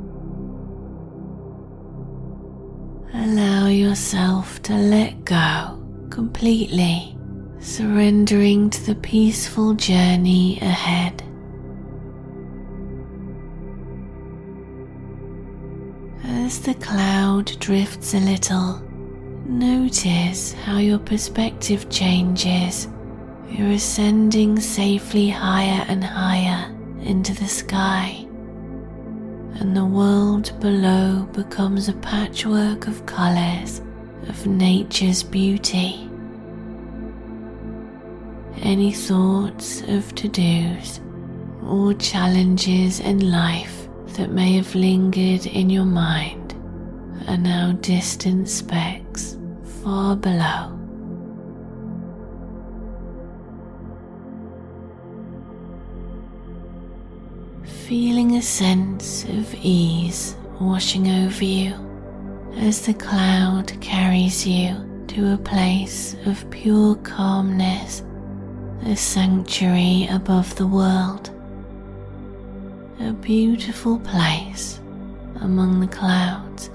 Allow 3.22 3.68
yourself 3.68 4.62
to 4.64 4.74
let 4.76 5.26
go 5.26 5.78
completely 6.10 7.18
surrendering 7.60 8.70
to 8.70 8.86
the 8.86 8.96
peaceful 8.96 9.74
journey 9.74 10.58
ahead. 10.62 11.22
As 16.24 16.62
the 16.62 16.76
cloud 16.76 17.60
drifts 17.60 18.14
a 18.14 18.22
little, 18.22 18.82
notice 19.46 20.54
how 20.54 20.78
your 20.78 21.00
perspective 21.00 21.90
changes. 21.90 22.88
You're 23.50 23.72
ascending 23.72 24.62
safely 24.62 25.28
higher 25.28 25.84
and 25.90 26.02
higher 26.06 26.74
into 27.02 27.34
the 27.34 27.50
sky, 27.50 28.29
and 29.56 29.76
the 29.76 29.86
world 29.86 30.58
below 30.60 31.28
becomes 31.34 31.90
a 31.90 31.94
patchwork 31.94 32.88
of 32.88 33.06
colors 33.06 33.82
of 34.28 34.46
nature's 34.46 35.24
beauty. 35.24 36.10
Any 38.62 38.92
thoughts 38.92 39.82
of 39.82 40.14
to 40.16 40.28
dos 40.28 41.00
or 41.64 41.94
challenges 41.94 43.00
in 43.00 43.32
life 43.32 43.88
that 44.16 44.32
may 44.32 44.54
have 44.54 44.74
lingered 44.76 45.46
in 45.46 45.70
your 45.70 45.86
mind 45.86 46.54
are 47.28 47.38
now 47.38 47.74
distant 47.74 48.50
specks 48.50 49.38
far 49.84 50.16
below. 50.16 50.79
Feeling 57.90 58.36
a 58.36 58.42
sense 58.44 59.24
of 59.24 59.56
ease 59.64 60.36
washing 60.60 61.08
over 61.08 61.44
you 61.44 61.74
as 62.58 62.86
the 62.86 62.94
cloud 62.94 63.74
carries 63.82 64.46
you 64.46 64.76
to 65.08 65.34
a 65.34 65.38
place 65.40 66.16
of 66.28 66.48
pure 66.52 66.98
calmness, 66.98 68.04
a 68.86 68.96
sanctuary 68.96 70.08
above 70.12 70.56
the 70.56 70.68
world, 70.68 71.32
a 73.00 73.12
beautiful 73.12 73.98
place 74.02 74.80
among 75.42 75.80
the 75.80 75.88
clouds. 75.88 76.70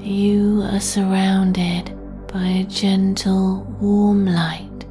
You 0.00 0.62
are 0.72 0.80
surrounded 0.80 1.96
by 2.26 2.46
a 2.48 2.64
gentle, 2.64 3.62
warm 3.80 4.26
light 4.26 4.86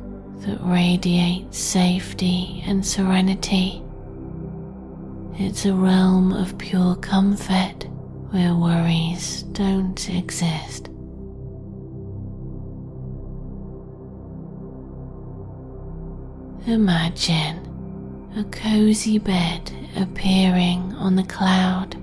that 0.46 0.60
radiates 0.62 1.58
safety 1.58 2.64
and 2.66 2.86
serenity. 2.86 3.85
It's 5.38 5.66
a 5.66 5.74
realm 5.74 6.32
of 6.32 6.58
pure 6.58 6.96
comfort 6.96 7.84
where 8.32 8.56
worries 8.56 9.44
don't 9.52 10.10
exist. 10.10 10.88
Imagine 16.66 17.60
a 18.38 18.46
cozy 18.46 19.20
bed 19.20 19.70
appearing 19.98 20.94
on 20.94 21.18
the 21.18 21.24
cloud, 21.24 21.96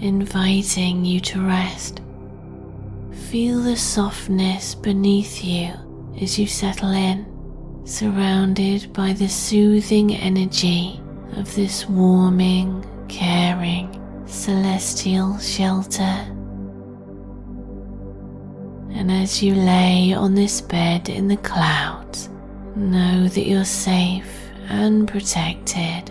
inviting 0.00 1.04
you 1.04 1.20
to 1.20 1.46
rest. 1.46 2.00
Feel 3.28 3.60
the 3.60 3.76
softness 3.76 4.74
beneath 4.74 5.44
you 5.44 5.74
as 6.22 6.38
you 6.38 6.46
settle 6.46 6.92
in, 6.92 7.26
surrounded 7.84 8.94
by 8.94 9.12
the 9.12 9.28
soothing 9.28 10.14
energy 10.14 11.01
of 11.32 11.54
this 11.54 11.88
warming, 11.88 12.84
caring, 13.08 14.00
celestial 14.26 15.38
shelter. 15.38 16.26
And 18.94 19.10
as 19.10 19.42
you 19.42 19.54
lay 19.54 20.12
on 20.12 20.34
this 20.34 20.60
bed 20.60 21.08
in 21.08 21.28
the 21.28 21.38
clouds, 21.38 22.28
know 22.76 23.28
that 23.28 23.46
you're 23.46 23.64
safe 23.64 24.50
and 24.68 25.08
protected. 25.08 26.10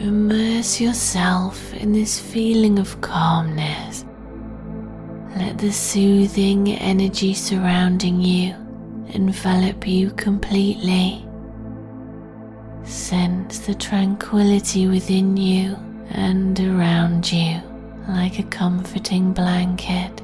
Immerse 0.00 0.80
yourself 0.80 1.72
in 1.74 1.92
this 1.92 2.18
feeling 2.18 2.78
of 2.78 3.00
calmness. 3.00 4.04
Let 5.36 5.58
the 5.58 5.72
soothing 5.72 6.72
energy 6.72 7.34
surrounding 7.34 8.20
you 8.20 8.54
envelop 9.08 9.86
you 9.86 10.10
completely. 10.12 11.23
Sense 12.84 13.60
the 13.60 13.74
tranquility 13.74 14.86
within 14.86 15.36
you 15.38 15.76
and 16.10 16.58
around 16.60 17.32
you 17.32 17.60
like 18.08 18.38
a 18.38 18.42
comforting 18.44 19.32
blanket. 19.32 20.20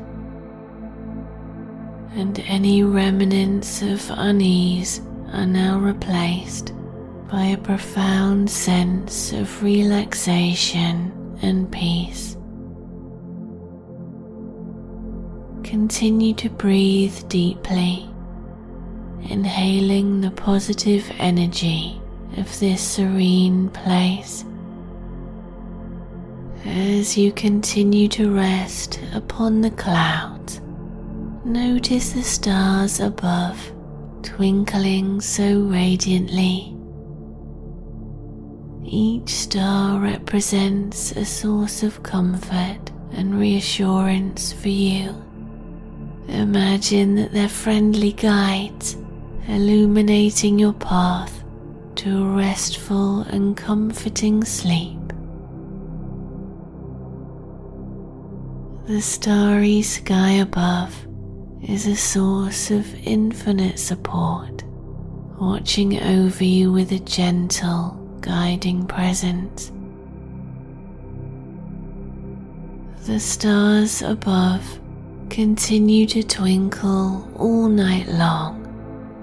And 2.15 2.39
any 2.41 2.83
remnants 2.83 3.81
of 3.81 4.05
unease 4.11 5.01
are 5.33 5.47
now 5.47 5.79
replaced 5.79 6.75
by 7.31 7.45
a 7.47 7.57
profound 7.57 8.51
sense 8.51 9.33
of 9.33 9.63
relaxation 9.63 11.39
and 11.41 11.71
peace. 11.73 12.37
Continue 15.65 16.35
to 16.35 16.51
breathe 16.51 17.27
deeply, 17.29 18.11
inhaling 19.23 20.21
the 20.21 20.33
positive 20.33 21.11
energy 21.19 22.00
of 22.37 22.59
this 22.61 22.81
serene 22.81 23.69
place. 23.71 24.45
As 26.65 27.17
you 27.17 27.33
continue 27.33 28.09
to 28.09 28.35
rest 28.35 29.01
upon 29.15 29.61
the 29.61 29.71
clouds, 29.71 30.61
notice 31.45 32.13
the 32.13 32.23
stars 32.23 33.01
above 33.01 33.73
twinkling 34.23 35.21
so 35.21 35.61
radiantly. 35.61 36.77
Each 38.85 39.31
star 39.31 40.01
represents 40.01 41.13
a 41.13 41.25
source 41.25 41.83
of 41.83 42.03
comfort 42.03 42.91
and 43.13 43.39
reassurance 43.39 44.53
for 44.53 44.69
you. 44.69 45.15
Imagine 46.29 47.15
that 47.17 47.33
they're 47.33 47.49
friendly 47.49 48.13
guides 48.13 48.97
illuminating 49.49 50.59
your 50.59 50.73
path 50.75 51.40
to 52.01 52.23
a 52.23 52.35
restful 52.35 53.21
and 53.25 53.55
comforting 53.59 54.43
sleep. 54.43 54.97
The 58.87 59.03
starry 59.03 59.83
sky 59.83 60.31
above 60.41 60.97
is 61.63 61.87
a 61.87 61.95
source 61.95 62.71
of 62.71 62.87
infinite 63.07 63.79
support, 63.79 64.65
watching 65.39 66.01
over 66.03 66.43
you 66.43 66.73
with 66.73 66.91
a 66.93 67.01
gentle, 67.01 67.91
guiding 68.23 68.87
presence. 68.87 69.71
The 73.05 73.21
stars 73.21 74.01
above 74.01 74.81
continue 75.29 76.07
to 76.07 76.23
twinkle 76.23 77.31
all 77.37 77.69
night 77.69 78.09
long 78.09 78.60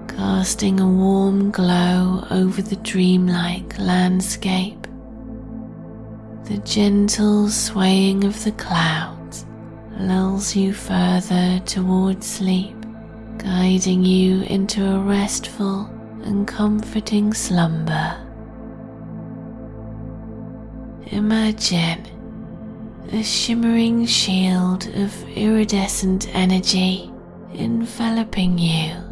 casting 0.08 0.80
a 0.80 0.88
warm 0.88 1.52
glow 1.52 2.26
over 2.32 2.62
the 2.62 2.76
dreamlike 2.78 3.78
landscape. 3.78 4.88
The 6.46 6.58
gentle 6.60 7.50
swaying 7.50 8.24
of 8.24 8.44
the 8.44 8.54
clouds 8.54 9.46
lulls 10.00 10.56
you 10.56 10.74
further 10.74 11.60
towards 11.66 12.26
sleep, 12.26 12.76
guiding 13.38 14.04
you 14.04 14.44
into 14.44 14.86
a 14.86 15.00
restful 15.00 15.86
and 16.24 16.48
comforting 16.48 17.34
slumber. 17.34 18.24
Imagine 21.08 22.06
a 23.12 23.24
shimmering 23.24 24.06
shield 24.06 24.88
of 24.96 25.30
iridescent 25.30 26.28
energy 26.36 27.12
enveloping 27.54 28.58
you 28.58 29.07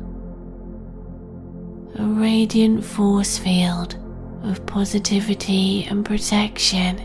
a 1.97 2.03
radiant 2.03 2.83
force 2.83 3.37
field 3.37 3.97
of 4.43 4.65
positivity 4.65 5.85
and 5.89 6.05
protection. 6.05 6.99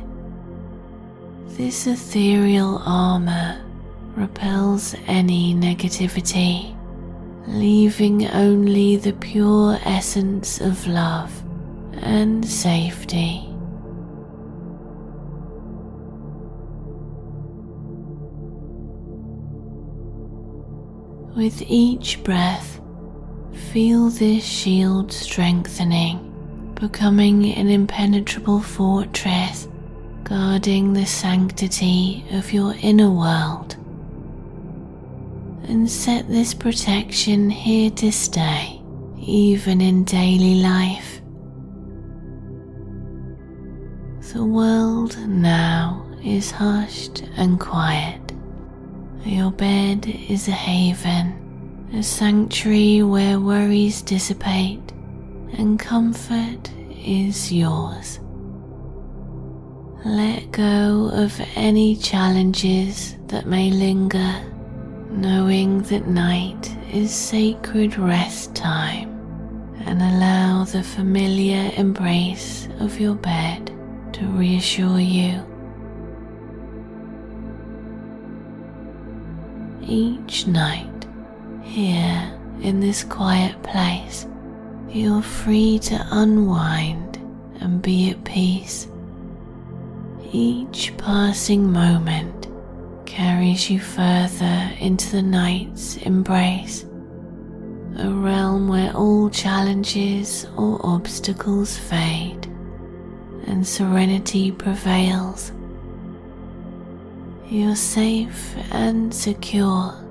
This 1.47 1.86
ethereal 1.86 2.82
armor 2.84 3.64
repels 4.16 4.97
any 5.07 5.55
negativity, 5.55 6.76
leaving 7.47 8.26
only 8.30 8.97
the 8.97 9.12
pure 9.12 9.78
essence 9.84 10.61
of 10.61 10.86
love 10.88 11.32
and 11.93 12.45
safety. 12.45 13.47
With 21.36 21.62
each 21.62 22.22
breath, 22.24 22.80
Feel 23.53 24.11
this 24.11 24.44
shield 24.44 25.12
strengthening, 25.12 26.72
becoming 26.74 27.53
an 27.55 27.68
impenetrable 27.68 28.61
fortress, 28.61 29.68
guarding 30.24 30.92
the 30.92 31.07
sanctity 31.07 32.24
of 32.32 32.53
your 32.53 32.74
inner 32.80 33.11
world. 33.11 33.76
And 35.64 35.88
set 35.88 36.28
this 36.28 36.55
protection 36.55 37.51
here 37.51 37.90
to 37.90 38.11
stay, 38.11 38.80
even 39.18 39.80
in 39.80 40.05
daily 40.05 40.57
life. 40.57 41.20
The 44.32 44.44
world 44.44 45.16
now 45.28 46.07
is 46.24 46.51
hushed 46.51 47.24
and 47.36 47.59
quiet. 47.59 48.20
Your 49.24 49.51
bed 49.51 50.07
is 50.07 50.48
a 50.48 50.53
haven 50.53 51.39
a 51.93 52.03
sanctuary 52.03 53.03
where 53.03 53.41
worries 53.41 54.01
dissipate 54.03 54.93
and 55.55 55.78
comfort 55.78 56.70
is 56.91 57.53
yours. 57.53 58.20
Let 60.05 60.53
go 60.53 61.11
of 61.12 61.38
any 61.57 61.97
challenges 61.97 63.16
that 63.26 63.47
may 63.47 63.70
linger 63.70 64.34
knowing 65.11 65.82
that 65.82 66.07
night 66.07 66.76
is 66.93 67.12
sacred 67.12 67.99
rest 67.99 68.55
time 68.55 69.11
and 69.84 70.01
allow 70.01 70.64
the 70.64 70.82
familiar 70.82 71.72
embrace 71.76 72.68
of 72.78 73.01
your 73.01 73.16
bed 73.16 73.66
to 74.12 74.24
reassure 74.26 75.01
you. 75.01 75.45
Each 79.82 80.47
night, 80.47 80.89
here 81.71 82.37
in 82.62 82.81
this 82.81 83.05
quiet 83.05 83.62
place, 83.62 84.27
you're 84.89 85.23
free 85.23 85.79
to 85.79 86.05
unwind 86.11 87.16
and 87.61 87.81
be 87.81 88.11
at 88.11 88.25
peace. 88.25 88.89
Each 90.33 90.93
passing 90.99 91.71
moment 91.73 92.49
carries 93.07 93.71
you 93.71 93.79
further 93.79 94.71
into 94.81 95.12
the 95.12 95.23
night's 95.23 95.97
embrace, 95.99 96.85
a 97.99 98.11
realm 98.11 98.66
where 98.66 98.93
all 98.93 99.31
challenges 99.31 100.47
or 100.57 100.81
obstacles 100.83 101.79
fade 101.79 102.47
and 103.47 103.64
serenity 103.64 104.51
prevails. 104.51 105.53
You're 107.49 107.77
safe 107.77 108.57
and 108.73 109.14
secure. 109.14 110.09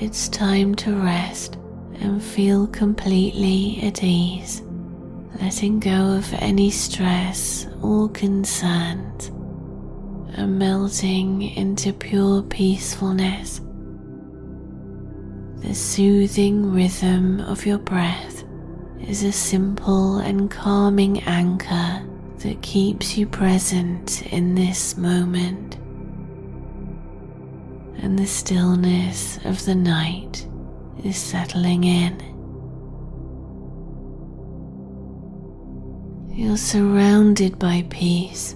It's 0.00 0.28
time 0.28 0.76
to 0.76 0.94
rest 0.94 1.56
and 1.94 2.22
feel 2.22 2.68
completely 2.68 3.80
at 3.82 4.04
ease, 4.04 4.62
letting 5.40 5.80
go 5.80 6.12
of 6.12 6.32
any 6.34 6.70
stress 6.70 7.66
or 7.82 8.08
concerns 8.10 9.26
and 10.36 10.56
melting 10.56 11.42
into 11.42 11.92
pure 11.92 12.42
peacefulness. 12.42 13.60
The 15.62 15.74
soothing 15.74 16.72
rhythm 16.72 17.40
of 17.40 17.66
your 17.66 17.78
breath 17.78 18.44
is 19.00 19.24
a 19.24 19.32
simple 19.32 20.18
and 20.18 20.48
calming 20.48 21.24
anchor 21.24 22.06
that 22.38 22.62
keeps 22.62 23.18
you 23.18 23.26
present 23.26 24.22
in 24.32 24.54
this 24.54 24.96
moment. 24.96 25.76
And 27.98 28.18
the 28.18 28.26
stillness 28.26 29.38
of 29.44 29.64
the 29.64 29.74
night 29.74 30.46
is 31.04 31.16
settling 31.16 31.84
in. 31.84 32.18
You're 36.30 36.56
surrounded 36.56 37.58
by 37.58 37.84
peace 37.90 38.54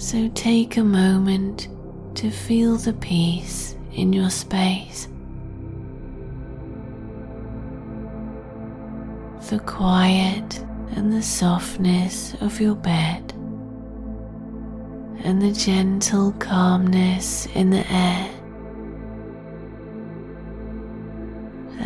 so 0.00 0.28
take 0.28 0.78
a 0.78 0.82
moment 0.82 1.68
to 2.14 2.30
feel 2.30 2.76
the 2.76 2.94
peace 2.94 3.76
in 3.92 4.14
your 4.14 4.30
space. 4.30 5.08
The 9.50 9.58
quiet 9.58 10.58
and 10.92 11.12
the 11.12 11.22
softness 11.22 12.34
of 12.40 12.62
your 12.62 12.76
bed, 12.76 13.29
and 15.24 15.40
the 15.40 15.52
gentle 15.52 16.32
calmness 16.32 17.46
in 17.54 17.70
the 17.70 17.84
air. 17.92 18.30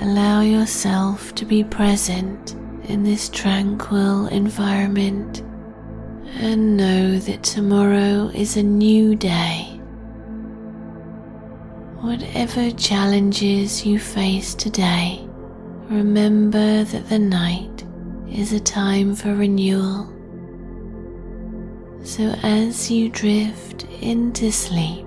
Allow 0.03 0.43
yourself 0.43 1.35
to 1.37 1.45
be 1.45 1.65
present 1.65 2.55
in 2.85 3.03
this 3.03 3.29
tranquil 3.29 4.27
environment 4.27 5.43
and 6.37 6.77
know 6.77 7.19
that 7.19 7.43
tomorrow 7.43 8.31
is 8.35 8.57
a 8.57 8.63
new 8.63 9.17
day. 9.17 9.81
Whatever 12.01 12.71
challenges 12.73 13.87
you 13.87 13.99
face 13.99 14.55
today, 14.55 15.27
remember 15.89 16.85
that 16.85 17.09
the 17.09 17.19
night 17.19 17.85
is 18.31 18.53
a 18.53 18.61
time 18.61 19.15
for 19.15 19.35
renewal. 19.35 20.14
So 22.05 22.37
as 22.43 22.91
you 22.91 23.09
drift 23.09 23.85
into 24.03 24.53
sleep, 24.53 25.07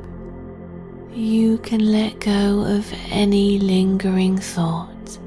you 1.13 1.59
can 1.59 1.91
let 1.91 2.19
go 2.19 2.61
of 2.61 2.91
any 3.11 3.59
lingering 3.59 4.39
thoughts. 4.39 5.19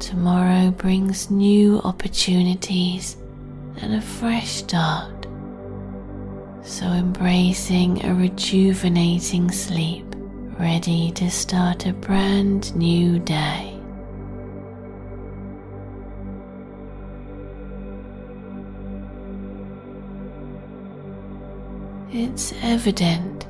Tomorrow 0.00 0.72
brings 0.72 1.30
new 1.30 1.78
opportunities 1.84 3.16
and 3.76 3.94
a 3.94 4.00
fresh 4.00 4.48
start. 4.48 5.28
So, 6.64 6.86
embracing 6.86 8.04
a 8.04 8.12
rejuvenating 8.12 9.52
sleep, 9.52 10.04
ready 10.58 11.12
to 11.12 11.30
start 11.30 11.86
a 11.86 11.92
brand 11.92 12.74
new 12.74 13.20
day. 13.20 13.73
It's 22.16 22.54
evident 22.62 23.44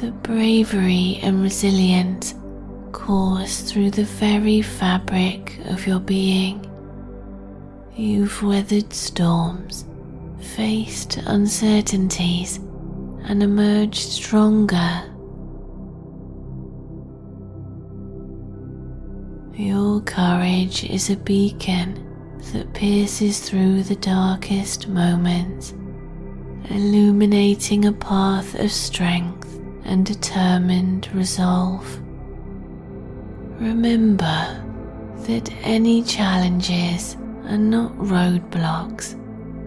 that 0.00 0.22
bravery 0.22 1.20
and 1.22 1.42
resilience 1.42 2.34
course 2.92 3.60
through 3.60 3.90
the 3.90 4.04
very 4.04 4.62
fabric 4.62 5.60
of 5.66 5.86
your 5.86 6.00
being. 6.00 6.64
You've 7.94 8.42
weathered 8.42 8.94
storms, 8.94 9.84
faced 10.40 11.18
uncertainties, 11.18 12.56
and 13.24 13.42
emerged 13.42 14.12
stronger. 14.12 15.02
Your 19.52 20.00
courage 20.00 20.84
is 20.84 21.10
a 21.10 21.16
beacon 21.16 22.02
that 22.54 22.72
pierces 22.72 23.40
through 23.40 23.82
the 23.82 23.96
darkest 23.96 24.88
moments, 24.88 25.74
illuminating 26.70 27.86
a 27.86 27.92
path 27.92 28.54
of 28.58 28.70
strength 28.70 29.58
and 29.84 30.04
determined 30.04 31.08
resolve. 31.14 32.00
Remember 33.58 34.64
that 35.26 35.50
any 35.62 36.02
challenges 36.02 37.16
are 37.46 37.56
not 37.56 37.92
roadblocks, 37.96 39.14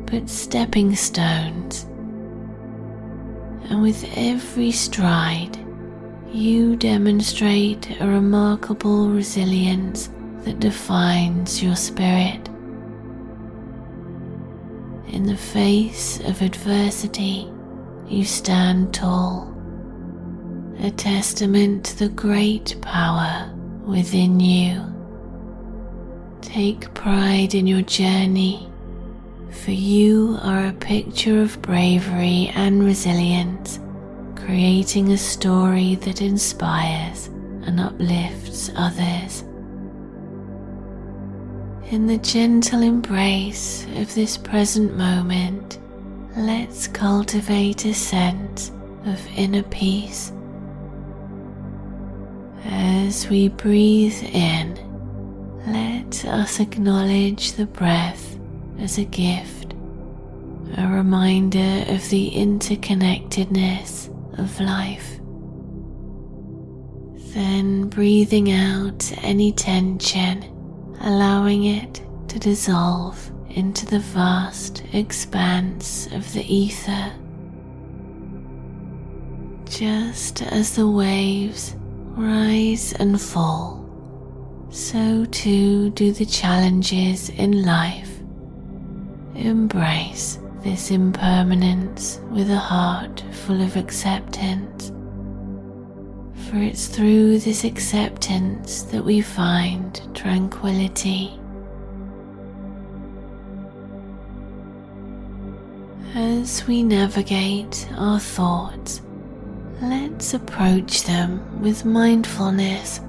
but 0.06 0.30
stepping 0.30 0.96
stones. 0.96 1.86
And 3.70 3.82
with 3.82 4.06
every 4.16 4.72
stride, 4.72 5.58
you 6.32 6.76
demonstrate 6.76 8.00
a 8.00 8.08
remarkable 8.08 9.10
resilience 9.10 10.10
that 10.44 10.60
defines 10.60 11.62
your 11.64 11.76
spirit. 11.76 12.51
In 15.12 15.26
the 15.26 15.36
face 15.36 16.22
of 16.22 16.42
adversity, 16.42 17.52
you 18.08 18.24
stand 18.24 18.94
tall, 18.94 19.54
a 20.80 20.90
testament 20.90 21.84
to 21.84 22.00
the 22.00 22.10
great 22.10 22.78
power 22.82 23.52
within 23.86 24.40
you. 24.40 24.82
Take 26.42 26.94
pride 26.94 27.54
in 27.54 27.68
your 27.68 27.82
journey, 27.82 28.70
for 29.50 29.72
you 29.72 30.40
are 30.44 30.68
a 30.68 30.74
picture 30.74 31.42
of 31.42 31.62
bravery 31.62 32.50
and 32.56 32.82
resilience, 32.82 33.82
creating 34.38 35.12
a 35.12 35.18
story 35.18 35.96
that 35.96 36.22
inspires 36.22 37.28
and 37.64 37.82
uplifts 37.82 38.72
others. 38.78 39.44
In 41.92 42.08
the 42.08 42.20
gentle 42.20 42.84
embrace 42.84 43.86
of 43.98 44.16
this 44.16 44.38
present 44.38 44.96
moment, 44.96 45.78
let's 46.38 46.88
cultivate 46.88 47.84
a 47.84 47.94
sense 47.94 48.72
of 49.06 49.20
inner 49.36 49.64
peace. 49.64 50.32
As 52.64 53.28
we 53.28 53.50
breathe 53.50 54.24
in, 54.24 54.80
let 55.68 56.24
us 56.24 56.62
acknowledge 56.62 57.52
the 57.54 57.66
breath 57.66 58.40
as 58.80 58.98
a 58.98 59.04
gift, 59.04 59.74
a 60.78 60.88
reminder 60.88 61.84
of 61.90 62.10
the 62.10 62.32
interconnectedness 62.32 64.08
of 64.40 64.62
life. 64.62 65.20
Then 67.34 67.90
breathing 67.90 68.50
out 68.50 69.12
any 69.24 69.52
tension, 69.52 70.46
allowing 71.04 71.66
it 71.66 72.02
to 72.30 72.40
dissolve 72.40 73.32
into 73.50 73.86
the 73.86 74.00
vast 74.00 74.84
expanse 74.94 76.08
of 76.08 76.32
the 76.34 76.44
ether. 76.44 77.14
Just 79.66 80.42
as 80.42 80.76
the 80.76 80.90
waves 80.90 81.76
rise 82.16 82.94
and 82.94 83.20
fall 83.20 83.82
so 84.72 85.26
too 85.26 85.90
do 85.90 86.14
the 86.14 86.26
challenges 86.26 87.30
in 87.30 87.66
life. 87.66 88.20
Embrace 89.36 90.40
this 90.64 90.92
impermanence 90.92 92.22
with 92.30 92.50
a 92.50 92.58
heart 92.58 93.22
full 93.32 93.62
of 93.62 93.76
acceptance 93.76 94.94
for 96.52 96.58
it's 96.58 96.88
through 96.88 97.40
this 97.40 97.64
acceptance 97.64 98.82
that 98.82 99.06
we 99.06 99.22
find 99.22 100.02
tranquility. 100.14 101.40
As 106.14 106.68
we 106.68 106.84
navigate 106.84 107.88
our 107.96 108.20
thoughts, 108.20 109.02
let's 109.82 110.34
approach 110.34 111.04
them 111.04 111.62
with 111.62 111.86
mindfulness. 111.86 113.00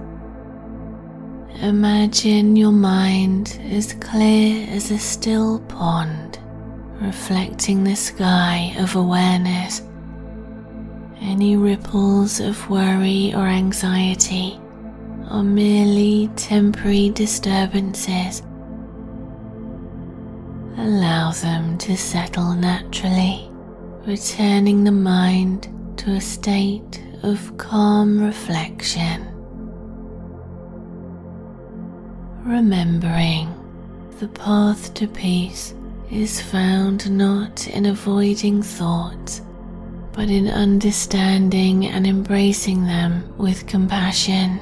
Imagine 1.62 2.54
your 2.54 2.70
mind 2.70 3.58
as 3.72 3.94
clear 3.94 4.68
as 4.70 4.92
a 4.92 4.98
still 4.98 5.58
pond, 5.62 6.38
reflecting 7.00 7.82
the 7.82 7.96
sky 7.96 8.72
of 8.78 8.94
awareness. 8.94 9.82
Any 11.22 11.56
ripples 11.56 12.40
of 12.40 12.68
worry 12.68 13.32
or 13.34 13.46
anxiety 13.46 14.60
are 15.30 15.42
merely 15.42 16.28
temporary 16.36 17.10
disturbances 17.10 18.42
Allow 20.78 21.32
them 21.32 21.76
to 21.78 21.96
settle 21.96 22.54
naturally, 22.54 23.48
returning 24.06 24.84
the 24.84 24.90
mind 24.90 25.68
to 25.98 26.12
a 26.12 26.20
state 26.20 27.04
of 27.22 27.56
calm 27.58 28.18
reflection. 28.18 29.28
Remembering 32.42 33.54
the 34.18 34.28
path 34.28 34.92
to 34.94 35.06
peace 35.06 35.74
is 36.10 36.40
found 36.40 37.10
not 37.10 37.68
in 37.68 37.86
avoiding 37.86 38.62
thoughts, 38.62 39.42
but 40.12 40.28
in 40.28 40.48
understanding 40.48 41.86
and 41.86 42.06
embracing 42.06 42.84
them 42.84 43.34
with 43.38 43.66
compassion. 43.66 44.60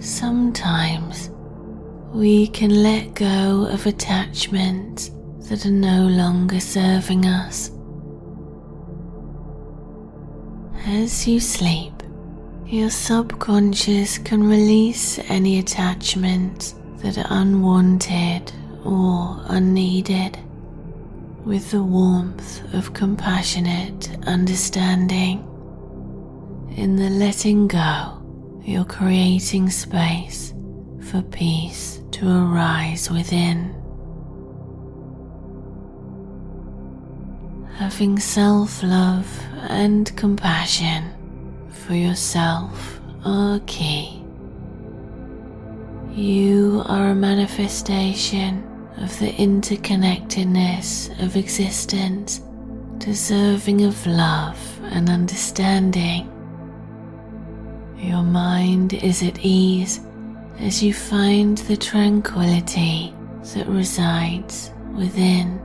Sometimes 0.00 1.30
we 2.12 2.46
can 2.48 2.82
let 2.82 3.14
go 3.14 3.66
of 3.70 3.86
attachments 3.86 5.10
that 5.48 5.64
are 5.64 5.70
no 5.70 6.06
longer 6.06 6.60
serving 6.60 7.24
us. 7.24 7.70
As 10.86 11.26
you 11.26 11.40
sleep, 11.40 11.92
your 12.66 12.90
subconscious 12.90 14.18
can 14.18 14.46
release 14.46 15.18
any 15.30 15.58
attachments 15.58 16.74
that 16.98 17.16
are 17.16 17.26
unwanted 17.30 18.52
or 18.84 19.40
unneeded 19.48 20.38
with 21.44 21.70
the 21.70 21.82
warmth 21.82 22.62
of 22.74 22.92
compassionate 22.92 24.16
understanding. 24.26 25.44
In 26.76 26.96
the 26.96 27.10
letting 27.10 27.68
go, 27.68 28.22
you're 28.62 28.84
creating 28.84 29.70
space 29.70 30.52
for 31.00 31.22
peace 31.22 32.02
to 32.12 32.28
arise 32.28 33.10
within. 33.10 33.74
Having 37.76 38.18
self 38.18 38.82
love 38.82 39.26
and 39.68 40.14
compassion 40.16 41.14
for 41.70 41.94
yourself 41.94 43.00
are 43.24 43.60
key. 43.60 44.22
You 46.10 46.82
are 46.86 47.10
a 47.10 47.14
manifestation 47.14 48.67
of 49.02 49.18
the 49.18 49.32
interconnectedness 49.32 51.10
of 51.22 51.36
existence, 51.36 52.40
deserving 52.98 53.84
of 53.84 54.06
love 54.06 54.80
and 54.84 55.08
understanding. 55.08 56.30
Your 57.96 58.22
mind 58.22 58.94
is 58.94 59.22
at 59.22 59.38
ease 59.40 60.00
as 60.60 60.82
you 60.82 60.92
find 60.92 61.58
the 61.58 61.76
tranquility 61.76 63.14
that 63.54 63.66
resides 63.66 64.72
within, 64.94 65.60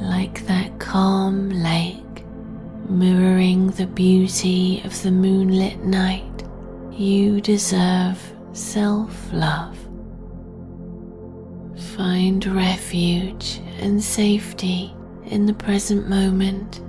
like 0.00 0.46
that 0.46 0.78
calm 0.78 1.50
lake 1.50 2.04
mirroring 2.90 3.70
the 3.70 3.86
beauty 3.86 4.82
of 4.84 5.00
the 5.02 5.10
moonlit 5.10 5.78
night, 5.84 6.44
you 6.90 7.40
deserve 7.40 8.20
self 8.52 9.32
love. 9.32 9.78
Find 11.96 12.44
refuge 12.46 13.60
and 13.78 14.02
safety 14.02 14.94
in 15.26 15.46
the 15.46 15.54
present 15.54 16.08
moment. 16.08 16.80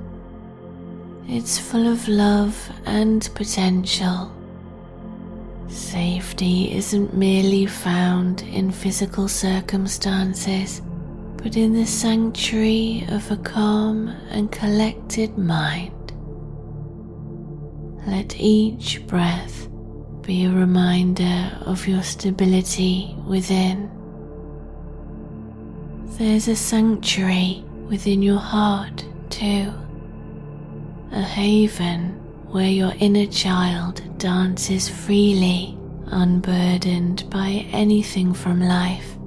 It's 1.27 1.57
full 1.57 1.87
of 1.87 2.07
love 2.07 2.71
and 2.85 3.29
potential 3.35 4.31
Safety 5.71 6.73
isn't 6.73 7.13
merely 7.13 7.65
found 7.65 8.41
in 8.41 8.71
physical 8.71 9.29
circumstances, 9.29 10.81
but 11.37 11.55
in 11.55 11.71
the 11.73 11.85
sanctuary 11.85 13.05
of 13.07 13.31
a 13.31 13.37
calm 13.37 14.09
and 14.31 14.51
collected 14.51 15.37
mind. 15.37 16.11
Let 18.05 18.35
each 18.37 19.07
breath 19.07 19.69
be 20.21 20.43
a 20.43 20.51
reminder 20.51 21.57
of 21.61 21.87
your 21.87 22.03
stability 22.03 23.15
within. 23.25 23.89
There's 26.18 26.47
a 26.47 26.55
sanctuary 26.55 27.64
within 27.89 28.22
your 28.22 28.38
heart, 28.38 29.05
too, 29.30 29.74
a 31.12 31.22
haven 31.22 32.12
where 32.51 32.70
your 32.70 32.93
inner 32.99 33.26
child 33.26 34.01
dances 34.20 34.88
freely, 34.88 35.78
unburdened 36.07 37.28
by 37.32 37.66
anything 37.72 38.34
from 38.34 38.62
life. 38.62 39.18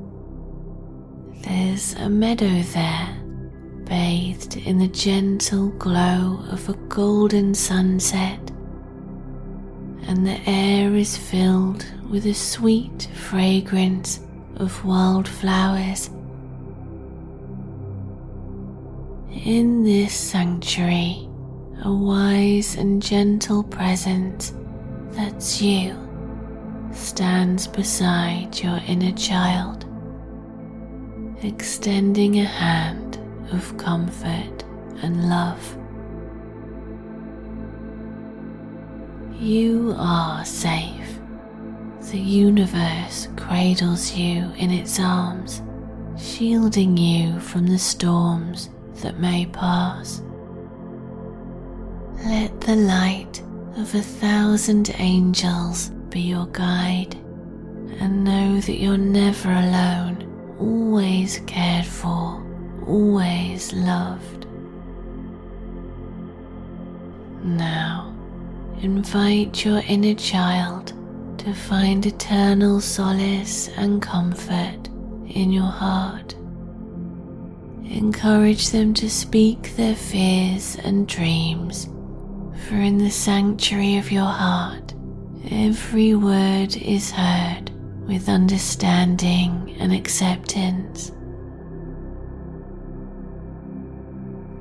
There's 1.43 1.95
a 1.95 2.09
meadow 2.09 2.63
there, 2.63 3.19
bathed 3.85 4.57
in 4.59 4.79
the 4.79 4.89
gentle 4.89 5.71
glow 5.71 6.45
of 6.51 6.69
a 6.69 6.75
golden 6.89 7.55
sunset, 7.55 8.39
and 10.07 10.25
the 10.25 10.39
air 10.47 10.95
is 10.95 11.17
filled 11.17 11.85
with 12.09 12.27
a 12.27 12.35
sweet 12.35 13.09
fragrance 13.15 14.21
of 14.57 14.85
wildflowers. 14.85 16.11
In 19.43 19.83
this 19.83 20.15
sanctuary, 20.15 21.29
a 21.85 21.93
wise 21.93 22.77
and 22.77 23.03
gentle 23.03 23.65
presence 23.65 24.55
that's 25.11 25.61
you 25.61 25.99
stands 26.93 27.67
beside 27.67 28.59
your 28.59 28.81
inner 28.87 29.13
child, 29.13 29.85
extending 31.43 32.39
a 32.39 32.45
hand 32.45 33.19
of 33.53 33.77
comfort 33.77 34.65
and 35.03 35.29
love. 35.29 35.77
You 39.39 39.95
are 39.99 40.45
safe. 40.45 41.19
The 42.13 42.19
universe 42.19 43.29
cradles 43.37 44.13
you 44.13 44.51
in 44.57 44.71
its 44.71 44.99
arms, 45.01 45.61
shielding 46.17 46.97
you 46.97 47.41
from 47.41 47.67
the 47.67 47.79
storms 47.79 48.71
that 49.03 49.19
may 49.19 49.47
pass. 49.47 50.23
Let 52.25 52.61
the 52.61 52.77
light 52.77 53.43
of 53.77 53.95
a 53.95 54.01
thousand 54.01 54.95
angels 54.99 55.91
be 56.09 56.21
your 56.21 56.47
guide, 56.47 57.15
and 58.01 58.25
know 58.25 58.61
that 58.61 58.79
you're 58.79 58.97
never 58.97 59.51
alone, 59.51 60.57
always 60.59 61.41
cared 61.47 61.85
for, 61.85 62.43
always 62.87 63.73
loved. 63.73 64.47
Now, 67.43 68.15
invite 68.81 69.65
your 69.65 69.83
inner 69.87 70.15
child 70.15 70.93
to 71.39 71.53
find 71.53 72.07
eternal 72.07 72.81
solace 72.81 73.69
and 73.77 74.01
comfort 74.01 74.89
in 75.27 75.51
your 75.53 75.65
heart. 75.65 76.35
Encourage 77.85 78.71
them 78.71 78.95
to 78.95 79.09
speak 79.09 79.77
their 79.77 79.95
fears 79.95 80.77
and 80.77 81.07
dreams 81.07 81.89
for 82.69 82.77
in 82.77 82.97
the 82.99 83.11
sanctuary 83.11 83.99
of 83.99 84.11
your 84.11 84.25
heart, 84.25 84.95
every 85.51 86.15
word 86.15 86.77
is 86.77 87.11
heard 87.11 87.71
with 88.07 88.29
understanding 88.29 89.77
and 89.79 89.93
acceptance. 89.93 91.13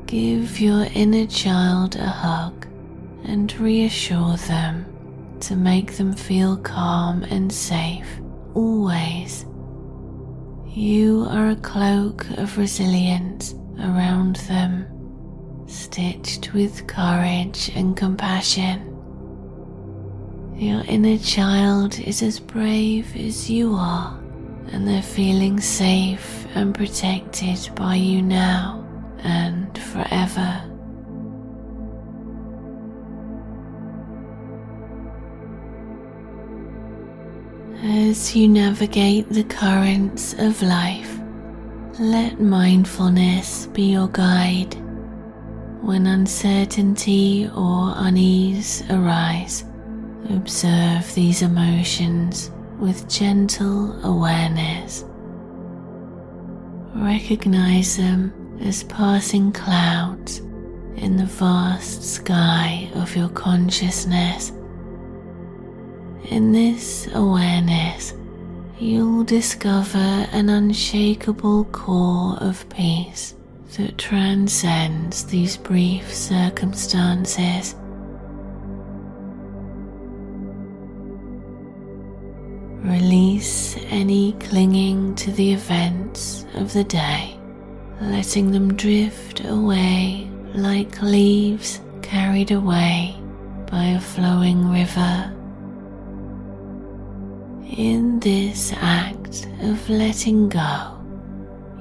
Give 0.05 0.59
your 0.59 0.87
inner 0.93 1.27
child 1.27 1.95
a 1.95 2.07
hug 2.07 2.67
and 3.23 3.57
reassure 3.57 4.35
them 4.35 4.85
to 5.39 5.55
make 5.55 5.93
them 5.93 6.13
feel 6.13 6.57
calm 6.57 7.23
and 7.23 7.51
safe 7.51 8.19
always. 8.53 9.45
You 10.75 11.27
are 11.29 11.49
a 11.49 11.55
cloak 11.55 12.27
of 12.31 12.57
resilience 12.57 13.53
around 13.77 14.37
them 14.47 14.87
stitched 15.67 16.51
with 16.53 16.87
courage 16.87 17.69
and 17.75 17.95
compassion. 17.95 18.89
Your 20.55 20.83
inner 20.87 21.19
child 21.19 21.99
is 21.99 22.23
as 22.23 22.39
brave 22.39 23.15
as 23.15 23.51
you 23.51 23.75
are, 23.75 24.19
and 24.71 24.87
they're 24.87 25.03
feeling 25.03 25.61
safe 25.61 26.47
and 26.55 26.73
protected 26.73 27.69
by 27.75 27.93
you 27.93 28.23
now 28.23 28.83
and 29.19 29.77
forever. 29.77 30.72
As 37.85 38.33
you 38.33 38.47
navigate 38.47 39.27
the 39.27 39.43
currents 39.43 40.31
of 40.39 40.61
life, 40.61 41.19
let 41.99 42.39
mindfulness 42.39 43.65
be 43.67 43.91
your 43.91 44.07
guide. 44.07 44.73
When 45.81 46.07
uncertainty 46.07 47.49
or 47.53 47.93
unease 47.97 48.89
arise, 48.89 49.65
observe 50.29 51.13
these 51.13 51.41
emotions 51.41 52.51
with 52.79 53.09
gentle 53.09 53.99
awareness. 54.05 55.03
Recognize 56.95 57.97
them 57.97 58.33
as 58.61 58.83
passing 58.83 59.51
clouds 59.51 60.39
in 60.95 61.17
the 61.17 61.25
vast 61.25 62.01
sky 62.01 62.89
of 62.95 63.13
your 63.13 63.27
consciousness 63.27 64.53
in 66.25 66.51
this 66.51 67.07
awareness, 67.13 68.13
you'll 68.79 69.23
discover 69.23 69.97
an 69.97 70.49
unshakable 70.49 71.65
core 71.65 72.37
of 72.39 72.67
peace 72.69 73.35
that 73.77 73.97
transcends 73.97 75.25
these 75.25 75.57
brief 75.57 76.13
circumstances. 76.13 77.75
Release 82.83 83.77
any 83.89 84.33
clinging 84.33 85.15
to 85.15 85.31
the 85.31 85.53
events 85.53 86.45
of 86.55 86.73
the 86.73 86.83
day, 86.83 87.39
letting 88.01 88.51
them 88.51 88.75
drift 88.75 89.45
away 89.45 90.29
like 90.53 91.01
leaves 91.01 91.81
carried 92.01 92.51
away 92.51 93.17
by 93.71 93.85
a 93.85 93.99
flowing 93.99 94.69
river 94.69 95.33
in 97.65 98.19
this 98.19 98.73
act 98.77 99.47
of 99.61 99.89
letting 99.89 100.49
go, 100.49 100.97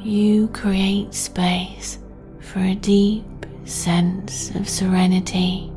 you 0.01 0.49
create 0.49 1.15
space 1.15 1.99
for 2.41 2.61
a 2.61 2.75
deep 2.75 3.25
sense 3.65 4.51
of 4.55 4.69
serenity. 4.69 5.73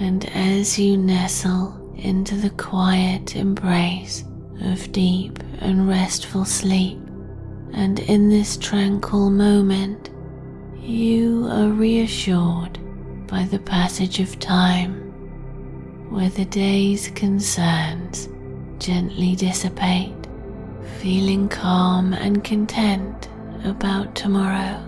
And 0.00 0.28
as 0.34 0.78
you 0.78 0.96
nestle 0.96 1.74
into 1.96 2.36
the 2.36 2.50
quiet 2.50 3.36
embrace 3.36 4.24
of 4.62 4.90
deep 4.92 5.38
and 5.60 5.88
restful 5.88 6.44
sleep, 6.44 6.98
and 7.72 7.98
in 8.00 8.28
this 8.28 8.56
tranquil 8.56 9.30
moment, 9.30 10.10
you 10.80 11.48
are 11.50 11.68
reassured 11.68 12.78
by 13.26 13.44
the 13.44 13.58
passage 13.58 14.20
of 14.20 14.38
time, 14.38 14.94
where 16.10 16.30
the 16.30 16.46
day's 16.46 17.08
concerns 17.10 18.28
gently 18.78 19.34
dissipate, 19.34 20.14
feeling 20.98 21.48
calm 21.48 22.12
and 22.12 22.44
content 22.44 23.28
about 23.64 24.14
tomorrow, 24.14 24.80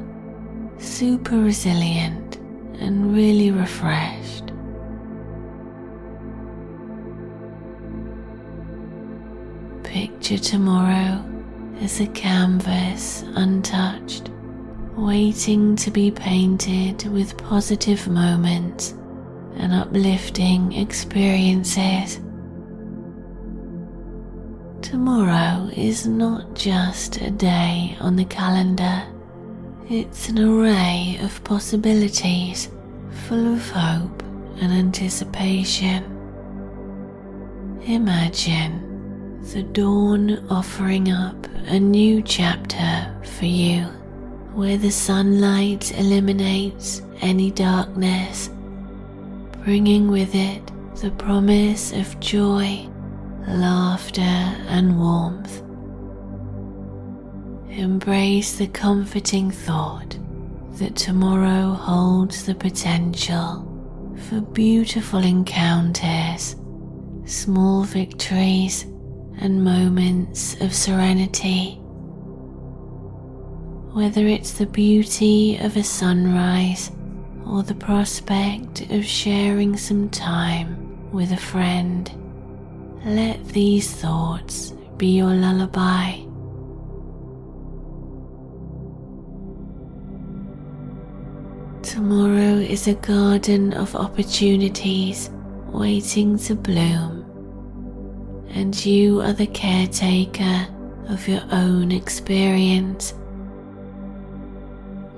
super 0.78 1.36
resilient 1.36 2.36
and 2.78 3.14
really 3.14 3.50
refreshed. 3.50 4.52
Picture 9.82 10.38
tomorrow 10.38 11.24
as 11.80 12.00
a 12.00 12.06
canvas 12.08 13.24
untouched, 13.34 14.30
waiting 14.96 15.74
to 15.76 15.90
be 15.90 16.10
painted 16.10 17.06
with 17.10 17.36
positive 17.38 18.06
moments 18.06 18.94
and 19.56 19.74
uplifting 19.74 20.72
experiences 20.72 22.20
Tomorrow 24.90 25.70
is 25.76 26.04
not 26.04 26.52
just 26.56 27.18
a 27.18 27.30
day 27.30 27.96
on 28.00 28.16
the 28.16 28.24
calendar, 28.24 29.04
it's 29.88 30.28
an 30.28 30.40
array 30.40 31.16
of 31.22 31.44
possibilities 31.44 32.68
full 33.28 33.54
of 33.54 33.70
hope 33.70 34.20
and 34.60 34.72
anticipation. 34.72 36.02
Imagine 37.84 39.40
the 39.52 39.62
dawn 39.62 40.44
offering 40.50 41.12
up 41.12 41.46
a 41.68 41.78
new 41.78 42.20
chapter 42.20 43.14
for 43.38 43.46
you 43.46 43.82
where 44.54 44.76
the 44.76 44.90
sunlight 44.90 45.96
eliminates 46.00 47.00
any 47.20 47.52
darkness, 47.52 48.50
bringing 49.62 50.10
with 50.10 50.34
it 50.34 50.68
the 50.96 51.12
promise 51.12 51.92
of 51.92 52.18
joy 52.18 52.89
laughter, 53.54 54.20
and 54.20 54.98
warmth. 54.98 55.62
Embrace 57.70 58.56
the 58.56 58.66
comforting 58.68 59.50
thought 59.50 60.18
that 60.78 60.96
tomorrow 60.96 61.72
holds 61.72 62.44
the 62.44 62.54
potential 62.54 63.66
for 64.28 64.40
beautiful 64.40 65.20
encounters, 65.20 66.56
small 67.24 67.84
victories, 67.84 68.84
and 69.38 69.64
moments 69.64 70.60
of 70.60 70.74
serenity. 70.74 71.76
Whether 73.92 74.26
it's 74.26 74.52
the 74.52 74.66
beauty 74.66 75.56
of 75.58 75.76
a 75.76 75.82
sunrise 75.82 76.90
or 77.46 77.62
the 77.62 77.74
prospect 77.74 78.82
of 78.90 79.04
sharing 79.04 79.76
some 79.76 80.08
time 80.10 81.10
with 81.12 81.32
a 81.32 81.36
friend 81.36 82.10
let 83.04 83.42
these 83.48 83.90
thoughts 83.90 84.74
be 84.96 85.16
your 85.16 85.32
lullaby. 85.32 86.18
Tomorrow 91.82 92.58
is 92.58 92.86
a 92.88 92.94
garden 92.94 93.72
of 93.72 93.96
opportunities 93.96 95.30
waiting 95.72 96.38
to 96.38 96.54
bloom, 96.54 97.24
and 98.50 98.84
you 98.84 99.20
are 99.22 99.32
the 99.32 99.46
caretaker 99.46 100.68
of 101.08 101.26
your 101.26 101.42
own 101.50 101.90
experience. 101.90 103.14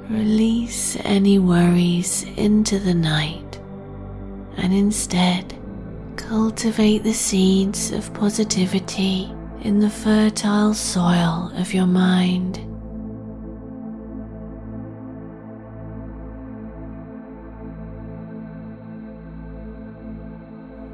Release 0.09 0.97
any 1.05 1.39
worries 1.39 2.25
into 2.37 2.79
the 2.79 2.95
night 2.95 3.61
and 4.57 4.73
instead 4.73 5.59
Cultivate 6.17 7.03
the 7.03 7.13
seeds 7.13 7.91
of 7.93 8.13
positivity 8.15 9.33
in 9.63 9.79
the 9.79 9.91
fertile 9.91 10.75
soil 10.75 11.51
of 11.57 11.73
your 11.73 11.87
mind. 11.87 12.59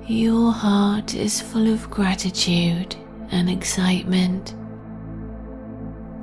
Your 0.06 0.52
heart 0.52 1.14
is 1.14 1.40
full 1.40 1.72
of 1.72 1.90
gratitude 1.90 2.96
and 3.30 3.50
excitement. 3.50 4.54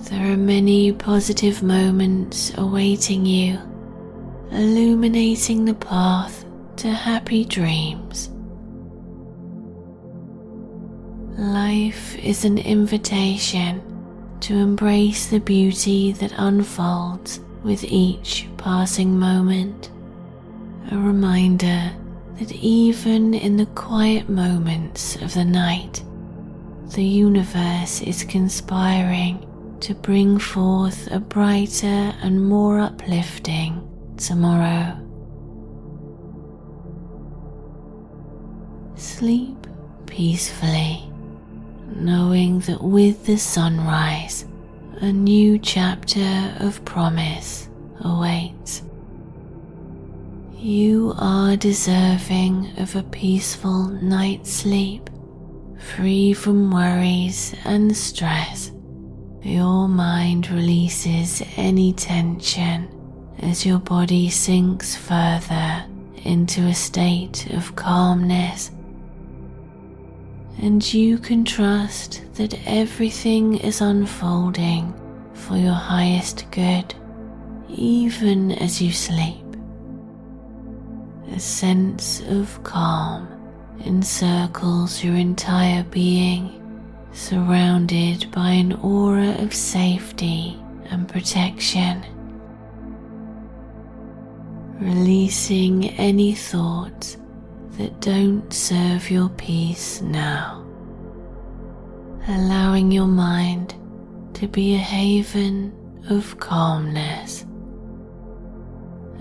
There 0.10 0.32
are 0.34 0.38
many 0.38 0.91
positive 0.91 1.62
moments 1.62 2.52
awaiting 2.58 3.26
you, 3.26 3.60
illuminating 4.52 5.66
the 5.66 5.74
path 5.76 6.46
to 6.78 6.89
happy 6.89 7.46
dreams. 7.46 8.30
Life 11.38 12.16
is 12.18 12.46
an 12.46 12.58
invitation 12.58 13.82
to 14.40 14.54
embrace 14.54 15.28
the 15.28 15.40
beauty 15.40 16.14
that 16.14 16.32
unfolds 16.38 17.42
with 17.62 17.84
each 17.84 18.48
passing 18.56 19.20
moment. 19.20 19.92
A 20.92 20.98
reminder 20.98 21.92
that 22.40 22.54
even 22.54 23.34
in 23.34 23.58
the 23.58 23.66
quiet 23.66 24.30
moments 24.30 25.18
of 25.18 25.34
the 25.34 25.44
night, 25.44 26.02
the 26.92 27.04
universe 27.04 28.02
is 28.02 28.24
conspiring 28.24 29.46
to 29.82 29.94
bring 29.94 30.40
forth 30.40 31.12
a 31.12 31.20
brighter 31.20 32.14
and 32.22 32.48
more 32.48 32.80
uplifting 32.80 33.86
tomorrow. 34.16 34.98
Sleep 38.96 39.68
peacefully 40.06 41.12
knowing 41.88 42.60
that 42.62 42.82
with 42.82 43.26
the 43.26 43.38
sunrise, 43.38 44.46
a 45.02 45.12
new 45.12 45.60
chapter 45.60 46.56
of 46.60 46.84
promise 46.86 47.70
awaits. 48.02 48.82
You 50.58 51.14
are 51.18 51.56
deserving 51.56 52.72
of 52.78 52.96
a 52.96 53.04
peaceful 53.04 53.88
night's 53.88 54.52
sleep, 54.52 55.10
free 55.78 56.34
from 56.34 56.72
worries 56.72 57.54
and 57.66 57.96
stress. 57.96 58.72
Your 59.44 59.88
mind 59.88 60.50
releases 60.50 61.44
any 61.56 61.94
tension 61.94 62.90
as 63.40 63.66
your 63.66 63.80
body 63.80 64.30
sinks 64.30 64.96
further 64.96 65.86
into 66.24 66.62
a 66.62 66.74
state 66.74 67.48
of 67.54 67.76
calmness. 67.76 68.72
And 70.62 70.93
you 70.93 71.18
can 71.18 71.43
trust 71.43 72.22
that 72.36 72.58
everything 72.66 73.58
is 73.58 73.82
unfolding 73.82 74.93
for 75.34 75.58
your 75.58 75.74
highest 75.74 76.49
good, 76.51 76.95
even 77.70 78.51
as 78.53 78.82
you 78.82 78.91
sleep. 78.91 79.45
A 81.34 81.39
sense 81.39 82.22
of 82.22 82.64
calm 82.64 83.28
encircles 83.84 85.03
your 85.03 85.16
entire 85.16 85.84
being, 85.84 86.62
surrounded 87.12 88.32
by 88.32 88.51
an 88.51 88.74
aura 88.74 89.36
of 89.41 89.53
safety 89.53 90.58
and 90.86 91.08
protection. 91.08 92.06
Releasing 94.80 95.89
any 95.91 96.34
thoughts 96.34 97.18
that 97.78 98.00
don't 98.00 98.54
serve 98.54 99.10
your 99.12 99.30
peace 99.30 100.02
now. 100.02 100.66
Allowing 102.28 102.92
your 102.92 103.08
mind 103.08 103.76
to 104.36 104.48
be 104.48 104.76
a 104.76 104.80
haven 104.80 105.74
of 106.10 106.40
calmness 106.40 107.46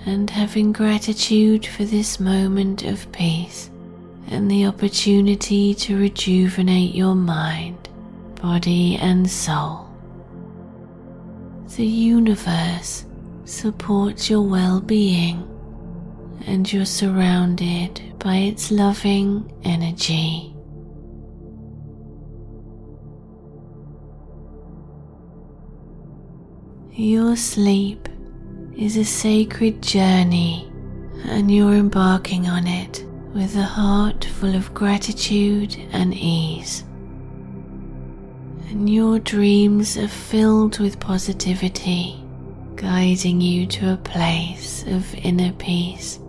and 0.06 0.28
having 0.28 0.72
gratitude 0.72 1.64
for 1.64 1.84
this 1.84 2.20
moment 2.20 2.84
of 2.84 3.10
peace 3.12 3.70
and 4.28 4.50
the 4.50 4.66
opportunity 4.66 5.74
to 5.74 5.98
rejuvenate 5.98 6.94
your 6.94 7.14
mind, 7.14 7.88
body, 8.40 8.96
and 8.96 9.30
soul. 9.30 9.88
The 11.76 11.86
universe 11.86 13.04
supports 13.44 14.30
your 14.30 14.42
well 14.42 14.80
being 14.80 15.48
and 16.46 16.70
you're 16.72 16.84
surrounded 16.84 18.18
by 18.18 18.36
its 18.36 18.70
loving 18.70 19.52
energy. 19.64 20.54
Your 26.92 27.34
sleep 27.36 28.08
is 28.76 28.96
a 28.96 29.04
sacred 29.04 29.82
journey, 29.82 30.70
and 31.24 31.50
you're 31.50 31.74
embarking 31.74 32.48
on 32.48 32.66
it 32.66 33.04
with 33.34 33.56
a 33.56 33.62
heart 33.62 34.24
full 34.24 34.54
of 34.54 34.72
gratitude 34.74 35.76
and 35.92 36.14
ease. 36.14 36.84
And 38.68 38.88
your 38.88 39.18
dreams 39.18 39.96
are 39.96 40.08
filled 40.08 40.78
with 40.78 41.00
positivity, 41.00 42.24
guiding 42.76 43.40
you 43.40 43.66
to 43.66 43.92
a 43.92 43.96
place 43.96 44.84
of 44.86 45.14
inner 45.16 45.52
peace. 45.52 46.20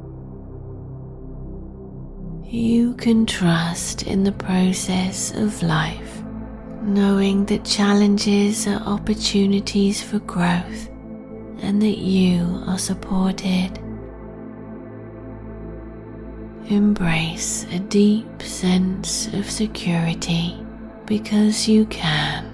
You 2.56 2.94
can 2.94 3.26
trust 3.26 4.04
in 4.04 4.24
the 4.24 4.32
process 4.32 5.34
of 5.36 5.62
life 5.62 6.24
knowing 6.82 7.44
that 7.48 7.66
challenges 7.66 8.66
are 8.66 8.80
opportunities 8.80 10.02
for 10.02 10.20
growth 10.20 10.88
and 11.60 11.82
that 11.82 11.98
you 11.98 12.64
are 12.66 12.78
supported. 12.78 13.78
Embrace 16.70 17.66
a 17.74 17.80
deep 17.80 18.42
sense 18.42 19.28
of 19.34 19.52
security 19.52 20.58
because 21.06 21.68
you 21.68 21.86
can. 21.88 22.46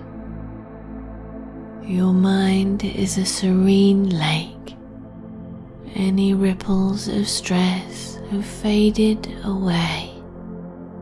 Your 1.84 2.12
mind 2.12 2.84
is 2.84 3.20
a 3.20 3.26
serene 3.26 4.10
lake. 4.10 4.76
Any 5.94 6.34
ripples 6.34 7.08
of 7.08 7.28
stress 7.28 8.11
have 8.32 8.46
faded 8.46 9.28
away. 9.44 10.10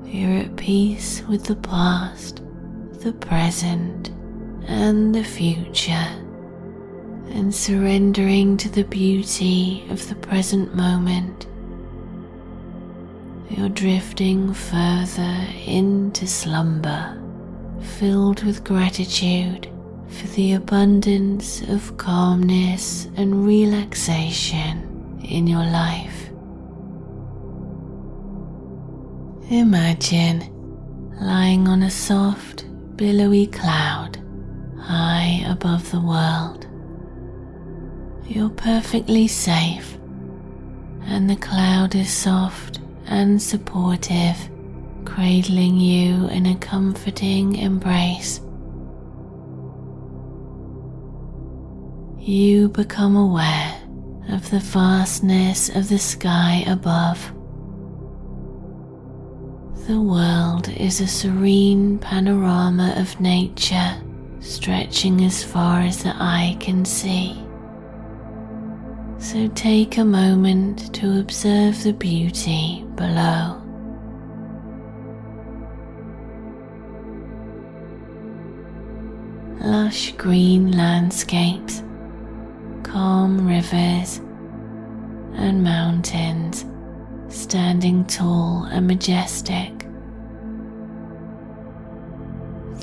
You're 0.03 0.39
at 0.39 0.55
peace 0.55 1.21
with 1.29 1.45
the 1.45 1.55
past 1.55 2.41
the 3.01 3.13
present 3.13 4.09
and 4.67 5.15
the 5.15 5.23
future, 5.23 6.09
and 7.29 7.55
surrendering 7.55 8.57
to 8.57 8.67
the 8.67 8.83
beauty 8.83 9.85
of 9.89 10.09
the 10.09 10.15
present 10.15 10.75
moment. 10.75 11.47
You're 13.49 13.69
drifting 13.69 14.53
further 14.53 15.47
into 15.65 16.27
slumber, 16.27 17.17
filled 17.99 18.43
with 18.43 18.65
gratitude 18.65 19.69
for 20.09 20.27
the 20.35 20.53
abundance 20.53 21.61
of 21.61 21.95
calmness 21.95 23.07
and 23.15 23.45
relaxation 23.45 25.21
in 25.23 25.47
your 25.47 25.63
life. 25.63 26.28
Imagine 29.51 30.43
lying 31.19 31.67
on 31.67 31.81
a 31.81 31.89
soft, 31.89 32.65
billowy 32.95 33.47
cloud 33.47 34.19
high 34.79 35.43
above 35.47 35.89
the 35.89 35.99
world. 35.99 36.67
You're 38.27 38.51
perfectly 38.51 39.27
safe, 39.27 39.97
and 41.01 41.27
the 41.27 41.35
cloud 41.35 41.95
is 41.95 42.11
soft 42.11 42.79
and 43.07 43.41
supportive, 43.41 44.37
cradling 45.05 45.77
you 45.77 46.27
in 46.27 46.45
a 46.45 46.55
comforting 46.57 47.55
embrace. 47.55 48.41
You 52.19 52.69
become 52.69 53.15
aware 53.15 53.81
of 54.29 54.47
the 54.51 54.59
vastness 54.59 55.69
of 55.69 55.89
the 55.89 55.97
sky 55.97 56.63
above 56.67 57.33
the 59.89 59.99
world 59.99 60.69
is 60.77 61.01
a 61.01 61.07
serene 61.07 61.97
panorama 61.97 62.93
of 62.97 63.19
nature 63.19 63.99
stretching 64.39 65.25
as 65.25 65.43
far 65.43 65.79
as 65.79 66.03
the 66.03 66.13
eye 66.15 66.55
can 66.59 66.85
see. 66.85 67.43
So 69.17 69.47
take 69.55 69.97
a 69.97 70.05
moment 70.05 70.93
to 70.93 71.19
observe 71.19 71.81
the 71.81 71.93
beauty 71.93 72.85
below. 72.93 73.59
Lush 79.61 80.11
green 80.17 80.71
landscapes, 80.77 81.81
calm 82.83 83.47
rivers, 83.47 84.19
and 85.33 85.63
mountains 85.63 86.63
standing 87.29 88.05
tall 88.05 88.65
and 88.71 88.85
majestic. 88.85 89.78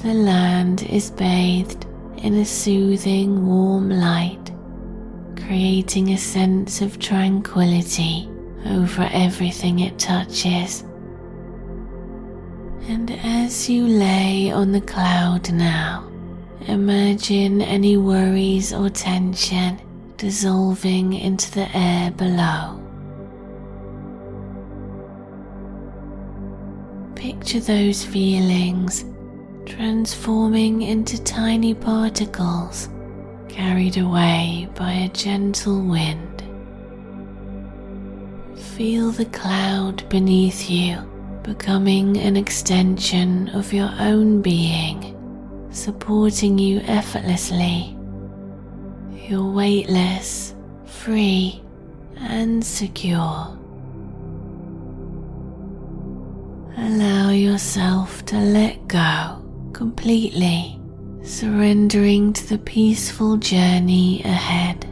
The 0.06 0.14
land 0.14 0.84
is 0.84 1.10
bathed 1.10 1.84
in 2.18 2.34
a 2.34 2.44
soothing 2.44 3.44
warm 3.44 3.90
light, 3.90 4.52
creating 5.34 6.10
a 6.10 6.16
sense 6.16 6.80
of 6.80 7.00
tranquility 7.00 8.28
over 8.66 9.08
everything 9.10 9.80
it 9.80 9.98
touches. 9.98 10.84
And 12.86 13.10
as 13.24 13.68
you 13.68 13.88
lay 13.88 14.52
on 14.52 14.70
the 14.70 14.80
cloud 14.80 15.52
now, 15.52 16.08
imagine 16.68 17.60
any 17.60 17.96
worries 17.96 18.72
or 18.72 18.88
tension 18.88 19.80
dissolving 20.18 21.14
into 21.14 21.50
the 21.50 21.76
air 21.76 22.12
below. 22.12 22.80
Picture 27.16 27.58
those 27.58 28.04
feelings 28.04 29.04
transforming 29.66 30.82
into 30.82 31.22
tiny 31.24 31.74
particles 31.74 32.88
carried 33.48 33.96
away 33.98 34.68
by 34.76 34.92
a 34.92 35.08
gentle 35.08 35.82
wind. 35.82 36.44
Feel 38.76 39.10
the 39.10 39.24
cloud 39.26 40.08
beneath 40.08 40.70
you 40.70 40.98
becoming 41.42 42.16
an 42.16 42.36
extension 42.36 43.48
of 43.50 43.72
your 43.72 43.90
own 43.98 44.40
being, 44.40 45.16
supporting 45.70 46.58
you 46.58 46.80
effortlessly. 46.80 47.96
You're 49.12 49.50
weightless, 49.50 50.54
free, 50.84 51.62
and 52.16 52.64
secure. 52.64 53.58
Allow 56.76 57.30
yourself 57.30 58.24
to 58.26 58.38
let 58.38 58.86
go 58.86 59.45
completely, 59.76 60.80
surrendering 61.22 62.32
to 62.32 62.48
the 62.48 62.56
peaceful 62.56 63.36
journey 63.36 64.22
ahead. 64.24 64.86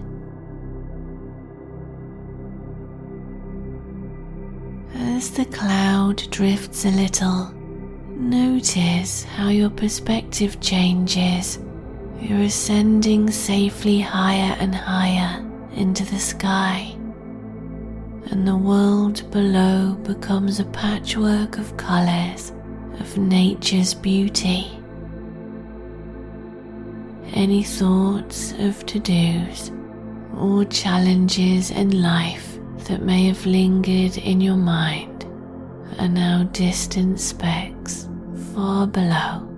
As 4.92 5.30
the 5.30 5.46
cloud 5.46 6.30
drifts 6.30 6.84
a 6.84 6.90
little, 6.90 7.50
notice 8.10 9.24
how 9.24 9.48
your 9.48 9.70
perspective 9.70 10.60
changes. 10.60 11.60
You're 12.20 12.42
ascending 12.42 13.30
safely 13.30 14.00
higher 14.00 14.54
and 14.60 14.74
higher 14.74 15.42
into 15.72 16.04
the 16.04 16.18
sky, 16.18 16.94
and 18.30 18.46
the 18.46 18.56
world 18.56 19.30
below 19.30 19.94
becomes 20.02 20.60
a 20.60 20.66
patchwork 20.66 21.56
of 21.56 21.74
colours 21.78 22.52
of 23.00 23.18
nature's 23.18 23.94
beauty. 23.94 24.70
Any 27.32 27.62
thoughts 27.62 28.52
of 28.58 28.84
to 28.86 28.98
dos 29.00 29.72
or 30.36 30.64
challenges 30.64 31.70
in 31.70 32.02
life 32.02 32.58
that 32.86 33.02
may 33.02 33.26
have 33.26 33.44
lingered 33.46 34.16
in 34.18 34.40
your 34.40 34.56
mind 34.56 35.24
are 35.98 36.08
now 36.08 36.44
distant 36.52 37.20
specks 37.20 38.08
far 38.54 38.86
below. 38.86 39.48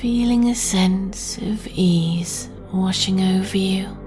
Feeling 0.00 0.50
a 0.50 0.54
sense 0.54 1.38
of 1.38 1.66
ease 1.68 2.50
washing 2.72 3.20
over 3.22 3.56
you 3.56 4.05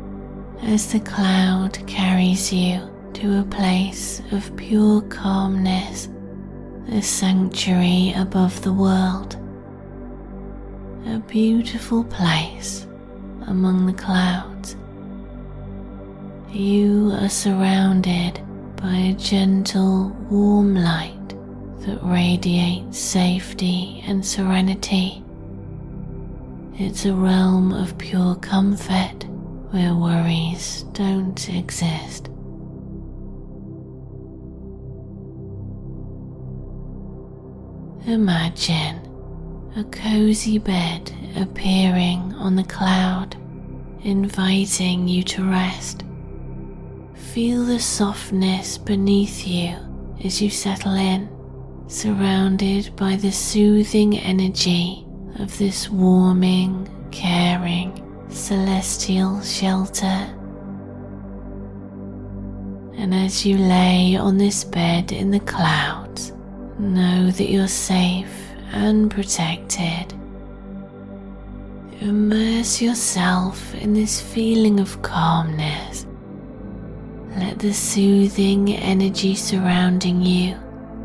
as 0.63 0.91
the 0.91 0.99
cloud 0.99 1.77
carries 1.87 2.51
you 2.51 2.79
to 3.13 3.39
a 3.39 3.43
place 3.43 4.21
of 4.31 4.55
pure 4.55 5.01
calmness, 5.03 6.09
a 6.91 7.01
sanctuary 7.01 8.13
above 8.15 8.61
the 8.61 8.73
world, 8.73 9.35
a 11.05 11.19
beautiful 11.27 12.03
place 12.03 12.87
among 13.47 13.85
the 13.85 13.93
clouds. 13.93 14.75
You 16.51 17.11
are 17.13 17.29
surrounded 17.29 18.41
by 18.75 18.95
a 18.95 19.13
gentle, 19.13 20.09
warm 20.29 20.75
light 20.75 21.15
that 21.81 21.99
radiates 22.03 22.97
safety 22.97 24.03
and 24.07 24.25
serenity. 24.25 25.23
It's 26.75 27.05
a 27.05 27.13
realm 27.13 27.71
of 27.73 27.97
pure 27.97 28.35
comfort 28.35 29.28
where 29.71 29.93
worries 29.93 30.83
don't 30.93 31.49
exist. 31.49 32.29
Imagine 38.07 38.99
a 39.75 39.83
cozy 39.91 40.57
bed 40.57 41.11
appearing 41.35 42.33
on 42.33 42.55
the 42.55 42.63
cloud, 42.63 43.35
inviting 44.03 45.07
you 45.07 45.21
to 45.23 45.43
rest. 45.43 46.03
Feel 47.13 47.63
the 47.63 47.79
softness 47.79 48.77
beneath 48.79 49.45
you 49.45 49.75
as 50.23 50.41
you 50.41 50.49
settle 50.49 50.95
in, 50.95 51.29
surrounded 51.87 52.95
by 52.95 53.15
the 53.15 53.31
soothing 53.31 54.17
energy 54.17 55.05
of 55.37 55.55
this 55.59 55.89
warming, 55.89 56.89
caring, 57.11 58.08
celestial 58.29 59.41
shelter. 59.41 60.35
And 62.97 63.13
as 63.13 63.45
you 63.45 63.57
lay 63.57 64.17
on 64.17 64.37
this 64.37 64.63
bed 64.63 65.11
in 65.11 65.31
the 65.31 65.39
clouds, 65.39 66.33
know 66.77 67.31
that 67.31 67.49
you're 67.49 67.67
safe 67.67 68.51
and 68.71 69.09
protected. 69.09 70.13
Immerse 72.01 72.81
yourself 72.81 73.73
in 73.75 73.93
this 73.93 74.21
feeling 74.21 74.79
of 74.79 75.01
calmness. 75.01 76.05
Let 77.37 77.59
the 77.59 77.73
soothing 77.73 78.73
energy 78.73 79.35
surrounding 79.35 80.21
you 80.21 80.57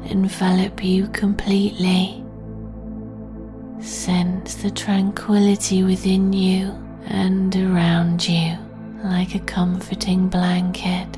envelop 0.04 0.84
you 0.84 1.08
completely. 1.08 2.24
Sense 3.80 4.54
the 4.54 4.70
tranquility 4.70 5.82
within 5.82 6.32
you 6.32 6.83
and 7.06 7.54
around 7.56 8.26
you 8.28 8.56
like 9.04 9.34
a 9.34 9.40
comforting 9.40 10.28
blanket. 10.28 11.08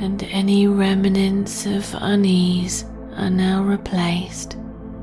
And 0.00 0.22
any 0.24 0.66
remnants 0.66 1.66
of 1.66 1.94
unease 2.00 2.84
are 3.16 3.30
now 3.30 3.62
replaced 3.62 4.56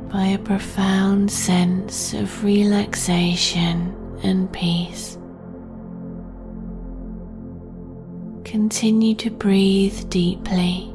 by 0.10 0.28
a 0.28 0.40
profound 0.40 1.30
sense 1.30 2.14
of 2.14 2.44
relaxation 2.44 3.94
and 4.24 4.52
peace. 4.52 5.18
Continue 8.46 9.16
to 9.16 9.30
breathe 9.30 10.10
deeply, 10.10 10.94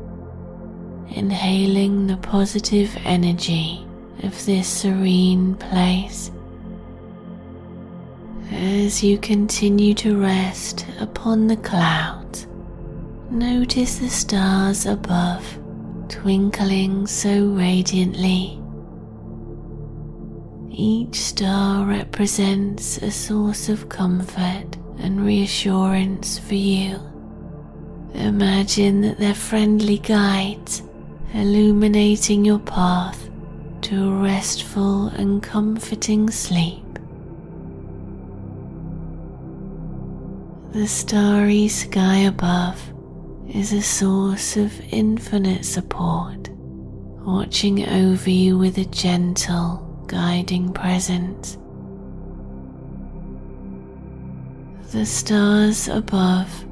inhaling 1.10 2.06
the 2.06 2.16
positive 2.16 2.96
energy 3.04 3.86
of 4.22 4.46
this 4.46 4.66
serene 4.66 5.54
place. 5.56 6.30
As 8.52 9.00
you 9.00 9.16
continue 9.16 9.94
to 9.94 10.20
rest 10.20 10.84
upon 10.98 11.46
the 11.46 11.56
clouds, 11.56 12.48
notice 13.30 13.98
the 13.98 14.10
stars 14.10 14.86
above 14.86 15.58
twinkling 16.08 17.06
so 17.06 17.46
radiantly. 17.46 18.60
Each 20.68 21.14
star 21.14 21.86
represents 21.86 22.98
a 22.98 23.12
source 23.12 23.68
of 23.68 23.88
comfort 23.88 24.76
and 24.98 25.24
reassurance 25.24 26.40
for 26.40 26.56
you. 26.56 26.98
Imagine 28.14 29.00
that 29.02 29.18
they're 29.18 29.32
friendly 29.32 29.98
guides 29.98 30.82
illuminating 31.34 32.44
your 32.44 32.58
path 32.58 33.30
to 33.82 34.08
a 34.08 34.22
restful 34.22 35.06
and 35.06 35.40
comforting 35.40 36.28
sleep. 36.28 36.89
The 40.72 40.86
starry 40.86 41.66
sky 41.66 42.18
above 42.18 42.80
is 43.52 43.72
a 43.72 43.82
source 43.82 44.56
of 44.56 44.72
infinite 44.92 45.64
support, 45.64 46.48
watching 47.26 47.88
over 47.88 48.30
you 48.30 48.56
with 48.56 48.78
a 48.78 48.84
gentle, 48.84 50.04
guiding 50.06 50.72
presence. 50.72 51.58
The 54.92 55.04
stars 55.04 55.88
above 55.88 56.64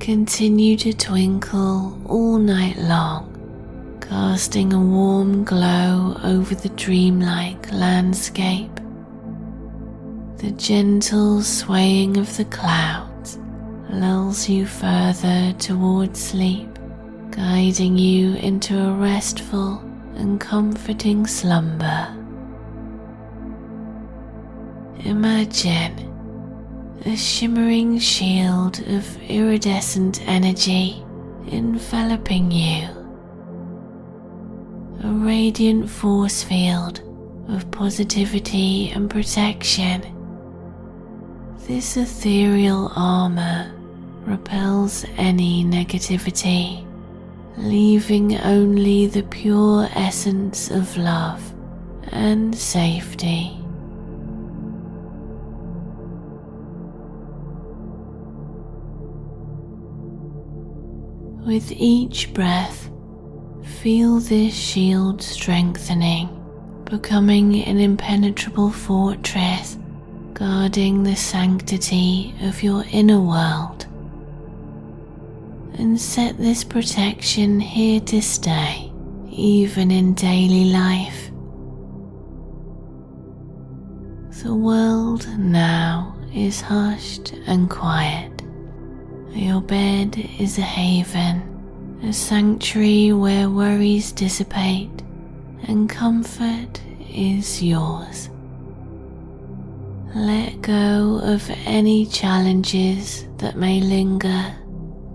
continue 0.00 0.76
to 0.78 0.92
twinkle 0.92 1.96
all 2.06 2.38
night 2.38 2.78
long, 2.78 3.30
casting 4.00 4.72
a 4.72 4.80
warm 4.80 5.44
glow 5.44 6.18
over 6.24 6.56
the 6.56 6.70
dreamlike 6.70 7.70
landscape. 7.70 8.80
The 10.38 10.50
gentle 10.56 11.40
swaying 11.40 12.16
of 12.16 12.36
the 12.36 12.46
clouds 12.46 13.03
lulls 13.90 14.48
you 14.48 14.66
further 14.66 15.52
towards 15.58 16.20
sleep, 16.20 16.68
guiding 17.30 17.96
you 17.98 18.34
into 18.34 18.78
a 18.78 18.92
restful 18.92 19.78
and 20.16 20.40
comforting 20.40 21.26
slumber. 21.26 22.08
Imagine 25.04 26.10
a 27.04 27.16
shimmering 27.16 27.98
shield 27.98 28.78
of 28.88 29.22
iridescent 29.30 30.26
energy 30.26 31.04
enveloping 31.48 32.50
you, 32.50 32.88
a 35.02 35.08
radiant 35.12 35.90
force 35.90 36.42
field 36.42 37.02
of 37.48 37.70
positivity 37.70 38.90
and 38.90 39.10
protection. 39.10 40.13
This 41.66 41.96
ethereal 41.96 42.92
armor 42.94 43.72
repels 44.26 45.06
any 45.16 45.64
negativity, 45.64 46.86
leaving 47.56 48.36
only 48.36 49.06
the 49.06 49.22
pure 49.22 49.88
essence 49.94 50.70
of 50.70 50.94
love 50.98 51.54
and 52.12 52.54
safety. 52.54 53.56
With 61.46 61.72
each 61.72 62.34
breath, 62.34 62.90
feel 63.80 64.20
this 64.20 64.54
shield 64.54 65.22
strengthening, 65.22 66.28
becoming 66.84 67.64
an 67.64 67.78
impenetrable 67.78 68.70
fortress 68.70 69.78
guarding 70.34 71.04
the 71.04 71.14
sanctity 71.14 72.34
of 72.42 72.60
your 72.60 72.84
inner 72.90 73.20
world. 73.20 73.86
And 75.78 76.00
set 76.00 76.36
this 76.38 76.64
protection 76.64 77.60
here 77.60 78.00
to 78.00 78.20
stay, 78.20 78.92
even 79.30 79.92
in 79.92 80.14
daily 80.14 80.66
life. 80.66 81.30
The 84.42 84.54
world 84.54 85.26
now 85.38 86.16
is 86.34 86.60
hushed 86.60 87.32
and 87.46 87.70
quiet. 87.70 88.42
Your 89.30 89.60
bed 89.60 90.16
is 90.38 90.58
a 90.58 90.62
haven, 90.62 92.00
a 92.02 92.12
sanctuary 92.12 93.12
where 93.12 93.48
worries 93.48 94.10
dissipate 94.10 95.02
and 95.68 95.88
comfort 95.88 96.80
is 97.08 97.62
yours. 97.62 98.30
Let 100.14 100.62
go 100.62 101.18
of 101.24 101.50
any 101.66 102.06
challenges 102.06 103.26
that 103.38 103.56
may 103.56 103.80
linger, 103.80 104.54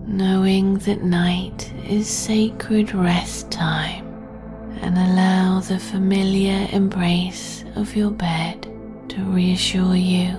knowing 0.06 0.74
that 0.80 1.02
night 1.02 1.72
is 1.88 2.06
sacred 2.06 2.94
rest 2.94 3.50
time, 3.50 4.06
and 4.82 4.98
allow 4.98 5.60
the 5.60 5.78
familiar 5.78 6.68
embrace 6.72 7.64
of 7.76 7.96
your 7.96 8.10
bed 8.10 8.64
to 9.08 9.22
reassure 9.22 9.96
you. 9.96 10.36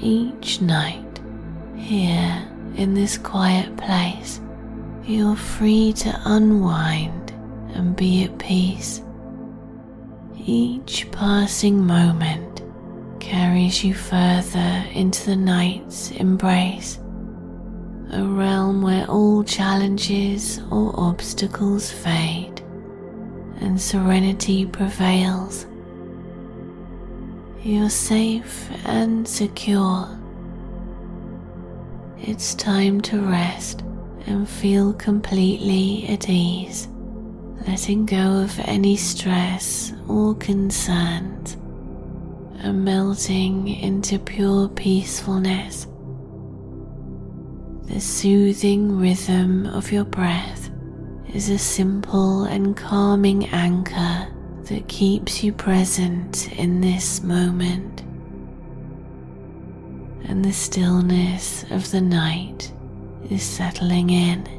Each 0.00 0.60
night, 0.60 1.20
here 1.76 2.44
in 2.74 2.92
this 2.92 3.18
quiet 3.18 3.76
place, 3.76 4.40
you're 5.04 5.36
free 5.36 5.92
to 5.92 6.20
unwind 6.24 7.30
and 7.74 7.94
be 7.94 8.24
at 8.24 8.36
peace. 8.38 9.00
Each 10.50 11.06
passing 11.10 11.86
moment 11.86 12.62
carries 13.20 13.84
you 13.84 13.92
further 13.92 14.82
into 14.94 15.26
the 15.26 15.36
night's 15.36 16.10
embrace, 16.12 16.98
a 18.12 18.24
realm 18.24 18.80
where 18.80 19.04
all 19.10 19.44
challenges 19.44 20.58
or 20.70 20.98
obstacles 20.98 21.90
fade 21.92 22.62
and 23.60 23.78
serenity 23.78 24.64
prevails. 24.64 25.66
You're 27.62 27.90
safe 27.90 28.70
and 28.86 29.28
secure. 29.28 30.08
It's 32.22 32.54
time 32.54 33.02
to 33.02 33.20
rest 33.20 33.82
and 34.24 34.48
feel 34.48 34.94
completely 34.94 36.06
at 36.08 36.30
ease, 36.30 36.88
letting 37.66 38.06
go 38.06 38.40
of 38.42 38.58
any 38.60 38.96
stress 38.96 39.92
or 40.08 40.34
concerns 40.36 41.56
and 42.60 42.84
melting 42.84 43.68
into 43.68 44.18
pure 44.18 44.68
peacefulness. 44.68 45.86
The 47.84 48.00
soothing 48.00 48.98
rhythm 48.98 49.66
of 49.66 49.90
your 49.92 50.04
breath 50.04 50.70
is 51.32 51.48
a 51.48 51.58
simple 51.58 52.44
and 52.44 52.76
calming 52.76 53.46
anchor 53.46 54.28
that 54.64 54.88
keeps 54.88 55.42
you 55.42 55.52
present 55.52 56.52
in 56.52 56.80
this 56.80 57.22
moment. 57.22 58.02
And 60.24 60.44
the 60.44 60.52
stillness 60.52 61.64
of 61.70 61.90
the 61.90 62.02
night 62.02 62.72
is 63.30 63.42
settling 63.42 64.10
in. 64.10 64.57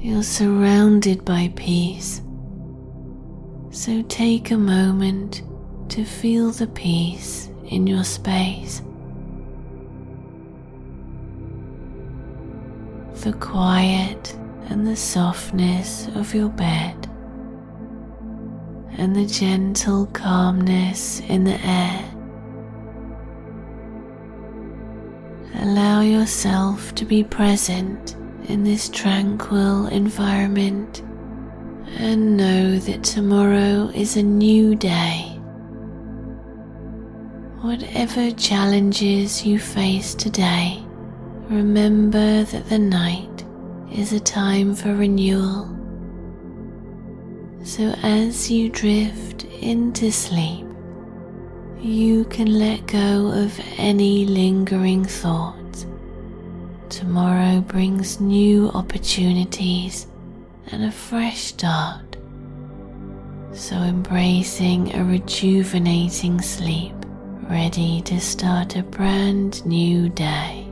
You're 0.00 0.22
surrounded 0.22 1.24
by 1.24 1.52
peace, 1.56 2.22
so 3.70 4.00
take 4.02 4.52
a 4.52 4.56
moment 4.56 5.42
to 5.88 6.04
feel 6.04 6.52
the 6.52 6.68
peace 6.68 7.50
in 7.64 7.84
your 7.88 8.04
space. 8.04 8.80
The 13.22 13.32
quiet 13.40 14.38
and 14.68 14.86
the 14.86 14.94
softness 14.94 16.06
of 16.14 16.32
your 16.32 16.50
bed, 16.50 17.10
and 18.92 19.16
the 19.16 19.26
gentle 19.26 20.06
calmness 20.06 21.18
in 21.22 21.42
the 21.42 21.60
air. 21.60 22.14
Allow 25.56 26.02
yourself 26.02 26.94
to 26.94 27.04
be 27.04 27.24
present 27.24 28.14
in 28.48 28.64
this 28.64 28.88
tranquil 28.88 29.86
environment 29.88 31.02
and 31.98 32.36
know 32.36 32.78
that 32.78 33.04
tomorrow 33.04 33.90
is 33.94 34.16
a 34.16 34.22
new 34.22 34.74
day. 34.74 35.38
Whatever 37.60 38.30
challenges 38.30 39.44
you 39.44 39.58
face 39.58 40.14
today, 40.14 40.82
remember 41.50 42.44
that 42.44 42.68
the 42.68 42.78
night 42.78 43.44
is 43.92 44.12
a 44.12 44.20
time 44.20 44.74
for 44.74 44.94
renewal. 44.94 45.74
So 47.64 47.94
as 48.02 48.50
you 48.50 48.70
drift 48.70 49.44
into 49.60 50.10
sleep, 50.10 50.64
you 51.80 52.24
can 52.24 52.58
let 52.58 52.86
go 52.86 53.30
of 53.30 53.60
any 53.76 54.24
lingering 54.24 55.04
thoughts. 55.04 55.67
Tomorrow 56.90 57.60
brings 57.60 58.18
new 58.18 58.70
opportunities 58.70 60.06
and 60.72 60.84
a 60.84 60.90
fresh 60.90 61.38
start. 61.38 62.16
So, 63.52 63.76
embracing 63.76 64.94
a 64.94 65.04
rejuvenating 65.04 66.40
sleep, 66.40 66.94
ready 67.50 68.00
to 68.02 68.18
start 68.20 68.76
a 68.76 68.82
brand 68.82 69.64
new 69.66 70.08
day. 70.08 70.66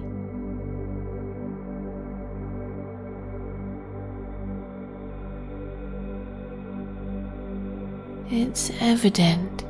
It's 8.31 8.71
evident 8.81 9.65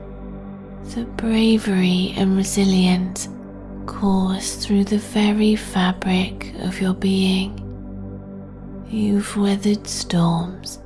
that 0.95 1.17
bravery 1.17 2.15
and 2.17 2.37
resilience 2.37 3.29
course 3.87 4.57
through 4.57 4.85
the 4.85 4.99
very 4.99 5.57
fabric 5.57 6.55
of 6.61 6.81
your 6.81 6.95
being. 6.95 7.63
You've 8.89 9.37
weathered 9.37 9.87
storms, 9.87 10.81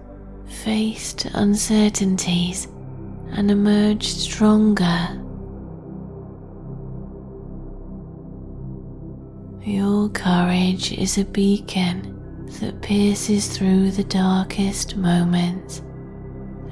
faced 0.46 1.24
uncertainties, 1.34 2.68
and 3.32 3.50
emerged 3.50 4.18
stronger. 4.18 5.16
Your 9.62 10.08
courage 10.08 10.92
is 10.92 11.18
a 11.18 11.24
beacon 11.24 12.46
that 12.60 12.82
pierces 12.82 13.48
through 13.56 13.90
the 13.92 14.04
darkest 14.04 14.96
moments, 14.96 15.82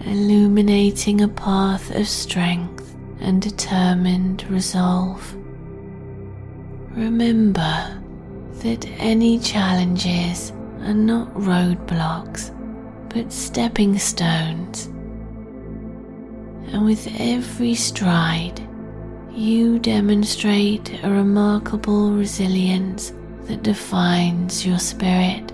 illuminating 0.00 1.20
a 1.20 1.28
path 1.28 1.94
of 1.94 2.08
strength 2.08 2.96
and 3.20 3.40
determined 3.42 4.44
resolve. 4.50 5.37
Remember 6.98 8.02
that 8.64 8.84
any 8.98 9.38
challenges 9.38 10.50
are 10.80 10.92
not 10.92 11.32
roadblocks 11.34 12.52
but 13.08 13.32
stepping 13.32 13.96
stones. 14.00 14.86
And 16.72 16.84
with 16.84 17.06
every 17.20 17.76
stride, 17.76 18.60
you 19.30 19.78
demonstrate 19.78 20.98
a 21.04 21.08
remarkable 21.08 22.10
resilience 22.10 23.12
that 23.42 23.62
defines 23.62 24.66
your 24.66 24.80
spirit. 24.80 25.52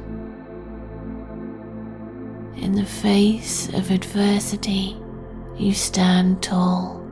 In 2.57 2.73
the 2.73 2.87
face 2.87 3.69
of 3.75 3.91
adversity, 3.91 4.97
you 5.59 5.75
stand 5.75 6.43
tall, 6.43 7.07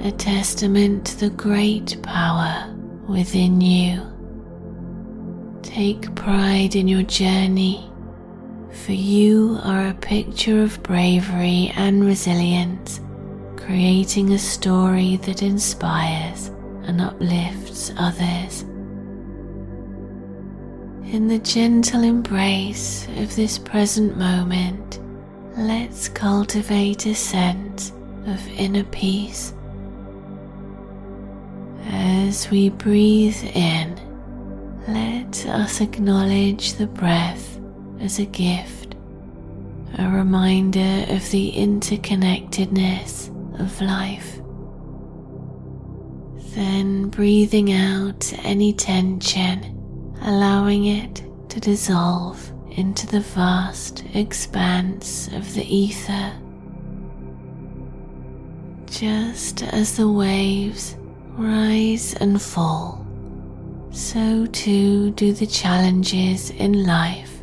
a 0.00 0.12
testament 0.12 1.06
to 1.06 1.20
the 1.20 1.30
great 1.30 1.96
power 2.02 2.75
within 3.08 3.60
you. 3.60 4.02
Take 5.62 6.14
pride 6.14 6.76
in 6.76 6.88
your 6.88 7.02
journey, 7.02 7.90
for 8.70 8.92
you 8.92 9.58
are 9.62 9.88
a 9.88 9.94
picture 9.94 10.62
of 10.62 10.82
bravery 10.82 11.72
and 11.76 12.04
resilience, 12.04 13.00
creating 13.56 14.32
a 14.32 14.38
story 14.38 15.16
that 15.18 15.42
inspires 15.42 16.48
and 16.84 17.00
uplifts 17.00 17.92
others. 17.96 18.62
In 21.12 21.28
the 21.28 21.38
gentle 21.38 22.02
embrace 22.02 23.06
of 23.16 23.34
this 23.36 23.58
present 23.58 24.16
moment, 24.16 25.00
let's 25.56 26.08
cultivate 26.08 27.06
a 27.06 27.14
sense 27.14 27.92
of 28.26 28.46
inner 28.48 28.84
peace. 28.84 29.52
As 31.86 32.50
we 32.50 32.68
breathe 32.70 33.42
in, 33.54 34.00
let 34.88 35.46
us 35.46 35.80
acknowledge 35.80 36.74
the 36.74 36.86
breath 36.86 37.60
as 38.00 38.18
a 38.18 38.24
gift, 38.24 38.96
a 39.98 40.08
reminder 40.08 41.06
of 41.08 41.30
the 41.30 41.52
interconnectedness 41.52 43.30
of 43.60 43.80
life. 43.80 44.40
Then 46.54 47.08
breathing 47.08 47.72
out 47.72 48.32
any 48.44 48.72
tension 48.72 49.76
allowing 50.22 50.86
it 50.86 51.22
to 51.48 51.60
dissolve 51.60 52.52
into 52.70 53.06
the 53.06 53.20
vast 53.20 54.04
expanse 54.14 55.28
of 55.28 55.54
the 55.54 55.64
ether. 55.64 56.32
Just 58.86 59.62
as 59.62 59.96
the 59.96 60.10
waves 60.10 60.95
rise 61.36 62.14
and 62.14 62.40
fall, 62.40 63.06
so 63.90 64.46
too 64.46 65.10
do 65.12 65.32
the 65.32 65.46
challenges 65.46 66.50
in 66.50 66.86
life. 66.86 67.42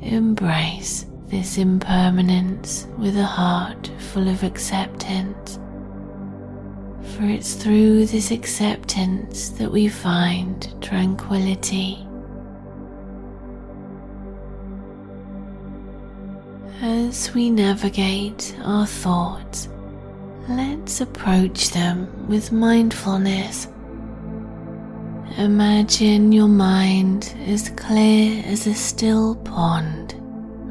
Embrace 0.00 1.06
this 1.28 1.58
impermanence 1.58 2.88
with 2.98 3.16
a 3.16 3.24
heart 3.24 3.90
full 3.98 4.28
of 4.28 4.42
acceptance. 4.42 5.60
For 7.14 7.24
it's 7.24 7.54
through 7.54 8.06
this 8.06 8.32
acceptance 8.32 9.50
that 9.50 9.70
we 9.70 9.86
find 9.88 10.74
tranquility. 10.82 12.06
As 16.80 17.32
we 17.32 17.48
navigate 17.48 18.56
our 18.64 18.86
thoughts, 18.86 19.68
let's 20.48 21.00
approach 21.00 21.70
them 21.70 22.28
with 22.28 22.52
mindfulness. 22.52 23.68
Imagine 25.38 26.32
your 26.32 26.48
mind 26.48 27.34
as 27.46 27.70
clear 27.70 28.42
as 28.46 28.66
a 28.66 28.74
still 28.74 29.36
pond, 29.36 30.14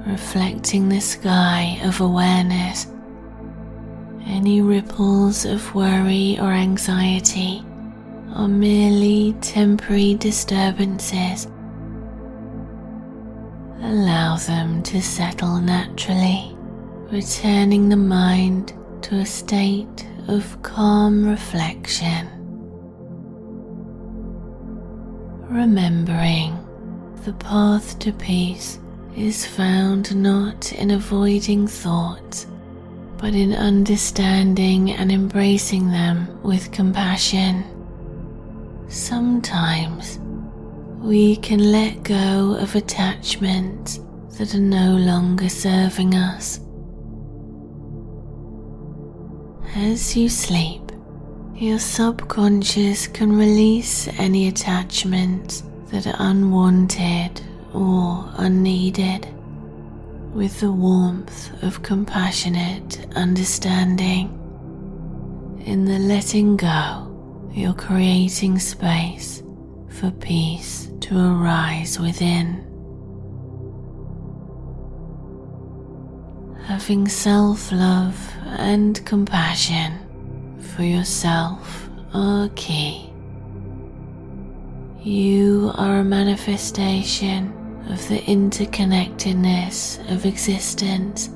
reflecting 0.07 0.89
the 0.89 0.99
sky 0.99 1.79
of 1.83 2.01
awareness. 2.01 2.87
Any 4.25 4.61
ripples 4.61 5.45
of 5.45 5.73
worry 5.73 6.37
or 6.39 6.51
anxiety 6.51 7.63
are 8.35 8.47
merely 8.47 9.33
temporary 9.41 10.15
disturbances 10.15 11.47
Allow 13.83 14.37
them 14.37 14.83
to 14.83 15.01
settle 15.01 15.59
naturally, 15.59 16.55
returning 17.11 17.89
the 17.89 17.97
mind 17.97 18.73
to 19.01 19.15
a 19.15 19.25
state 19.25 20.07
of 20.27 20.61
calm 20.61 21.27
reflection. 21.27 22.27
Remembering 25.49 26.57
the 27.25 27.33
path 27.33 27.97
to 27.99 28.13
peace 28.13 28.79
is 29.15 29.45
found 29.45 30.15
not 30.15 30.71
in 30.73 30.91
avoiding 30.91 31.67
thoughts, 31.67 32.47
but 33.17 33.33
in 33.33 33.53
understanding 33.53 34.91
and 34.91 35.11
embracing 35.11 35.89
them 35.89 36.41
with 36.43 36.71
compassion. 36.71 37.63
Sometimes 38.87 40.19
we 40.99 41.35
can 41.37 41.71
let 41.71 42.03
go 42.03 42.55
of 42.59 42.75
attachments 42.75 43.99
that 44.37 44.53
are 44.55 44.59
no 44.59 44.95
longer 44.95 45.49
serving 45.49 46.15
us. 46.15 46.59
As 49.75 50.17
you 50.17 50.27
sleep, 50.27 50.91
your 51.55 51.79
subconscious 51.79 53.07
can 53.07 53.31
release 53.37 54.09
any 54.19 54.49
attachments 54.49 55.63
that 55.91 56.05
are 56.05 56.15
unwanted 56.19 57.41
or 57.73 58.29
unneeded 58.35 59.33
with 60.33 60.59
the 60.59 60.71
warmth 60.73 61.63
of 61.63 61.83
compassionate 61.83 63.07
understanding. 63.15 64.37
In 65.65 65.85
the 65.85 65.99
letting 65.99 66.57
go, 66.57 67.07
you're 67.53 67.73
creating 67.73 68.59
space 68.59 69.41
for 69.87 70.11
peace 70.11 70.91
to 70.99 71.17
arise 71.17 71.97
within. 71.97 72.67
Having 76.65 77.07
self 77.07 77.71
love 77.71 78.33
and 78.57 79.03
compassion 79.05 79.99
for 80.75 80.83
yourself 80.83 81.89
are 82.13 82.49
key. 82.55 83.09
You 85.01 85.71
are 85.75 85.99
a 85.99 86.03
manifestation 86.03 87.53
of 87.89 88.07
the 88.07 88.19
interconnectedness 88.19 90.11
of 90.11 90.25
existence, 90.25 91.29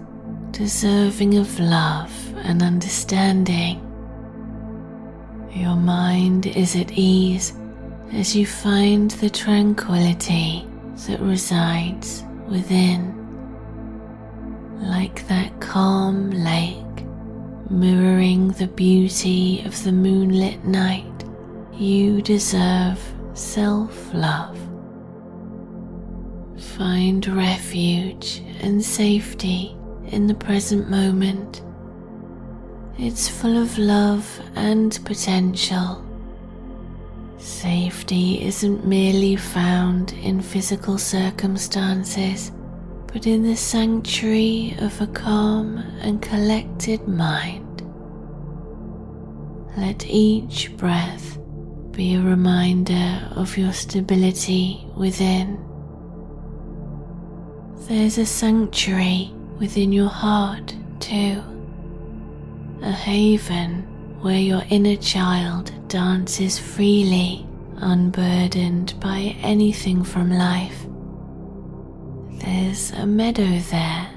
deserving 0.51 1.37
of 1.37 1.59
love 1.59 2.11
and 2.43 2.61
understanding. 2.61 3.81
Your 5.51 5.75
mind 5.75 6.45
is 6.47 6.75
at 6.75 6.91
ease 6.91 7.53
as 8.13 8.35
you 8.35 8.45
find 8.45 9.09
the 9.11 9.29
tranquility 9.29 10.67
that 11.07 11.19
resides 11.19 12.23
within, 12.47 13.13
like 14.81 15.27
that 15.27 15.59
calm 15.59 16.29
lake 16.31 16.84
mirroring 17.69 18.49
the 18.49 18.67
beauty 18.67 19.61
of 19.65 19.83
the 19.83 19.91
moonlit 19.91 20.63
night. 20.65 21.25
You 21.73 22.21
deserve 22.21 22.99
self 23.33 24.13
love. 24.13 24.57
Find 26.77 27.25
refuge 27.27 28.41
and 28.61 28.83
safety 28.83 29.75
in 30.07 30.27
the 30.27 30.33
present 30.33 30.89
moment. 30.89 31.61
It's 32.97 33.27
full 33.27 33.61
of 33.61 33.77
love 33.77 34.41
and 34.55 34.97
potential 35.03 36.05
Safety 37.45 38.43
isn't 38.43 38.87
merely 38.87 39.35
found 39.35 40.13
in 40.13 40.41
physical 40.41 40.97
circumstances, 40.97 42.51
but 43.15 43.25
in 43.25 43.43
the 43.43 43.55
sanctuary 43.55 44.75
of 44.79 44.99
a 44.99 45.07
calm 45.07 45.77
and 46.01 46.21
collected 46.21 47.07
mind. 47.07 47.81
Let 49.77 50.05
each 50.05 50.75
breath 50.75 51.39
be 51.91 52.15
a 52.15 52.21
reminder 52.21 53.31
of 53.37 53.57
your 53.57 53.71
stability 53.71 54.85
within. 54.97 55.65
There's 57.87 58.17
a 58.17 58.25
sanctuary 58.25 59.33
within 59.59 59.93
your 59.93 60.09
heart, 60.09 60.75
too, 60.99 61.41
a 62.81 62.91
haven 62.91 63.83
where 64.19 64.41
your 64.41 64.63
inner 64.69 64.97
child 64.97 65.71
dances 65.87 66.59
freely, 66.59 67.47
unburdened 67.77 68.93
by 68.99 69.37
anything 69.41 70.03
from 70.03 70.31
life. 70.31 70.84
There's 72.43 72.91
a 72.91 73.05
meadow 73.05 73.59
there, 73.71 74.09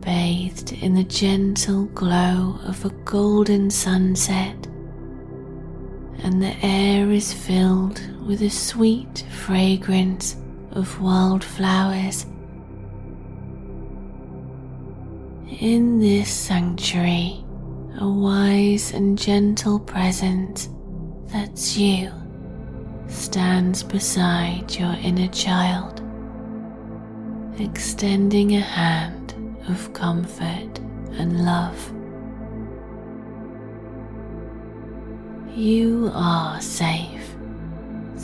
bathed 0.00 0.72
in 0.72 0.94
the 0.94 1.04
gentle 1.04 1.84
glow 1.86 2.58
of 2.64 2.84
a 2.84 2.90
golden 3.04 3.70
sunset, 3.70 4.66
and 6.18 6.42
the 6.42 6.54
air 6.62 7.10
is 7.10 7.32
filled 7.32 8.00
with 8.26 8.42
a 8.42 8.50
sweet 8.50 9.24
fragrance 9.30 10.36
of 10.72 11.00
wildflowers. 11.00 12.26
In 15.60 16.00
this 16.00 16.30
sanctuary, 16.30 17.44
a 18.00 18.08
wise 18.08 18.92
and 18.92 19.16
gentle 19.16 19.78
presence 19.78 20.68
that's 21.26 21.76
you 21.76 22.10
stands 23.08 23.82
beside 23.82 24.74
your 24.74 24.94
inner 25.02 25.28
child, 25.28 26.00
extending 27.58 28.56
a 28.56 28.60
hand 28.60 29.34
of 29.68 29.92
comfort 29.92 30.78
and 31.12 31.44
love. 31.44 31.92
You 35.56 36.10
are 36.12 36.60
safe. 36.60 37.36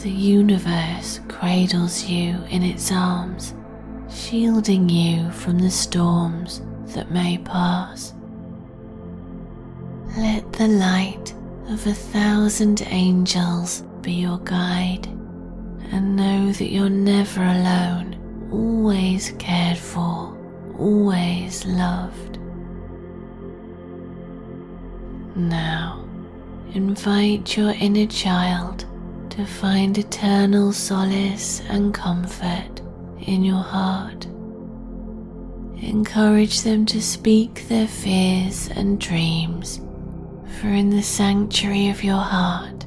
The 0.02 0.10
universe 0.10 1.20
cradles 1.28 2.04
you 2.04 2.42
in 2.48 2.62
its 2.62 2.90
arms, 2.90 3.54
shielding 4.10 4.88
you 4.88 5.30
from 5.30 5.58
the 5.58 5.70
storms 5.70 6.62
that 6.94 7.10
may 7.12 7.38
pass. 7.38 8.14
Let 10.16 10.52
the 10.54 10.66
light 10.66 11.34
of 11.68 11.86
a 11.86 11.94
thousand 11.94 12.82
angels 12.86 13.84
be 14.00 14.14
your 14.14 14.38
guide, 14.38 15.06
and 15.92 16.16
know 16.16 16.50
that 16.50 16.72
you're 16.72 16.88
never 16.88 17.42
alone, 17.42 18.16
always 18.52 19.32
cared 19.38 19.78
for, 19.78 20.36
always 20.78 21.64
loved. 21.66 22.38
Now, 25.36 26.04
invite 26.72 27.56
your 27.56 27.70
inner 27.70 28.06
child 28.06 28.84
to 29.30 29.46
find 29.46 29.96
eternal 29.96 30.72
solace 30.72 31.62
and 31.68 31.94
comfort 31.94 32.80
in 33.20 33.44
your 33.44 33.62
heart. 33.62 34.26
Encourage 35.82 36.62
them 36.62 36.84
to 36.86 37.00
speak 37.00 37.68
their 37.68 37.86
fears 37.88 38.68
and 38.74 39.00
dreams 39.00 39.80
for 40.60 40.68
in 40.68 40.90
the 40.90 41.02
sanctuary 41.02 41.88
of 41.88 42.04
your 42.04 42.20
heart, 42.20 42.84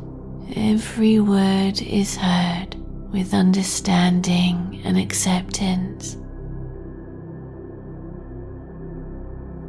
every 0.55 1.19
word 1.19 1.81
is 1.81 2.15
heard 2.15 2.75
with 3.13 3.33
understanding 3.33 4.81
and 4.83 4.97
acceptance. 4.97 6.17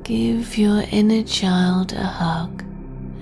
Give 0.02 0.56
your 0.56 0.82
inner 0.90 1.22
child 1.22 1.92
a 1.92 2.02
hug 2.02 2.62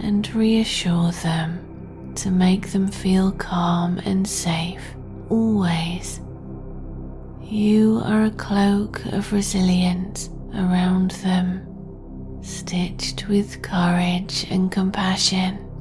and 0.00 0.32
reassure 0.34 1.10
them 1.10 2.12
to 2.14 2.30
make 2.30 2.70
them 2.70 2.86
feel 2.88 3.32
calm 3.32 3.98
and 4.04 4.26
safe 4.26 4.94
always. 5.28 6.20
You 7.42 8.00
are 8.04 8.24
a 8.24 8.30
cloak 8.30 9.04
of 9.06 9.32
resilience 9.32 10.30
around 10.54 11.10
them, 11.22 11.66
stitched 12.42 13.28
with 13.28 13.60
courage 13.62 14.46
and 14.50 14.70
compassion. 14.70 15.71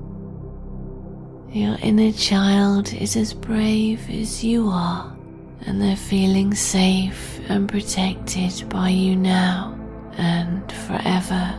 Your 1.53 1.75
inner 1.81 2.13
child 2.13 2.93
is 2.93 3.17
as 3.17 3.33
brave 3.33 4.09
as 4.09 4.41
you 4.41 4.69
are, 4.69 5.13
and 5.65 5.81
they're 5.81 5.97
feeling 5.97 6.53
safe 6.55 7.41
and 7.49 7.67
protected 7.67 8.69
by 8.69 8.87
you 8.87 9.17
now 9.17 9.77
and 10.13 10.71
forever. 10.71 11.53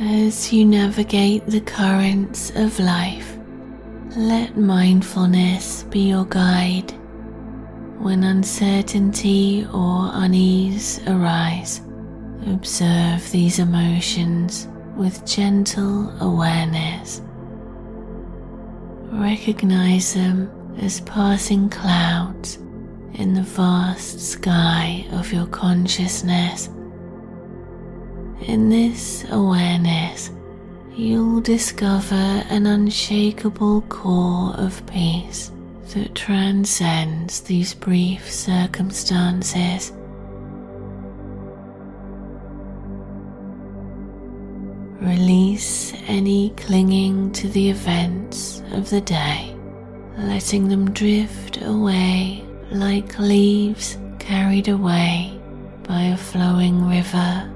As 0.00 0.52
you 0.52 0.64
navigate 0.64 1.46
the 1.46 1.60
currents 1.60 2.50
of 2.56 2.80
life, 2.80 3.38
let 4.16 4.56
mindfulness 4.56 5.84
be 5.84 6.08
your 6.08 6.24
guide. 6.24 6.90
When 8.00 8.24
uncertainty 8.24 9.64
or 9.72 10.10
unease 10.12 11.00
arise, 11.06 11.80
observe 12.46 13.30
these 13.30 13.58
emotions 13.58 14.68
with 14.96 15.26
gentle 15.26 16.10
awareness. 16.20 17.22
Recognize 19.12 20.14
them 20.14 20.50
as 20.78 21.00
passing 21.00 21.68
clouds 21.68 22.56
in 23.14 23.34
the 23.34 23.42
vast 23.42 24.20
sky 24.20 25.06
of 25.12 25.32
your 25.32 25.46
consciousness 25.46 26.68
in 28.46 28.68
this 28.68 29.24
awareness, 29.30 30.30
you'll 30.94 31.40
discover 31.40 32.14
an 32.14 32.66
unshakable 32.66 33.80
core 33.82 34.52
of 34.58 34.84
peace 34.86 35.50
that 35.94 36.14
transcends 36.14 37.40
these 37.40 37.72
brief 37.72 38.30
circumstances. 38.30 39.92
Release 45.04 45.92
any 46.06 46.50
clinging 46.56 47.30
to 47.32 47.48
the 47.48 47.70
events 47.70 48.62
of 48.72 48.90
the 48.90 49.00
day, 49.00 49.54
letting 50.16 50.68
them 50.68 50.90
drift 50.90 51.62
away 51.62 52.44
like 52.70 53.18
leaves 53.18 53.98
carried 54.18 54.68
away 54.68 55.38
by 55.86 56.02
a 56.02 56.16
flowing 56.16 56.88
river 56.88 57.54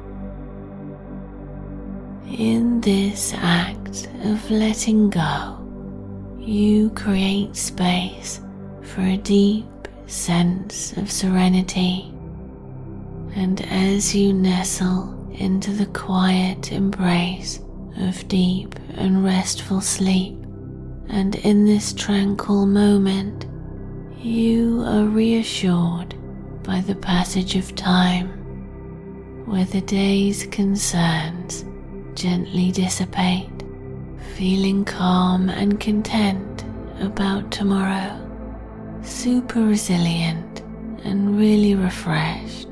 in 2.39 2.81
this 2.83 3.33
act 3.35 4.09
of 4.23 4.51
letting 4.51 5.11
go, 5.11 5.59
you 6.39 6.91
create 6.91 7.57
space 7.57 8.41
for 8.83 9.01
a 9.01 9.17
deep 9.17 9.67
sense 10.07 10.97
of 10.97 11.11
serenity. 11.11 12.13
And 13.35 13.61
as 13.63 14.15
you 14.15 14.33
nestle 14.33 15.18
into 15.39 15.73
the 15.73 15.87
quiet 15.87 16.73
embrace 16.73 17.61
of 17.99 18.27
deep 18.29 18.75
and 18.95 19.25
restful 19.25 19.81
sleep, 19.81 20.37
and 21.09 21.37
in 21.37 21.65
this 21.65 21.93
tranquil 21.93 22.67
moment, 22.67 23.47
you 24.19 24.83
are 24.87 25.05
reassured 25.05 26.15
by 26.65 26.81
the 26.81 26.95
passage 26.95 27.57
of 27.57 27.75
time, 27.75 28.29
where 29.47 29.65
the 29.65 29.81
day's 29.81 30.47
concerns 30.47 31.65
gently 32.15 32.73
dissipate, 32.73 33.63
feeling 34.35 34.85
calm 34.85 35.49
and 35.49 35.79
content 35.79 36.65
about 37.01 37.51
tomorrow, 37.53 38.19
super 39.03 39.61
resilient 39.63 40.61
and 41.05 41.39
really 41.39 41.75
refreshed. 41.77 42.68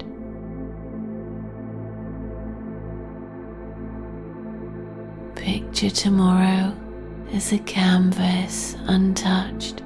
Picture 5.46 5.90
tomorrow 5.90 6.74
as 7.32 7.52
a 7.52 7.58
canvas 7.60 8.74
untouched, 8.88 9.80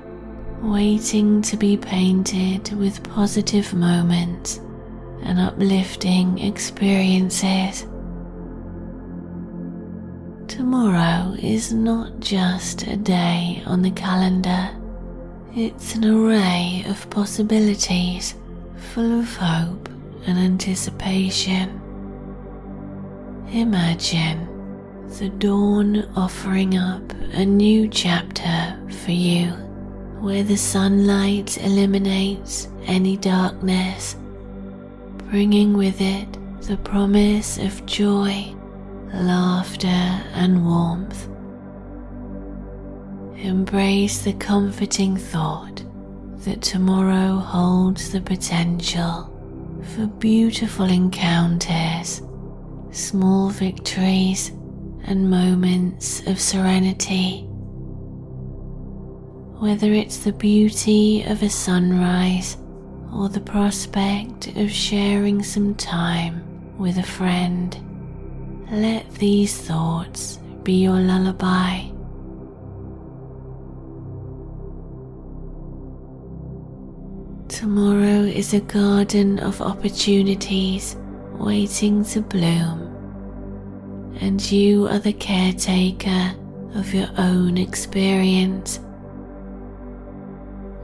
waiting 0.62 1.42
to 1.42 1.56
be 1.58 1.76
painted 1.76 2.72
with 2.72 3.02
positive 3.02 3.74
moments 3.74 4.58
and 5.22 5.38
uplifting 5.38 6.38
experiences 6.38 7.86
Tomorrow 10.48 11.36
is 11.38 11.74
not 11.74 12.20
just 12.20 12.86
a 12.86 12.96
day 12.96 13.62
on 13.66 13.82
the 13.82 13.90
calendar, 13.90 14.70
it's 15.54 15.94
an 15.94 16.06
array 16.06 16.84
of 16.88 17.10
possibilities 17.10 18.34
full 18.94 19.20
of 19.20 19.36
hope 19.36 19.90
and 20.26 20.38
anticipation. 20.38 21.80
Imagine 23.52 24.49
the 25.18 25.28
dawn 25.38 26.08
offering 26.16 26.76
up 26.76 27.02
a 27.32 27.44
new 27.44 27.88
chapter 27.88 28.78
for 29.04 29.12
you 29.12 29.48
where 30.20 30.42
the 30.42 30.56
sunlight 30.56 31.58
eliminates 31.58 32.68
any 32.86 33.16
darkness, 33.16 34.16
bringing 35.30 35.76
with 35.76 36.00
it 36.00 36.28
the 36.62 36.76
promise 36.78 37.58
of 37.58 37.84
joy 37.86 38.54
laughter, 39.12 39.86
and 39.86 40.64
warmth. 40.64 41.28
Embrace 43.36 44.22
the 44.22 44.32
comforting 44.34 45.16
thought 45.16 45.82
that 46.44 46.62
tomorrow 46.62 47.36
holds 47.36 48.12
the 48.12 48.20
potential 48.20 49.26
for 49.94 50.06
beautiful 50.06 50.86
encounters, 50.86 52.22
small 52.90 53.48
victories, 53.50 54.52
and 55.04 55.30
moments 55.30 56.26
of 56.26 56.40
serenity. 56.40 57.42
Whether 59.58 59.92
it's 59.92 60.18
the 60.18 60.32
beauty 60.32 61.22
of 61.24 61.42
a 61.42 61.50
sunrise 61.50 62.56
or 63.12 63.28
the 63.28 63.40
prospect 63.40 64.48
of 64.56 64.70
sharing 64.70 65.42
some 65.42 65.74
time 65.74 66.42
with 66.78 66.98
a 66.98 67.02
friend 67.02 67.76
let 68.70 69.10
these 69.14 69.56
thoughts 69.56 70.38
be 70.62 70.74
your 70.74 71.00
lullaby. 71.00 71.90
Tomorrow 77.48 78.22
is 78.22 78.54
a 78.54 78.60
garden 78.60 79.40
of 79.40 79.60
opportunities 79.60 80.96
waiting 81.32 82.04
to 82.04 82.20
bloom, 82.20 82.89
and 84.20 84.50
you 84.50 84.86
are 84.88 84.98
the 84.98 85.12
caretaker 85.12 86.34
of 86.74 86.94
your 86.94 87.08
own 87.18 87.58
experience. 87.58 88.80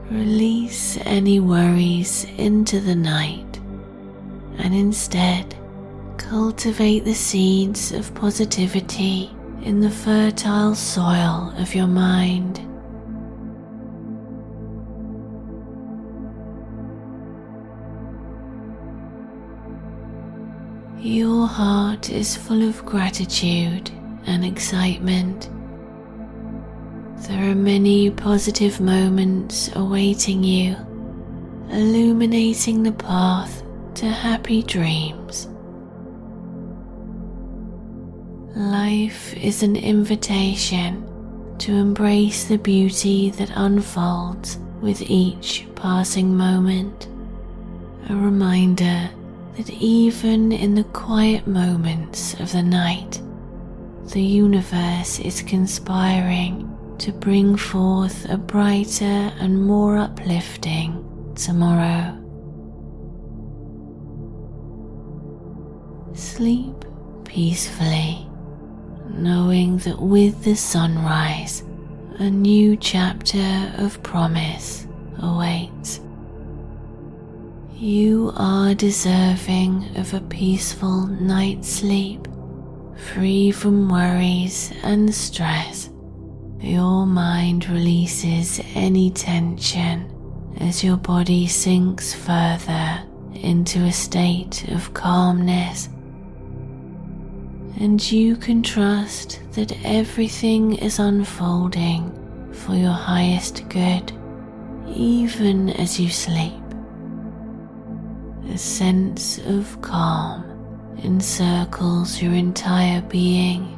Release 0.09 0.97
any 1.01 1.39
worries 1.39 2.25
into 2.37 2.79
the 2.79 2.95
night 2.95 3.59
and 4.57 4.73
instead 4.73 5.55
Cultivate 6.17 7.05
the 7.05 7.13
seeds 7.13 7.93
of 7.93 8.13
positivity 8.13 9.31
in 9.61 9.79
the 9.79 9.89
fertile 9.89 10.75
soil 10.75 11.53
of 11.57 11.73
your 11.73 11.87
mind. 11.87 12.66
Your 21.07 21.47
heart 21.47 22.09
is 22.09 22.35
full 22.35 22.67
of 22.67 22.85
gratitude 22.85 23.89
and 24.25 24.43
excitement. 24.43 25.49
There 27.29 27.49
are 27.49 27.55
many 27.55 28.11
positive 28.11 28.81
moments 28.81 29.73
awaiting 29.73 30.43
you, 30.43 30.75
illuminating 31.71 32.83
the 32.83 32.91
path 32.91 33.63
to 33.95 34.09
happy 34.09 34.63
dreams. 34.63 35.47
Life 38.57 39.33
is 39.37 39.63
an 39.63 39.77
invitation 39.77 41.07
to 41.59 41.71
embrace 41.71 42.43
the 42.49 42.57
beauty 42.57 43.29
that 43.29 43.51
unfolds 43.55 44.57
with 44.81 45.01
each 45.03 45.67
passing 45.73 46.35
moment. 46.35 47.07
A 48.09 48.15
reminder 48.15 49.09
that 49.57 49.69
even 49.71 50.51
in 50.51 50.75
the 50.75 50.83
quiet 50.83 51.47
moments 51.47 52.35
of 52.35 52.51
the 52.51 52.61
night, 52.61 53.19
the 54.13 54.21
universe 54.21 55.19
is 55.19 55.41
conspiring 55.41 56.63
to 56.99 57.11
bring 57.11 57.57
forth 57.57 58.29
a 58.29 58.37
brighter 58.37 59.33
and 59.39 59.61
more 59.61 59.97
uplifting 59.97 61.03
tomorrow. 61.35 62.13
Sleep 66.13 66.85
peacefully, 67.25 68.27
knowing 69.09 69.79
that 69.79 69.99
with 69.99 70.43
the 70.43 70.55
sunrise, 70.55 71.63
a 72.19 72.29
new 72.29 72.77
chapter 72.77 73.73
of 73.77 74.01
promise 74.03 74.87
awaits. 75.19 75.99
You 77.79 78.33
are 78.35 78.73
deserving 78.73 79.97
of 79.97 80.11
a 80.15 80.21
peaceful 80.21 81.05
night's 81.05 81.69
sleep, 81.69 82.27
free 82.95 83.51
from 83.51 83.87
worries 83.87 84.73
and 84.81 85.13
stress. 85.13 85.91
Your 86.59 87.05
mind 87.05 87.69
releases 87.69 88.59
any 88.73 89.11
tension 89.11 90.11
as 90.59 90.83
your 90.83 90.97
body 90.97 91.45
sinks 91.45 92.15
further 92.15 93.03
into 93.35 93.83
a 93.83 93.91
state 93.91 94.67
of 94.69 94.95
calmness. 94.95 95.87
And 97.79 98.11
you 98.11 98.37
can 98.37 98.63
trust 98.63 99.39
that 99.51 99.77
everything 99.85 100.77
is 100.77 100.97
unfolding 100.97 102.11
for 102.53 102.73
your 102.73 102.89
highest 102.89 103.69
good, 103.69 104.11
even 104.87 105.69
as 105.69 105.99
you 105.99 106.09
sleep. 106.09 106.66
A 108.49 108.57
sense 108.57 109.39
of 109.39 109.79
calm 109.81 110.43
encircles 111.03 112.21
your 112.21 112.33
entire 112.33 113.01
being, 113.01 113.77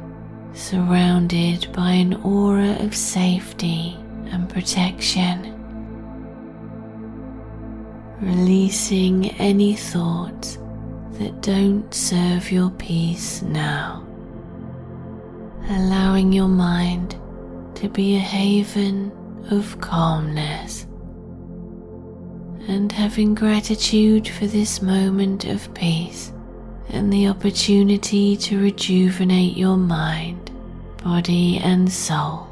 surrounded 0.54 1.70
by 1.72 1.90
an 1.90 2.14
aura 2.22 2.76
of 2.80 2.94
safety 2.94 3.96
and 4.26 4.48
protection. 4.48 5.56
Releasing 8.20 9.30
any 9.32 9.74
thoughts 9.74 10.56
that 11.12 11.42
don't 11.42 11.92
serve 11.92 12.52
your 12.52 12.70
peace 12.70 13.42
now. 13.42 14.06
Allowing 15.68 16.32
your 16.32 16.48
mind 16.48 17.16
to 17.74 17.88
be 17.88 18.16
a 18.16 18.20
haven 18.20 19.10
of 19.50 19.80
calmness 19.80 20.86
and 22.70 22.92
having 22.92 23.34
gratitude 23.34 24.28
for 24.28 24.46
this 24.46 24.80
moment 24.80 25.44
of 25.44 25.74
peace 25.74 26.32
and 26.90 27.12
the 27.12 27.26
opportunity 27.26 28.36
to 28.36 28.62
rejuvenate 28.62 29.56
your 29.56 29.76
mind, 29.76 30.52
body, 31.02 31.58
and 31.58 31.90
soul. 31.90 32.46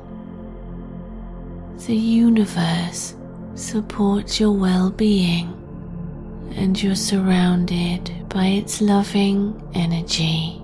The 1.86 1.94
universe 1.94 3.14
supports 3.54 4.40
your 4.40 4.50
well 4.50 4.90
being, 4.90 5.54
and 6.56 6.82
you're 6.82 6.96
surrounded 6.96 8.28
by 8.28 8.46
its 8.46 8.80
loving 8.80 9.62
energy. 9.74 10.60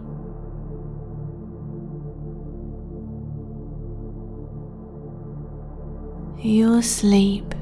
Your 6.43 6.83
sleep 6.83 7.55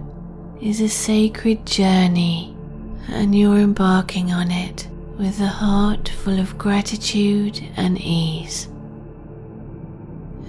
is 0.63 0.81
a 0.81 0.89
sacred 0.89 1.67
journey, 1.67 2.57
and 3.09 3.37
you're 3.37 3.59
embarking 3.59 4.33
on 4.33 4.49
it 4.53 4.87
with 5.19 5.41
a 5.41 5.47
heart 5.47 6.09
full 6.09 6.39
of 6.39 6.57
gratitude 6.57 7.61
and 7.77 8.01
ease. 8.01 8.67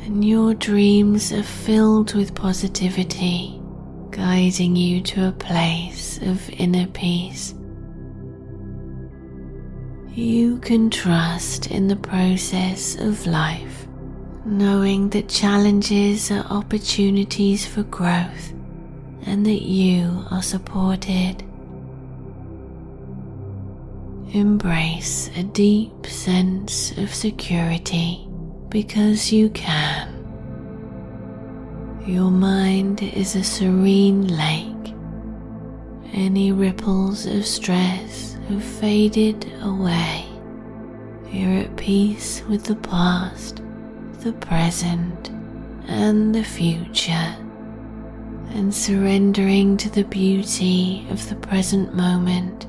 And 0.06 0.24
your 0.24 0.54
dreams 0.54 1.34
are 1.34 1.42
filled 1.42 2.14
with 2.14 2.36
positivity, 2.36 3.60
guiding 4.12 4.76
you 4.76 5.02
to 5.02 5.30
a 5.30 5.32
place 5.32 6.20
of 6.22 6.48
inner 6.52 6.86
peace. 6.88 7.56
You 10.14 10.60
can 10.60 10.92
trust 10.92 11.72
in 11.72 11.88
the 11.88 11.96
process 11.96 12.96
of 13.00 13.26
life, 13.26 13.88
knowing 14.46 15.10
that 15.10 15.28
challenges 15.28 16.30
are 16.30 16.46
opportunities 16.52 17.66
for 17.66 17.82
growth 17.82 18.53
and 19.26 19.46
that 19.46 19.62
you 19.62 20.26
are 20.32 20.42
supported. 20.42 21.44
Embrace 24.32 25.30
a 25.36 25.44
deep 25.44 26.06
sense 26.08 26.92
of 26.98 27.14
security 27.14 28.28
because 28.70 29.32
you 29.32 29.50
can. 29.50 30.10
Your 32.06 32.32
mind 32.32 33.04
is 33.04 33.36
a 33.36 33.44
serene 33.44 34.28
lake. 34.28 34.94
Any 36.14 36.52
ripples 36.52 37.26
of 37.26 37.46
stress 37.46 38.38
have 38.50 38.64
faded 38.64 39.52
away. 39.62 40.26
You're 41.32 41.60
at 41.60 41.76
peace 41.78 42.44
with 42.50 42.66
the 42.66 42.76
past, 42.76 43.62
the 44.20 44.34
present, 44.34 45.30
and 45.88 46.34
the 46.34 46.44
future 46.44 47.36
and 48.54 48.74
surrendering 48.74 49.78
to 49.78 49.90
the 49.90 50.04
beauty 50.04 51.08
of 51.10 51.28
the 51.28 51.36
present 51.36 51.96
moment. 51.96 52.68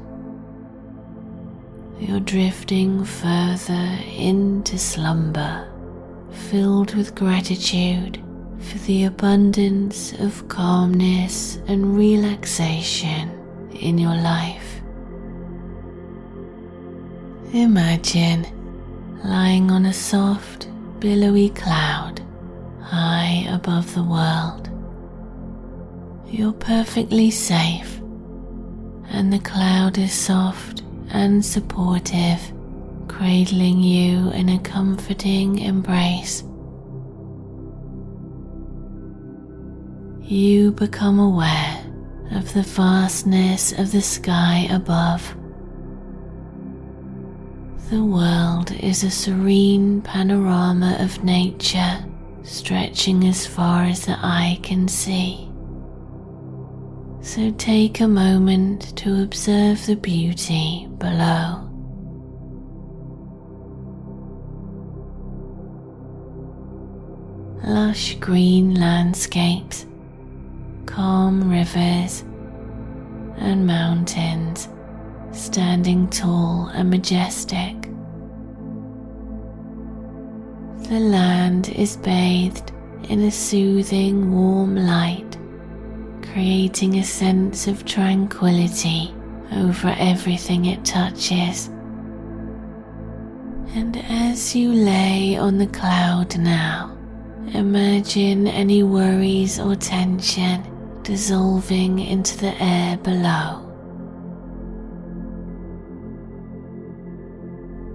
You're 2.01 2.21
drifting 2.21 3.05
further 3.05 3.99
into 4.17 4.79
slumber, 4.79 5.69
filled 6.51 6.95
with 6.95 7.15
gratitude 7.15 8.23
for 8.61 8.79
the 8.79 9.05
abundance 9.05 10.15
of 10.15 10.49
calmness 10.49 11.57
and 11.69 11.97
relaxation 11.97 13.31
in 13.75 13.99
your 13.99 14.17
life. 14.17 14.81
Imagine 17.53 18.47
lying 19.23 19.71
on 19.71 19.85
a 19.87 19.93
soft, 19.93 20.69
billowy 20.99 21.51
cloud 21.51 22.23
high 22.81 23.47
above 23.49 23.95
the 23.95 24.03
world 24.03 24.71
you're 26.35 26.53
perfectly 26.53 27.31
safe, 27.31 28.01
and 29.11 29.33
the 29.33 29.39
cloud 29.39 29.97
is 29.99 30.13
soft 30.13 30.83
and 31.11 31.45
supportive, 31.45 32.41
cradling 33.07 33.81
you 33.81 34.31
in 34.31 34.49
a 34.49 34.59
comforting 34.59 35.61
embrace. 35.61 36.43
You 40.23 40.73
become 40.73 41.21
aware 41.21 41.85
of 42.33 42.53
the 42.53 42.63
vastness 42.63 43.71
of 43.79 43.93
the 43.93 44.03
sky 44.03 44.67
above. 44.71 45.37
The 47.91 48.03
world 48.03 48.73
is 48.73 49.05
a 49.05 49.11
serene 49.11 50.03
panorama 50.03 50.97
of 50.99 51.23
nature 51.23 52.05
stretching 52.43 53.29
as 53.29 53.47
far 53.47 53.85
as 53.85 54.07
the 54.07 54.19
eye 54.19 54.59
can 54.65 54.89
see. 54.89 55.54
So 57.25 57.51
take 57.53 58.01
a 58.01 58.07
moment 58.07 58.95
to 58.99 59.23
observe 59.23 59.87
the 59.87 59.97
beauty 59.97 60.87
below. 60.99 61.67
Lush 67.65 68.17
green 68.17 68.75
landscapes, 68.75 69.87
calm 70.85 71.51
rivers, 71.51 72.25
and 73.39 73.67
mountains 73.67 74.69
standing 75.33 76.11
tall 76.11 76.71
and 76.75 76.91
majestic. 76.91 77.89
The 80.91 81.01
land 81.01 81.71
is 81.71 81.97
bathed 81.97 82.71
in 83.09 83.23
a 83.23 83.31
soothing 83.31 84.31
warm 84.31 84.77
light 84.77 85.39
creating 86.35 86.97
a 86.97 87.05
sense 87.05 87.69
of 87.69 87.85
tranquility 87.85 89.15
over 89.53 89.95
everything 89.99 90.65
it 90.65 90.85
touches. 90.85 91.69
And 93.77 93.97
as 94.09 94.57
you 94.57 94.73
lay 94.73 95.37
on 95.37 95.59
the 95.59 95.69
cloud 95.69 96.37
now, 96.37 96.99
imagine 97.53 98.49
any 98.49 98.83
worries 98.83 99.61
or 99.61 99.77
tension 99.77 100.61
dissolving 101.05 102.01
into 102.01 102.37
the 102.37 102.61
air 102.61 102.97
below. 102.97 103.61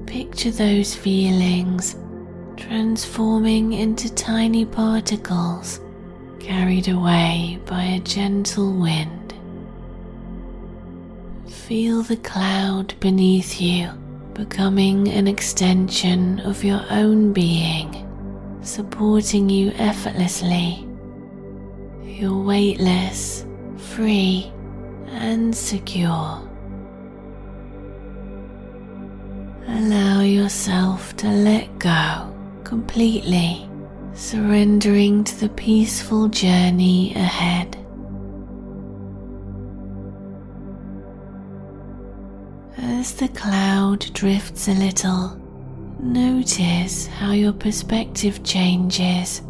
Picture 0.05 0.51
those 0.51 0.95
feelings 0.95 1.97
transforming 2.55 3.73
into 3.73 4.09
tiny 4.15 4.63
particles 4.63 5.81
carried 6.39 6.87
away 6.87 7.59
by 7.65 7.83
a 7.83 7.99
gentle 7.99 8.73
wind. 8.73 9.33
Feel 11.47 12.01
the 12.01 12.17
cloud 12.17 12.93
beneath 12.99 13.61
you 13.61 13.89
becoming 14.33 15.09
an 15.09 15.27
extension 15.27 16.39
of 16.39 16.63
your 16.63 16.81
own 16.89 17.33
being, 17.33 18.07
supporting 18.61 19.49
you 19.49 19.71
effortlessly. 19.75 20.87
You're 22.03 22.41
weightless, 22.41 23.45
free, 23.77 24.51
and 25.07 25.53
secure. 25.53 26.41
Allow 29.67 30.21
yourself 30.21 31.15
to 31.17 31.27
let 31.27 31.77
go 31.77 32.33
completely, 32.63 33.68
surrendering 34.19 35.23
to 35.23 35.39
the 35.39 35.49
peaceful 35.49 36.27
journey 36.27 37.13
ahead. 37.15 37.77
As 42.77 43.13
the 43.13 43.29
cloud 43.29 44.11
drifts 44.13 44.67
a 44.67 44.73
little, 44.73 45.39
notice 45.99 47.07
how 47.07 47.31
your 47.31 47.53
perspective 47.53 48.43
changes. 48.43 49.41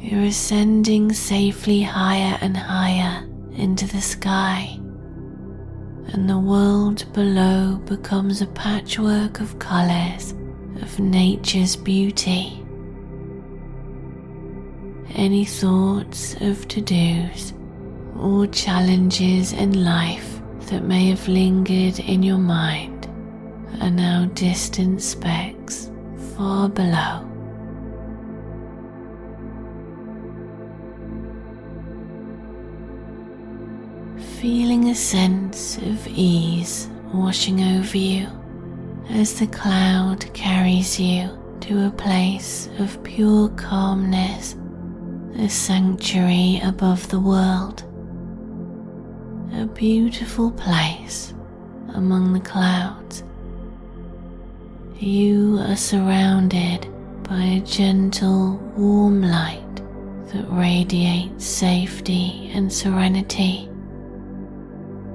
You're 0.00 0.24
ascending 0.24 1.12
safely 1.12 1.82
higher 1.82 2.38
and 2.40 2.56
higher 2.56 3.24
into 3.52 3.86
the 3.86 4.00
sky 4.00 4.80
and 6.12 6.28
the 6.28 6.38
world 6.38 7.04
below 7.12 7.76
becomes 7.84 8.40
a 8.40 8.46
patchwork 8.46 9.40
of 9.40 9.58
colours 9.58 10.32
of 10.80 10.98
nature's 10.98 11.76
beauty. 11.76 12.64
Any 15.14 15.44
thoughts 15.44 16.34
of 16.40 16.68
to 16.68 16.80
dos 16.80 17.52
or 18.18 18.46
challenges 18.46 19.52
in 19.52 19.84
life 19.84 20.40
that 20.66 20.84
may 20.84 21.06
have 21.10 21.26
lingered 21.28 21.98
in 21.98 22.22
your 22.22 22.38
mind 22.38 23.08
are 23.80 23.90
now 23.90 24.26
distant 24.34 25.02
specks 25.02 25.90
far 26.36 26.68
below. 26.68 27.24
feeling 34.40 34.88
a 34.90 34.94
sense 34.94 35.78
of 35.78 36.06
ease 36.06 36.88
washing 37.12 37.60
over 37.60 37.98
you 37.98 38.28
as 39.10 39.36
the 39.40 39.46
cloud 39.48 40.32
carries 40.32 41.00
you 41.00 41.28
to 41.60 41.86
a 41.86 41.90
place 41.90 42.68
of 42.78 43.02
pure 43.02 43.48
calmness, 43.50 44.54
a 45.36 45.48
sanctuary 45.48 46.60
above 46.64 47.08
the 47.08 47.20
world, 47.20 47.82
a 49.52 49.66
beautiful 49.66 50.50
place 50.50 51.34
among 51.94 52.32
the 52.32 52.40
clouds. 52.40 53.22
You 54.98 55.58
are 55.60 55.76
surrounded 55.76 56.88
by 57.24 57.42
a 57.42 57.60
gentle, 57.60 58.56
warm 58.76 59.22
light 59.22 59.76
that 60.32 60.46
radiates 60.48 61.44
safety 61.44 62.50
and 62.54 62.72
serenity. 62.72 63.68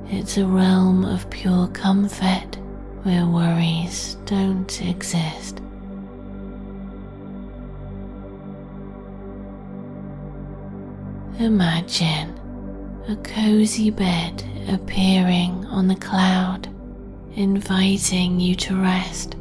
It's 0.10 0.38
a 0.38 0.46
realm 0.46 1.06
of 1.06 1.30
pure 1.32 1.68
comfort 1.70 2.58
where 3.02 3.26
worries 3.26 4.16
don't 4.26 4.82
exist. 4.82 5.63
Imagine 11.40 12.40
a 13.08 13.16
cozy 13.16 13.90
bed 13.90 14.44
appearing 14.70 15.66
on 15.66 15.88
the 15.88 15.96
cloud, 15.96 16.68
inviting 17.34 18.40
you 18.40 18.54
to 18.56 18.80
rest. 18.80 19.36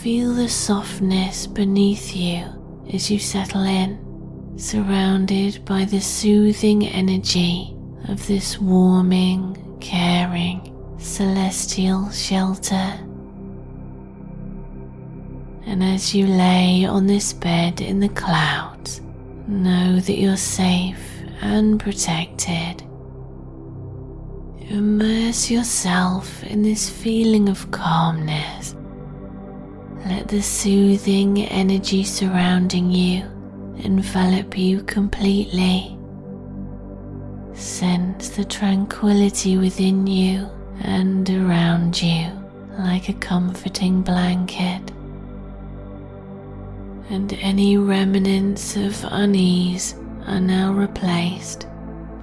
Feel 0.00 0.32
the 0.32 0.48
softness 0.48 1.48
beneath 1.48 2.14
you 2.14 2.44
as 2.94 3.10
you 3.10 3.18
settle 3.18 3.64
in, 3.64 3.98
surrounded 4.56 5.64
by 5.64 5.84
the 5.84 6.00
soothing 6.00 6.86
energy 6.86 7.76
of 8.08 8.24
this 8.28 8.60
warming, 8.60 9.76
caring, 9.80 10.72
celestial 10.98 12.08
shelter. 12.10 12.96
And 15.66 15.82
as 15.82 16.14
you 16.14 16.28
lay 16.28 16.84
on 16.84 17.08
this 17.08 17.32
bed 17.32 17.80
in 17.80 17.98
the 17.98 18.08
clouds, 18.08 18.69
know 19.50 20.00
that 20.00 20.18
you're 20.18 20.36
safe 20.36 21.22
and 21.42 21.80
protected. 21.80 22.82
Immerse 24.70 25.50
yourself 25.50 26.44
in 26.44 26.62
this 26.62 26.88
feeling 26.88 27.48
of 27.48 27.70
calmness. 27.70 28.76
Let 30.06 30.28
the 30.28 30.42
soothing 30.42 31.42
energy 31.42 32.04
surrounding 32.04 32.90
you 32.90 33.24
envelop 33.78 34.56
you 34.56 34.82
completely. 34.84 35.98
Sense 37.54 38.30
the 38.30 38.44
tranquility 38.44 39.56
within 39.58 40.06
you 40.06 40.48
and 40.82 41.28
around 41.28 42.00
you 42.00 42.30
like 42.78 43.08
a 43.08 43.14
comforting 43.14 44.02
blanket. 44.02 44.80
And 47.10 47.32
any 47.40 47.76
remnants 47.76 48.76
of 48.76 49.04
unease 49.10 49.96
are 50.28 50.38
now 50.38 50.72
replaced 50.72 51.66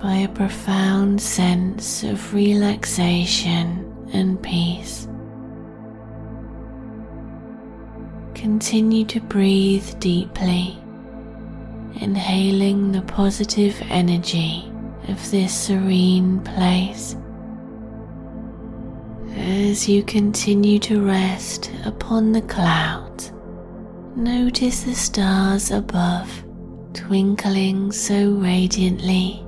by 0.02 0.14
a 0.14 0.30
profound 0.30 1.22
sense 1.22 2.04
of 2.04 2.34
relaxation 2.34 3.84
and 4.14 4.42
peace. 4.42 5.10
Continue 8.34 9.04
to 9.08 9.20
breathe 9.20 10.00
deeply, 10.00 10.78
inhaling 11.96 12.94
the 12.94 13.02
positive 13.02 13.76
energy 13.90 14.72
of 15.10 15.32
this 15.32 15.54
serene 15.54 16.40
place. 16.40 17.18
As 19.36 19.90
you 19.90 20.02
continue 20.02 20.80
to 20.80 21.06
rest 21.06 21.72
upon 21.84 22.32
the 22.32 22.42
clouds, 22.44 23.34
notice 24.18 24.82
the 24.82 24.96
stars 24.96 25.70
above 25.70 26.44
twinkling 26.94 27.92
so 27.92 28.32
radiantly. 28.32 29.46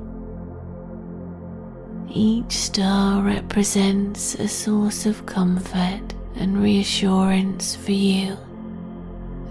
Each 2.08 2.52
star 2.52 3.24
represents 3.24 4.36
a 4.36 4.48
source 4.48 5.08
of 5.08 5.26
comfort 5.26 6.14
and 6.36 6.62
reassurance 6.62 7.76
for 7.76 7.92
you. 7.92 8.38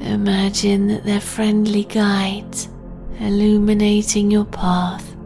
Imagine 0.01 0.87
that 0.87 1.05
they're 1.05 1.21
friendly 1.21 1.85
guides 1.85 2.69
illuminating 3.19 4.31
your 4.31 4.45
path 4.45 5.17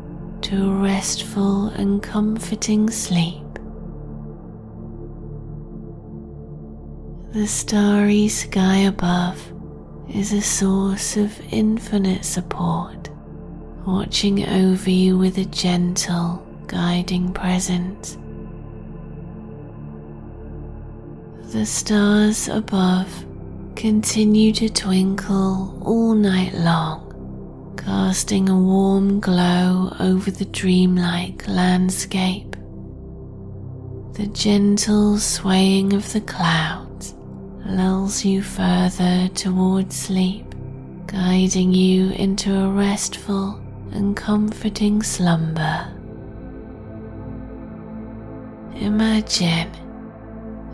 to 0.41 0.71
a 0.71 0.75
restful 0.83 1.67
and 1.69 2.03
comforting 2.03 2.89
sleep. 2.89 3.43
The 7.35 7.47
starry 7.47 8.29
sky 8.29 8.79
above 8.79 9.52
is 10.15 10.33
a 10.33 10.41
source 10.41 11.17
of 11.17 11.41
infinite 11.53 12.25
support, 12.25 13.11
watching 13.87 14.47
over 14.47 14.91
you 14.91 15.17
with 15.17 15.39
a 15.39 15.45
gentle, 15.47 16.47
guiding 16.67 17.33
presence. 17.33 18.19
The 21.53 21.67
stars 21.67 22.49
above 22.49 23.27
continue 23.75 24.53
to 24.53 24.69
twinkle 24.69 25.83
all 25.83 26.15
night 26.15 26.55
long 26.55 27.13
casting 27.77 28.49
a 28.49 28.57
warm 28.57 29.19
glow 29.19 29.93
over 29.99 30.31
the 30.31 30.45
dreamlike 30.45 31.47
landscape. 31.49 32.55
The 34.13 34.29
gentle 34.33 35.19
swaying 35.19 35.93
of 35.93 36.13
the 36.13 36.21
clouds 36.21 36.92
lulls 37.65 38.25
you 38.25 38.43
further 38.43 39.29
towards 39.35 39.97
sleep, 39.97 40.55
guiding 41.07 41.73
you 41.73 42.11
into 42.13 42.55
a 42.55 42.69
restful 42.69 43.61
and 43.93 44.17
comforting 44.17 45.03
slumber. 45.03 45.89
Imagine 48.75 49.71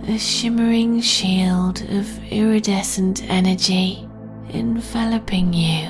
a 0.06 0.18
shimmering 0.18 1.00
shield 1.00 1.82
of 1.90 2.32
iridescent 2.32 3.22
energy 3.28 4.08
enveloping 4.50 5.52
you 5.52 5.88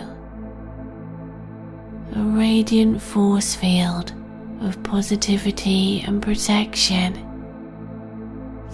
a 2.16 2.20
radiant 2.20 3.00
force 3.00 3.54
field 3.54 4.12
of 4.62 4.82
positivity 4.82 6.02
and 6.06 6.22
protection. 6.22 7.24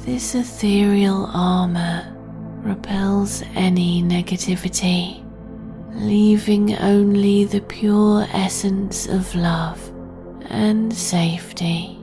This 0.06 0.34
ethereal 0.34 1.26
armor 1.32 2.13
repels 2.64 3.42
any 3.54 4.02
negativity, 4.02 5.22
leaving 5.92 6.74
only 6.78 7.44
the 7.44 7.60
pure 7.60 8.26
essence 8.32 9.06
of 9.06 9.34
love 9.34 9.92
and 10.48 10.92
safety. 10.92 11.98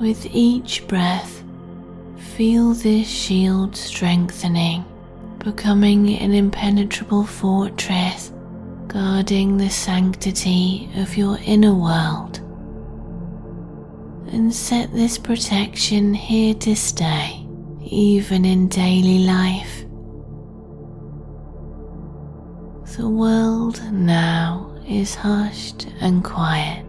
With 0.00 0.26
each 0.32 0.88
breath, 0.88 1.44
feel 2.16 2.72
this 2.72 3.06
shield 3.06 3.76
strengthening, 3.76 4.82
becoming 5.38 6.16
an 6.16 6.32
impenetrable 6.32 7.26
fortress, 7.26 8.32
guarding 8.88 9.58
the 9.58 9.68
sanctity 9.68 10.88
of 10.96 11.18
your 11.18 11.38
inner 11.44 11.74
world. 11.74 12.40
And 14.32 14.54
set 14.54 14.92
this 14.92 15.18
protection 15.18 16.14
here 16.14 16.54
to 16.54 16.76
stay, 16.76 17.46
even 17.82 18.44
in 18.44 18.68
daily 18.68 19.20
life. 19.20 19.84
The 22.96 23.08
world 23.08 23.82
now 23.92 24.72
is 24.86 25.14
hushed 25.14 25.88
and 26.00 26.22
quiet. 26.22 26.84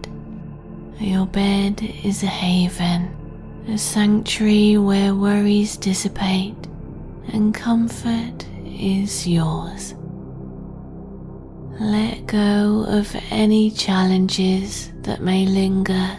Your 1.00 1.26
bed 1.26 1.82
is 2.04 2.22
a 2.22 2.28
haven, 2.28 3.16
a 3.68 3.78
sanctuary 3.78 4.78
where 4.78 5.16
worries 5.16 5.78
dissipate 5.78 6.68
and 7.34 7.54
comfort 7.56 8.46
is 8.66 9.28
yours. 9.28 9.96
Let 11.80 12.28
go 12.28 12.86
of 12.88 13.16
any 13.32 13.72
challenges 13.72 14.92
that 15.02 15.22
may 15.22 15.46
linger, 15.48 16.18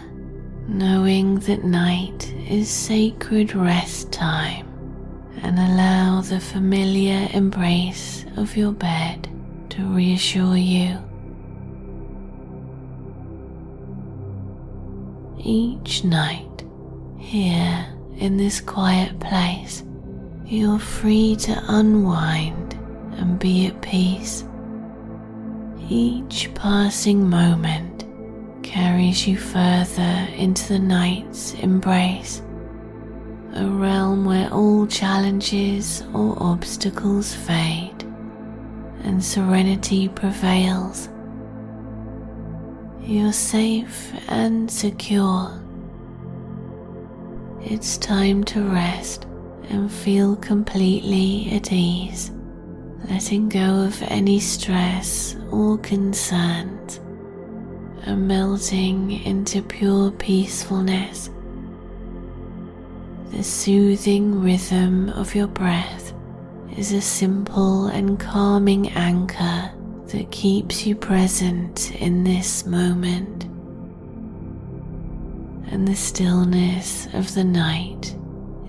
knowing 0.67 1.39
that 1.39 1.63
night 1.63 2.33
is 2.49 2.69
sacred 2.69 3.53
rest 3.53 4.11
time, 4.11 4.67
and 5.41 5.59
allow 5.59 6.21
the 6.21 6.39
familiar 6.39 7.27
embrace 7.33 8.25
of 8.37 8.55
your 8.55 8.71
bed 8.71 9.27
to 9.69 9.83
reassure 9.93 10.55
you. 10.55 10.97
Each 15.37 16.03
night, 16.03 16.63
here 17.17 17.85
in 18.17 18.37
this 18.37 18.61
quiet 18.61 19.19
place, 19.19 19.83
you're 20.45 20.79
free 20.79 21.35
to 21.37 21.61
unwind 21.67 22.73
and 23.17 23.37
be 23.39 23.67
at 23.67 23.81
peace. 23.81 24.45
Each 25.89 26.49
passing 26.55 27.29
moment 27.29 27.92
carries 28.63 29.27
you 29.27 29.37
further 29.37 30.27
into 30.35 30.69
the 30.69 30.79
night's 30.79 31.53
embrace, 31.55 32.41
a 33.53 33.67
realm 33.67 34.25
where 34.25 34.51
all 34.51 34.87
challenges 34.87 36.01
or 36.13 36.35
obstacles 36.41 37.35
fade 37.35 38.03
and 39.03 39.23
serenity 39.23 40.07
prevails. 40.07 41.09
You're 43.01 43.33
safe 43.33 44.13
and 44.29 44.71
secure. 44.71 45.61
It's 47.61 47.97
time 47.97 48.43
to 48.45 48.61
rest 48.63 49.27
and 49.69 49.91
feel 49.91 50.35
completely 50.37 51.51
at 51.51 51.71
ease, 51.71 52.31
letting 53.09 53.49
go 53.49 53.83
of 53.83 54.01
any 54.03 54.39
stress 54.39 55.35
or 55.51 55.77
concerns 55.79 56.99
and 58.05 58.27
melting 58.27 59.11
into 59.25 59.61
pure 59.61 60.11
peacefulness. 60.11 61.29
The 63.31 63.43
soothing 63.43 64.41
rhythm 64.41 65.09
of 65.09 65.33
your 65.33 65.47
breath 65.47 66.13
is 66.77 66.91
a 66.91 67.01
simple 67.01 67.87
and 67.87 68.19
calming 68.19 68.89
anchor 68.89 69.71
that 70.07 70.31
keeps 70.31 70.85
you 70.85 70.95
present 70.95 71.95
in 71.95 72.23
this 72.23 72.65
moment. 72.65 73.45
And 75.71 75.87
the 75.87 75.95
stillness 75.95 77.07
of 77.13 77.33
the 77.33 77.43
night 77.43 78.15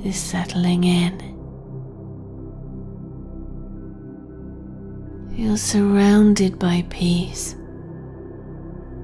is 0.05 0.16
settling 0.16 0.85
in. 0.85 1.35
You're 5.36 5.56
surrounded 5.56 6.59
by 6.59 6.86
peace, 6.89 7.56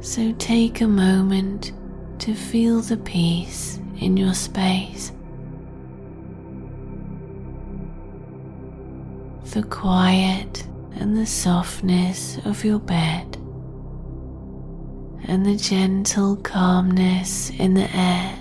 so 0.01 0.33
take 0.39 0.81
a 0.81 0.89
moment 0.89 1.73
to 2.19 2.35
feel 2.35 2.81
the 2.81 2.97
peace 2.99 3.81
in 3.99 4.17
your 4.17 4.35
space. 4.35 5.13
the 9.51 9.63
quiet 9.65 10.65
and 10.95 11.17
the 11.17 11.27
softness 11.27 12.39
of 12.45 12.65
your 12.65 12.79
bed, 12.79 13.37
and 15.25 15.45
the 15.45 15.57
gentle 15.57 16.37
calmness 16.37 17.51
in 17.59 17.75
the 17.75 17.89
air. 17.97 18.39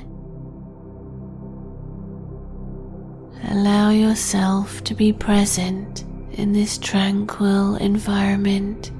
Allow 3.50 3.90
yourself 3.90 4.84
to 4.84 4.94
be 4.94 5.12
present 5.12 6.04
in 6.34 6.54
this 6.54 6.78
tranquil 6.78 7.76
environment 7.78 8.92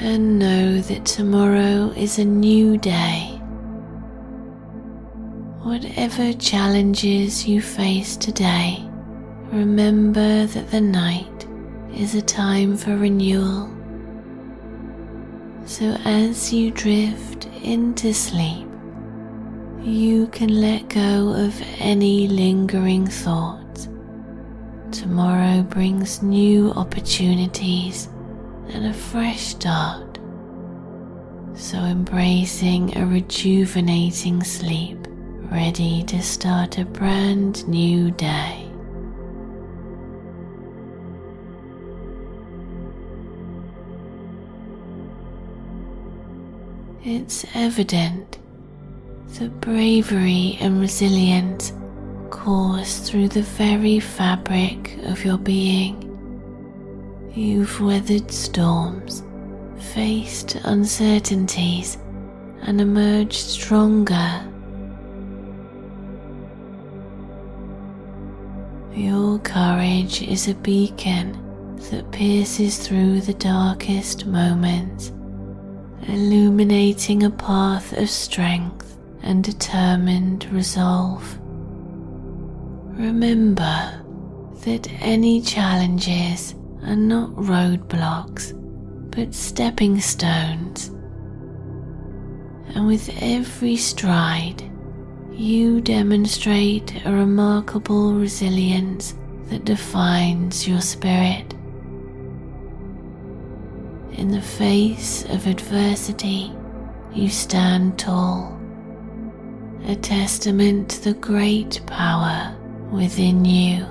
and 0.00 0.38
know 0.38 0.80
that 0.80 1.04
tomorrow 1.04 1.92
is 1.96 2.18
a 2.18 2.24
new 2.24 2.78
day. 2.78 3.38
Whatever 5.62 6.32
challenges 6.32 7.46
you 7.46 7.60
face 7.62 8.16
today, 8.16 8.78
remember 9.52 10.46
that 10.46 10.70
the 10.70 10.80
night 10.80 11.46
is 11.94 12.14
a 12.14 12.22
time 12.22 12.76
for 12.76 12.96
renewal. 12.96 13.70
So 15.66 15.96
as 16.04 16.52
you 16.52 16.70
drift 16.70 17.46
into 17.62 18.12
sleep, 18.12 18.66
you 19.82 20.26
can 20.28 20.60
let 20.60 20.88
go 20.88 21.34
of 21.34 21.60
any 21.78 22.28
lingering 22.28 23.06
thoughts. 23.06 23.88
Tomorrow 24.90 25.62
brings 25.62 26.22
new 26.22 26.72
opportunities 26.72 28.08
and 28.72 28.86
a 28.86 28.92
fresh 28.92 29.40
start. 29.40 30.18
So 31.54 31.78
embracing 31.78 32.96
a 32.96 33.06
rejuvenating 33.06 34.42
sleep, 34.42 34.98
ready 35.50 36.02
to 36.04 36.22
start 36.22 36.78
a 36.78 36.84
brand 36.84 37.68
new 37.68 38.10
day. 38.10 38.72
it's 47.04 47.44
evident 47.54 48.38
that 49.34 49.60
bravery 49.60 50.56
and 50.60 50.80
resilience 50.80 51.72
course 52.30 53.08
through 53.08 53.28
the 53.28 53.42
very 53.42 53.98
fabric 53.98 54.96
of 55.04 55.24
your 55.24 55.38
being. 55.38 56.11
You've 57.34 57.80
weathered 57.80 58.30
storms, 58.30 59.22
faced 59.94 60.56
uncertainties, 60.64 61.96
and 62.60 62.78
emerged 62.78 63.48
stronger. 63.48 64.44
Your 68.92 69.38
courage 69.38 70.20
is 70.20 70.48
a 70.48 70.54
beacon 70.56 71.38
that 71.90 72.12
pierces 72.12 72.86
through 72.86 73.22
the 73.22 73.32
darkest 73.34 74.26
moments 74.26 75.10
illuminating 76.08 77.22
a 77.22 77.30
path 77.30 77.94
of 77.94 78.10
strength 78.10 78.98
and 79.22 79.42
determined 79.42 80.44
resolve. 80.52 81.38
Remember 82.98 84.02
that 84.66 84.86
any 85.00 85.40
challenges 85.40 86.56
are 86.84 86.96
not 86.96 87.30
roadblocks 87.36 88.58
but 89.14 89.34
stepping 89.34 90.00
stones. 90.00 90.88
And 92.74 92.86
with 92.86 93.10
every 93.20 93.76
stride, 93.76 94.62
you 95.30 95.80
demonstrate 95.80 97.04
a 97.04 97.12
remarkable 97.12 98.14
resilience 98.14 99.14
that 99.50 99.64
defines 99.64 100.66
your 100.66 100.80
spirit. 100.80 101.52
In 104.12 104.28
the 104.30 104.40
face 104.40 105.24
of 105.26 105.46
adversity, 105.46 106.52
you 107.12 107.28
stand 107.28 107.98
tall, 107.98 108.58
a 109.84 109.96
testament 109.96 110.90
to 110.90 111.04
the 111.04 111.14
great 111.14 111.82
power 111.86 112.56
within 112.90 113.44
you. 113.44 113.86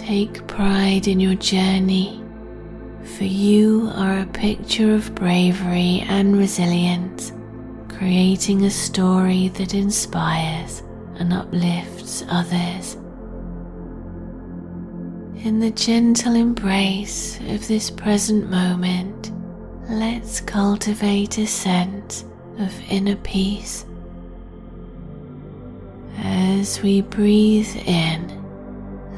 Take 0.00 0.46
pride 0.46 1.08
in 1.08 1.20
your 1.20 1.34
journey, 1.36 2.22
for 3.04 3.24
you 3.24 3.90
are 3.94 4.20
a 4.20 4.26
picture 4.26 4.94
of 4.94 5.14
bravery 5.14 6.04
and 6.08 6.36
resilience, 6.36 7.32
creating 7.88 8.64
a 8.64 8.70
story 8.70 9.48
that 9.48 9.74
inspires 9.74 10.82
and 11.16 11.32
uplifts 11.32 12.24
others 12.28 12.96
in 15.42 15.58
the 15.58 15.70
gentle 15.70 16.34
embrace 16.34 17.40
of 17.48 17.66
this 17.66 17.90
present 17.90 18.50
moment, 18.50 19.32
let's 19.88 20.40
cultivate 20.40 21.38
a 21.38 21.46
sense 21.46 22.26
of 22.58 22.78
inner 22.90 23.16
peace. 23.16 23.86
As 26.18 26.82
we 26.82 27.00
breathe 27.00 27.74
in, 27.86 28.39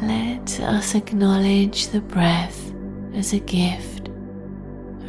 let 0.03 0.61
us 0.61 0.95
acknowledge 0.95 1.89
the 1.89 2.01
breath 2.01 2.73
as 3.15 3.33
a 3.33 3.39
gift, 3.39 4.09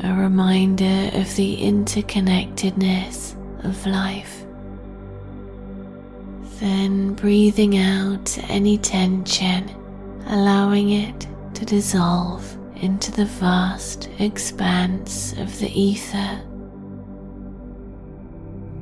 a 0.03 0.13
reminder 0.13 1.09
of 1.13 1.35
the 1.35 1.57
interconnectedness 1.57 3.35
of 3.65 3.85
life. 3.85 4.45
Then 6.59 7.13
breathing 7.13 7.77
out 7.77 8.37
any 8.49 8.77
tension, 8.77 9.69
allowing 10.27 10.91
it 10.91 11.27
to 11.55 11.65
dissolve 11.65 12.57
into 12.75 13.11
the 13.11 13.25
vast 13.25 14.09
expanse 14.19 15.33
of 15.33 15.57
the 15.59 15.69
ether. 15.69 16.41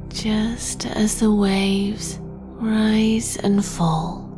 Just 0.10 0.86
as 0.88 1.20
the 1.20 1.34
waves 1.34 2.20
rise 2.60 3.38
and 3.38 3.64
fall, 3.64 4.31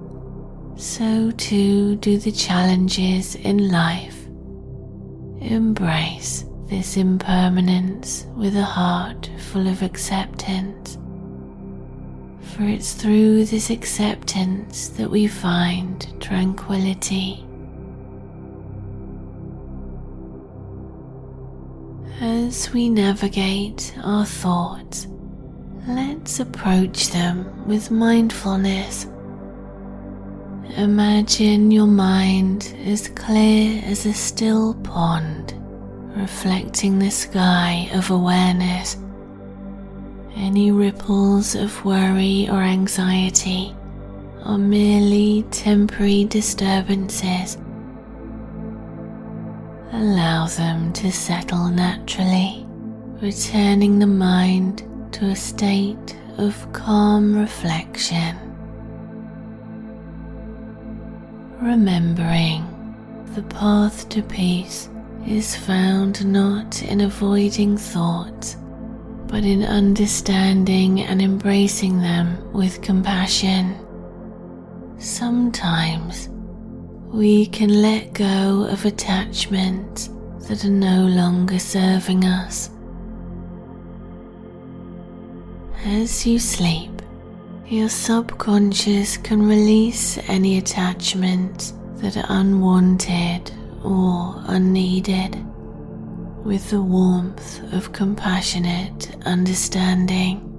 so 0.75 1.31
too 1.31 1.95
do 1.97 2.17
the 2.17 2.31
challenges 2.31 3.35
in 3.35 3.69
life. 3.69 4.25
Embrace 5.41 6.45
this 6.67 6.97
impermanence 6.97 8.25
with 8.35 8.55
a 8.55 8.63
heart 8.63 9.29
full 9.51 9.67
of 9.67 9.81
acceptance. 9.81 10.97
For 12.41 12.63
it's 12.63 12.93
through 12.93 13.45
this 13.45 13.69
acceptance 13.69 14.89
that 14.89 15.09
we 15.09 15.27
find 15.27 16.21
tranquility. 16.21 17.45
As 22.21 22.71
we 22.71 22.89
navigate 22.89 23.93
our 24.03 24.25
thoughts, 24.25 25.07
let's 25.87 26.39
approach 26.39 27.09
them 27.09 27.67
with 27.67 27.91
mindfulness. 27.91 29.07
Imagine 30.77 31.71
your 31.71 31.87
mind 31.87 32.75
as 32.85 33.07
clear 33.09 33.81
as 33.85 34.05
a 34.05 34.13
still 34.13 34.73
pond, 34.75 35.53
reflecting 36.15 36.99
the 36.99 37.11
sky 37.11 37.89
of 37.93 38.09
awareness. 38.09 38.97
Any 40.35 40.71
ripples 40.71 41.55
of 41.55 41.85
worry 41.85 42.49
or 42.49 42.61
anxiety 42.61 43.75
are 44.43 44.57
merely 44.57 45.43
temporary 45.51 46.25
disturbances 46.25 47.57
Allow 49.93 50.47
them 50.47 50.91
to 50.93 51.11
settle 51.11 51.67
naturally, 51.67 52.65
returning 53.21 53.99
the 53.99 54.07
mind 54.07 54.81
to 55.13 55.25
a 55.25 55.35
state 55.35 56.17
of 56.39 56.73
calm 56.73 57.35
reflection. 57.35 58.42
Remembering 61.63 62.65
the 63.35 63.43
path 63.43 64.09
to 64.09 64.21
peace 64.21 64.89
is 65.25 65.55
found 65.55 66.25
not 66.29 66.83
in 66.83 66.99
avoiding 66.99 67.77
thoughts, 67.77 68.57
but 69.27 69.45
in 69.45 69.63
understanding 69.63 70.99
and 70.99 71.21
embracing 71.21 71.99
them 71.99 72.51
with 72.51 72.81
compassion. 72.81 73.77
Sometimes 74.97 76.27
we 77.07 77.45
can 77.45 77.81
let 77.81 78.11
go 78.11 78.67
of 78.69 78.83
attachments 78.83 80.09
that 80.49 80.65
are 80.65 80.69
no 80.69 81.05
longer 81.05 81.59
serving 81.59 82.25
us. 82.25 82.71
As 85.85 86.27
you 86.27 86.39
sleep, 86.39 86.92
your 87.67 87.87
subconscious 87.87 89.15
can 89.17 89.41
release 89.47 90.17
any 90.27 90.57
attachments 90.57 91.73
that 91.95 92.17
are 92.17 92.25
unwanted 92.27 93.51
or 93.83 94.35
unneeded 94.47 95.43
with 96.43 96.69
the 96.69 96.81
warmth 96.81 97.61
of 97.73 97.93
compassionate 97.93 99.15
understanding. 99.25 100.49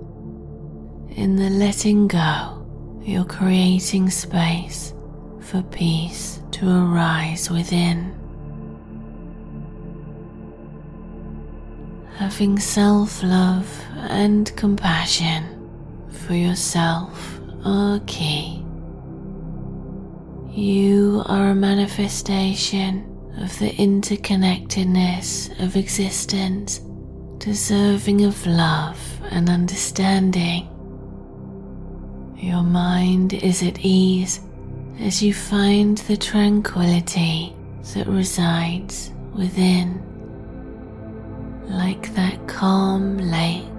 In 1.11 1.37
the 1.37 1.51
letting 1.51 2.09
go, 2.09 2.67
you're 3.03 3.27
creating 3.27 4.09
space 4.09 4.95
for 5.41 5.63
peace 5.63 6.41
to 6.53 6.67
arise 6.67 7.51
within. 7.51 8.19
Having 12.17 12.61
self 12.61 13.23
love 13.23 13.85
and 14.09 14.57
compassion 14.57 15.54
for 16.27 16.35
yourself 16.35 17.35
key. 18.07 18.65
You 20.51 21.23
are 21.27 21.51
a 21.51 21.55
manifestation 21.55 23.11
of 23.39 23.59
the 23.59 23.71
interconnectedness 23.71 25.61
of 25.61 25.77
existence, 25.77 26.81
deserving 27.39 28.25
of 28.25 28.47
love 28.47 28.99
and 29.31 29.49
understanding. 29.49 30.69
Your 32.37 32.63
mind 32.63 33.35
is 33.35 33.63
at 33.63 33.81
ease 33.81 34.41
as 35.01 35.23
you 35.23 35.35
find 35.35 35.99
the 35.99 36.17
tranquility 36.17 37.55
that 37.95 38.07
resides 38.07 39.11
within, 39.35 40.01
like 41.69 42.15
that 42.15 42.47
calm 42.47 43.19
lake 43.19 43.74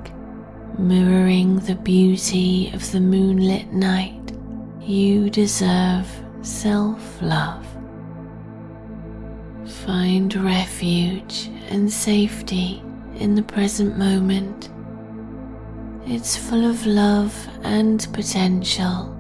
mirroring 0.80 1.60
the 1.60 1.76
beauty 1.76 2.72
of 2.74 2.92
the 2.92 3.00
moonlit 3.00 3.72
night, 3.72 4.34
you 4.82 5.30
deserve 5.30 6.08
self 6.42 7.22
love. 7.22 7.66
Find 9.86 10.34
refuge 10.36 11.50
and 11.70 11.92
safety 11.92 12.84
in 13.16 13.36
the 13.36 13.44
present 13.44 13.98
moment. 13.98 14.70
It's 16.06 16.36
full 16.36 16.70
of 16.70 16.86
love 16.86 17.34
and 17.64 18.08
potential 18.14 19.16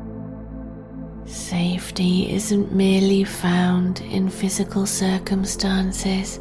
Safety 1.26 2.32
isn't 2.32 2.72
merely 2.72 3.24
found 3.24 4.02
in 4.02 4.30
physical 4.30 4.86
circumstances, 4.86 6.40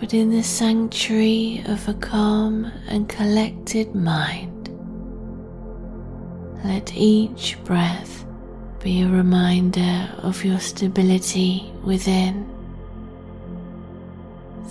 but 0.00 0.12
in 0.12 0.30
the 0.30 0.42
sanctuary 0.42 1.62
of 1.66 1.88
a 1.88 1.94
calm 1.94 2.70
and 2.88 3.08
collected 3.08 3.94
mind. 3.94 4.68
Let 6.64 6.94
each 6.96 7.58
breath 7.64 8.24
be 8.80 9.02
a 9.02 9.08
reminder 9.08 10.10
of 10.18 10.44
your 10.44 10.58
stability 10.58 11.72
within. 11.84 12.48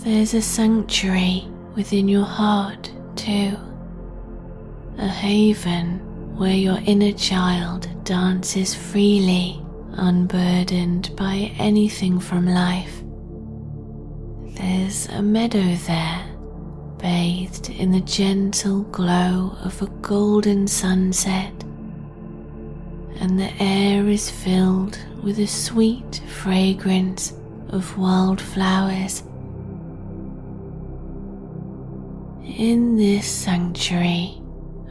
There's 0.04 0.34
a 0.34 0.42
sanctuary 0.42 1.48
within 1.76 2.08
your 2.08 2.26
heart, 2.26 2.92
too, 3.16 3.58
a 4.98 5.08
haven 5.08 6.00
where 6.36 6.56
your 6.56 6.80
inner 6.86 7.14
child 7.14 7.88
dances 8.04 8.74
freely, 8.74 9.64
unburdened 9.94 11.16
by 11.16 11.54
anything 11.60 12.20
from 12.20 12.48
life. 12.48 13.03
There's 14.66 15.08
a 15.10 15.22
meadow 15.22 15.76
there, 15.76 16.26
bathed 16.98 17.70
in 17.70 17.92
the 17.92 18.00
gentle 18.00 18.84
glow 18.84 19.58
of 19.62 19.82
a 19.82 19.88
golden 20.02 20.68
sunset, 20.68 21.52
and 23.20 23.38
the 23.38 23.52
air 23.62 24.08
is 24.08 24.30
filled 24.30 24.98
with 25.22 25.38
a 25.40 25.48
sweet 25.48 26.22
fragrance 26.28 27.34
of 27.72 27.98
wildflowers. 27.98 29.24
In 32.46 32.96
this 32.96 33.28
sanctuary, 33.28 34.42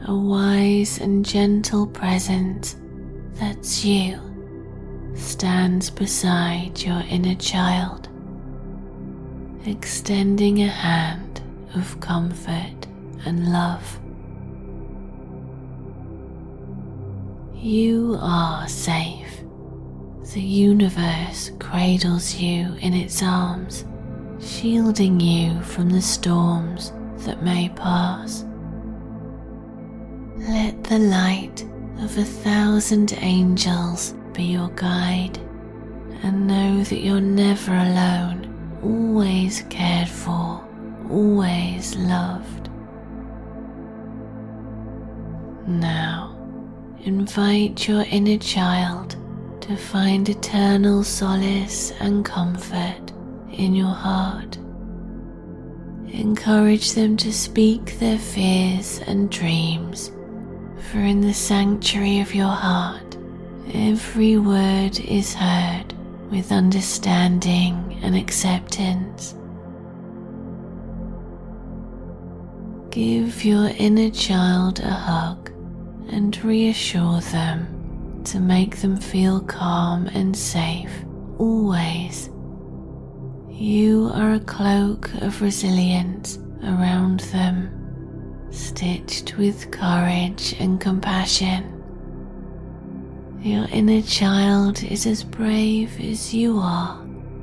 a 0.05 0.15
wise 0.15 0.99
and 0.99 1.25
gentle 1.25 1.87
presence 1.87 2.75
that's 3.39 3.83
you 3.83 4.19
stands 5.15 5.89
beside 5.89 6.79
your 6.79 7.01
inner 7.09 7.35
child, 7.35 8.07
extending 9.65 10.61
a 10.61 10.67
hand 10.67 11.41
of 11.75 11.99
comfort 11.99 12.87
and 13.25 13.51
love. 13.51 13.99
You 17.55 18.17
are 18.19 18.67
safe. 18.67 19.41
The 20.33 20.41
universe 20.41 21.51
cradles 21.59 22.35
you 22.35 22.75
in 22.81 22.93
its 22.93 23.23
arms, 23.23 23.85
shielding 24.39 25.19
you 25.19 25.61
from 25.61 25.89
the 25.89 26.01
storms 26.01 26.91
that 27.19 27.43
may 27.43 27.69
pass. 27.69 28.45
Let 30.35 30.83
the 30.83 30.99
light 30.99 31.63
of 31.99 32.17
a 32.17 32.25
thousand 32.25 33.13
angels 33.21 34.13
be 34.33 34.43
your 34.43 34.69
guide, 34.69 35.37
and 36.23 36.47
know 36.47 36.83
that 36.83 36.99
you're 36.99 37.21
never 37.21 37.73
alone, 37.73 38.52
always 38.83 39.61
cared 39.69 40.09
for, 40.09 40.63
always 41.09 41.95
loved. 41.95 42.69
Now, 45.67 46.35
invite 47.03 47.87
your 47.87 48.05
inner 48.09 48.37
child 48.37 49.15
to 49.61 49.77
find 49.77 50.27
eternal 50.27 51.03
solace 51.03 51.91
and 51.99 52.25
comfort 52.25 53.13
in 53.51 53.73
your 53.73 53.93
heart. 53.93 54.57
Encourage 56.07 56.91
them 56.91 57.15
to 57.17 57.31
speak 57.31 57.97
their 57.99 58.19
fears 58.19 58.99
and 59.07 59.31
dreams, 59.31 60.11
for 60.91 60.99
in 60.99 61.21
the 61.21 61.33
sanctuary 61.33 62.19
of 62.19 62.35
your 62.35 62.51
heart, 62.51 63.17
every 63.73 64.37
word 64.37 64.99
is 64.99 65.33
heard 65.33 65.92
with 66.29 66.51
understanding 66.51 67.99
and 68.03 68.15
acceptance. 68.15 69.35
Give 72.89 73.43
your 73.43 73.71
inner 73.77 74.11
child 74.11 74.79
a 74.79 74.91
hug 74.91 75.51
and 76.09 76.43
reassure 76.43 77.21
them 77.21 78.21
to 78.25 78.39
make 78.39 78.77
them 78.77 78.97
feel 78.97 79.41
calm 79.41 80.07
and 80.07 80.35
safe 80.35 81.05
always. 81.39 82.29
You 83.49 84.11
are 84.13 84.33
a 84.33 84.39
cloak 84.39 85.13
of 85.21 85.41
resilience 85.41 86.37
around 86.63 87.21
them, 87.31 88.47
stitched 88.51 89.37
with 89.37 89.71
courage 89.71 90.55
and 90.59 90.79
compassion. 90.79 91.72
Your 93.43 93.67
inner 93.73 94.01
child 94.01 94.81
is 94.85 95.05
as 95.05 95.21
brave 95.21 95.99
as 95.99 96.33
you 96.33 96.59
are, 96.59 96.97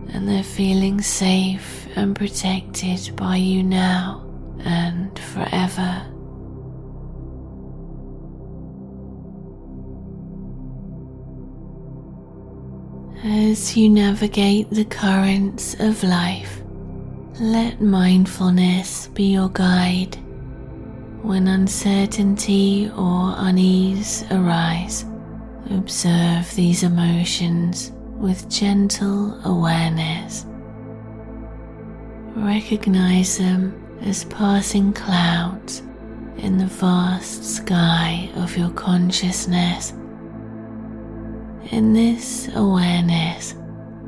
and 0.08 0.26
they're 0.26 0.42
feeling 0.42 1.02
safe 1.02 1.86
and 1.94 2.16
protected 2.16 3.14
by 3.16 3.36
you 3.36 3.62
now 3.62 4.26
and 4.60 5.18
forever. 5.18 6.06
As 13.22 13.76
you 13.76 13.90
navigate 13.90 14.70
the 14.70 14.86
currents 14.86 15.74
of 15.80 16.02
life, 16.02 16.62
let 17.40 17.82
mindfulness 17.82 19.08
be 19.08 19.24
your 19.24 19.50
guide. 19.50 20.16
When 21.20 21.46
uncertainty 21.46 22.90
or 22.96 23.34
unease 23.36 24.24
arise, 24.30 25.04
observe 25.70 26.52
these 26.54 26.82
emotions 26.82 27.92
with 28.18 28.50
gentle 28.50 29.40
awareness. 29.44 30.46
Recognize 32.36 33.38
them 33.38 33.74
as 34.02 34.24
passing 34.24 34.92
clouds 34.92 35.82
in 36.38 36.58
the 36.58 36.66
vast 36.66 37.44
sky 37.44 38.30
of 38.36 38.56
your 38.56 38.70
consciousness. 38.70 39.92
In 41.70 41.92
this 41.92 42.48
awareness, 42.54 43.54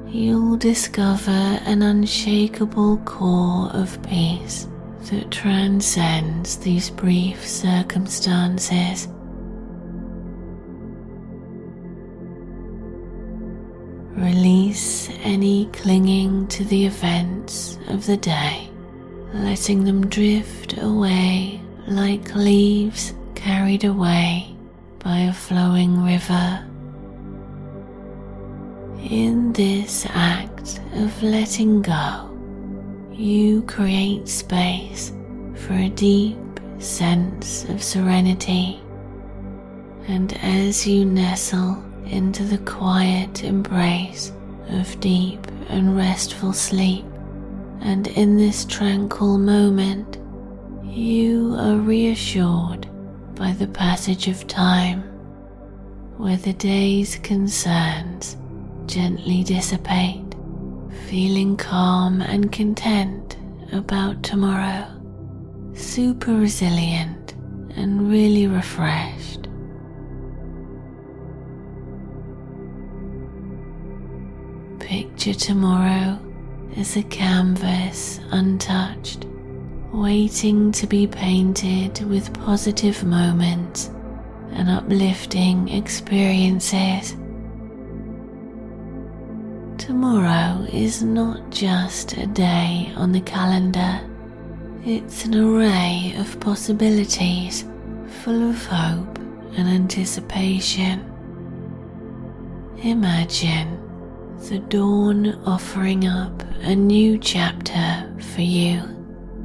you'll 0.08 0.56
discover 0.56 1.30
an 1.30 1.82
unshakable 1.82 2.98
core 2.98 3.70
of 3.72 4.02
peace 4.02 4.66
that 5.10 5.30
transcends 5.30 6.56
these 6.58 6.90
brief 6.90 7.46
circumstances. 7.46 9.08
Release 14.16 15.08
any 15.22 15.66
clinging 15.72 16.46
to 16.48 16.64
the 16.64 16.86
events 16.86 17.78
of 17.88 18.06
the 18.06 18.16
day 18.16 18.72
letting 19.32 19.84
them 19.84 20.06
drift 20.08 20.76
away 20.78 21.60
like 21.86 22.34
leaves 22.34 23.14
carried 23.34 23.84
away 23.84 24.54
by 24.98 25.18
a 25.20 25.32
flowing 25.32 26.04
river. 26.04 26.64
In 29.10 29.52
this 29.52 30.06
act 30.10 30.80
of 30.94 31.22
letting 31.22 31.82
go, 31.82 32.30
you 33.10 33.62
create 33.62 34.28
space 34.28 35.12
for 35.54 35.72
a 35.72 35.88
deep 35.88 36.38
sense 36.78 37.64
of 37.64 37.82
serenity. 37.82 38.80
And 40.06 40.32
as 40.42 40.86
you 40.86 41.04
nestle 41.04 41.82
into 42.12 42.44
the 42.44 42.58
quiet 42.58 43.42
embrace 43.42 44.32
of 44.68 45.00
deep 45.00 45.40
and 45.70 45.96
restful 45.96 46.52
sleep, 46.52 47.06
and 47.80 48.06
in 48.08 48.36
this 48.36 48.66
tranquil 48.66 49.38
moment, 49.38 50.18
you 50.84 51.56
are 51.58 51.76
reassured 51.76 52.86
by 53.34 53.52
the 53.52 53.66
passage 53.66 54.28
of 54.28 54.46
time, 54.46 55.02
where 56.18 56.36
the 56.36 56.52
day's 56.52 57.16
concerns 57.16 58.36
gently 58.86 59.42
dissipate, 59.42 60.34
feeling 61.08 61.56
calm 61.56 62.20
and 62.20 62.52
content 62.52 63.38
about 63.72 64.22
tomorrow, 64.22 64.86
super 65.72 66.34
resilient 66.34 67.32
and 67.74 68.10
really 68.10 68.46
refreshed. 68.46 69.48
Picture 74.92 75.32
tomorrow 75.32 76.18
is 76.76 76.98
a 76.98 77.02
canvas 77.04 78.20
untouched, 78.30 79.24
waiting 79.90 80.70
to 80.72 80.86
be 80.86 81.06
painted 81.06 82.04
with 82.10 82.34
positive 82.34 83.02
moments 83.02 83.88
and 84.50 84.68
uplifting 84.68 85.70
experiences. 85.70 87.12
Tomorrow 89.78 90.66
is 90.70 91.02
not 91.02 91.48
just 91.48 92.12
a 92.18 92.26
day 92.26 92.92
on 92.94 93.12
the 93.12 93.22
calendar, 93.22 93.98
it's 94.84 95.24
an 95.24 95.34
array 95.36 96.12
of 96.18 96.38
possibilities 96.38 97.64
full 98.22 98.50
of 98.50 98.62
hope 98.66 99.18
and 99.56 99.70
anticipation. 99.70 101.02
Imagine 102.82 103.81
the 104.48 104.58
dawn 104.58 105.40
offering 105.46 106.06
up 106.06 106.42
a 106.62 106.74
new 106.74 107.16
chapter 107.16 108.12
for 108.34 108.40
you 108.40 108.80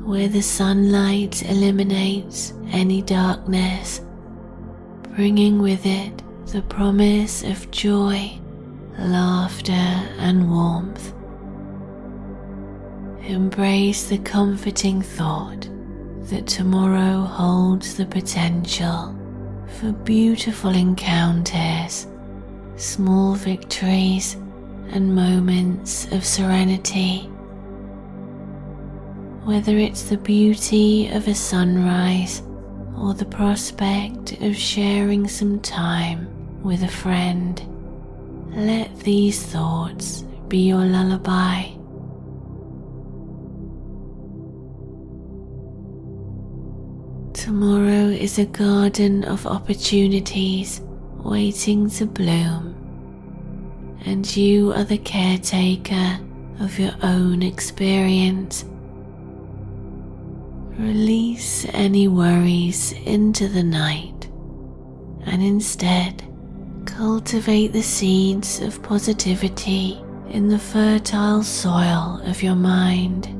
where 0.04 0.28
the 0.28 0.42
sunlight 0.42 1.44
eliminates 1.44 2.54
any 2.72 3.04
darkness, 3.04 4.02
bringing 5.16 5.62
with 5.62 5.86
it 5.86 6.24
the 6.48 6.64
promise 6.64 7.44
of 7.44 7.70
joy, 7.70 8.40
laughter, 8.98 9.72
and 9.72 10.50
warmth. 10.50 11.14
Embrace 13.22 14.10
the 14.10 14.18
comforting 14.20 15.02
thought 15.02 15.70
that 16.24 16.48
tomorrow 16.48 17.22
holds 17.22 17.96
the 17.96 18.06
potential 18.06 19.16
for 19.68 19.92
beautiful 19.92 20.72
encounters, 20.72 22.08
small 22.78 23.36
victories, 23.36 24.38
and 24.92 25.16
moments 25.16 26.12
of 26.12 26.26
serenity. 26.26 27.30
Whether 29.44 29.78
it's 29.78 30.04
the 30.04 30.18
beauty 30.18 31.08
of 31.10 31.28
a 31.28 31.36
sunrise 31.36 32.44
or 32.98 33.14
the 33.14 33.26
prospect 33.26 34.34
of 34.42 34.56
sharing 34.56 35.28
some 35.28 35.60
time 35.62 36.28
with 36.64 36.84
a 36.84 36.88
friend, 36.88 37.62
let 38.56 39.00
these 39.00 39.42
thoughts 39.44 40.24
be 40.48 40.68
your 40.68 40.86
lullaby. 40.86 41.64
Tomorrow 47.34 48.10
is 48.10 48.40
a 48.40 48.46
garden 48.46 49.24
of 49.24 49.46
opportunities 49.46 50.82
waiting 51.24 51.90
to 51.92 52.06
bloom 52.06 52.77
and 54.06 54.36
you 54.36 54.74
are 54.74 54.84
the 54.84 54.98
caretaker 54.98 56.20
of 56.60 56.80
your 56.80 56.94
own 57.04 57.42
experience. 57.44 58.66
Release 60.78 61.66
any 61.74 62.08
worries 62.08 62.94
into 63.06 63.48
the 63.48 63.64
night 63.64 64.30
and 65.26 65.44
instead 65.44 66.24
cultivate 66.86 67.74
the 67.74 67.84
seeds 67.84 68.60
of 68.62 68.82
positivity 68.82 70.02
in 70.30 70.48
the 70.48 70.60
fertile 70.60 71.44
soil 71.44 72.22
of 72.24 72.42
your 72.42 72.56
mind. 72.56 73.34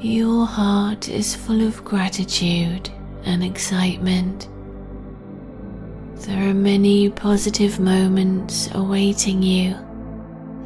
Your 0.00 0.46
heart 0.46 1.08
is 1.08 1.34
full 1.34 1.60
of 1.66 1.84
gratitude 1.84 2.88
and 3.24 3.42
excitement. 3.42 4.48
There 6.20 6.48
are 6.48 6.54
many 6.54 7.10
positive 7.10 7.80
moments 7.80 8.68
awaiting 8.74 9.42
you, 9.42 9.74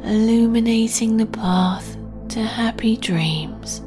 illuminating 0.03 1.17
the 1.17 1.25
path 1.25 1.97
to 2.29 2.43
happy 2.43 2.95
dreams. 2.95 3.81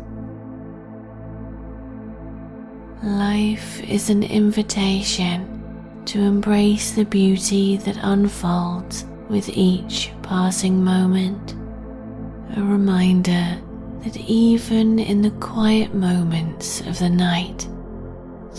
Life 3.05 3.81
is 3.85 4.11
an 4.11 4.25
invitation 4.25 6.03
to 6.07 6.23
embrace 6.23 6.91
the 6.91 7.05
beauty 7.05 7.77
that 7.77 7.99
unfolds 8.03 9.05
with 9.29 9.49
each 9.51 10.11
passing 10.23 10.83
moment, 10.83 11.55
a 12.57 12.63
reminder 12.65 13.61
that 14.07 14.17
even 14.19 15.01
in 15.01 15.21
the 15.21 15.33
quiet 15.33 15.93
moments 15.93 16.81
of 16.83 16.97
the 17.01 17.11
night, 17.11 17.67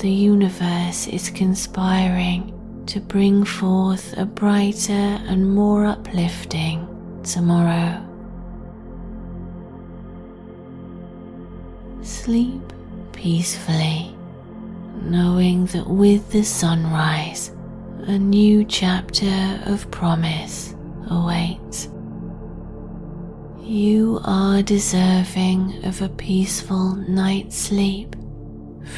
the 0.01 0.11
universe 0.11 1.07
is 1.07 1.29
conspiring 1.29 2.53
to 2.85 2.99
bring 2.99 3.45
forth 3.45 4.17
a 4.17 4.25
brighter 4.25 4.91
and 4.91 5.49
more 5.49 5.85
uplifting 5.85 6.85
tomorrow. 7.23 8.03
Sleep 12.01 12.73
peacefully, 13.13 14.13
knowing 15.01 15.65
that 15.67 15.87
with 15.87 16.29
the 16.29 16.43
sunrise, 16.43 17.51
a 17.99 18.19
new 18.19 18.65
chapter 18.65 19.61
of 19.65 19.89
promise 19.91 20.75
awaits. 21.09 21.87
You 23.67 24.21
are 24.23 24.61
deserving 24.61 25.83
of 25.83 26.01
a 26.01 26.07
peaceful 26.07 26.95
night's 26.95 27.57
sleep, 27.57 28.15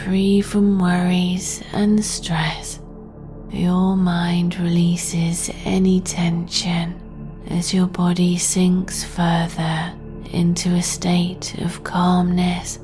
free 0.03 0.41
from 0.41 0.77
worries 0.77 1.63
and 1.73 2.05
stress. 2.05 2.79
Your 3.49 3.97
mind 3.97 4.59
releases 4.59 5.49
any 5.65 6.01
tension 6.01 6.93
as 7.49 7.73
your 7.73 7.87
body 7.87 8.37
sinks 8.37 9.03
further 9.03 9.91
into 10.33 10.75
a 10.75 10.83
state 10.83 11.59
of 11.61 11.83
calmness. 11.83 12.77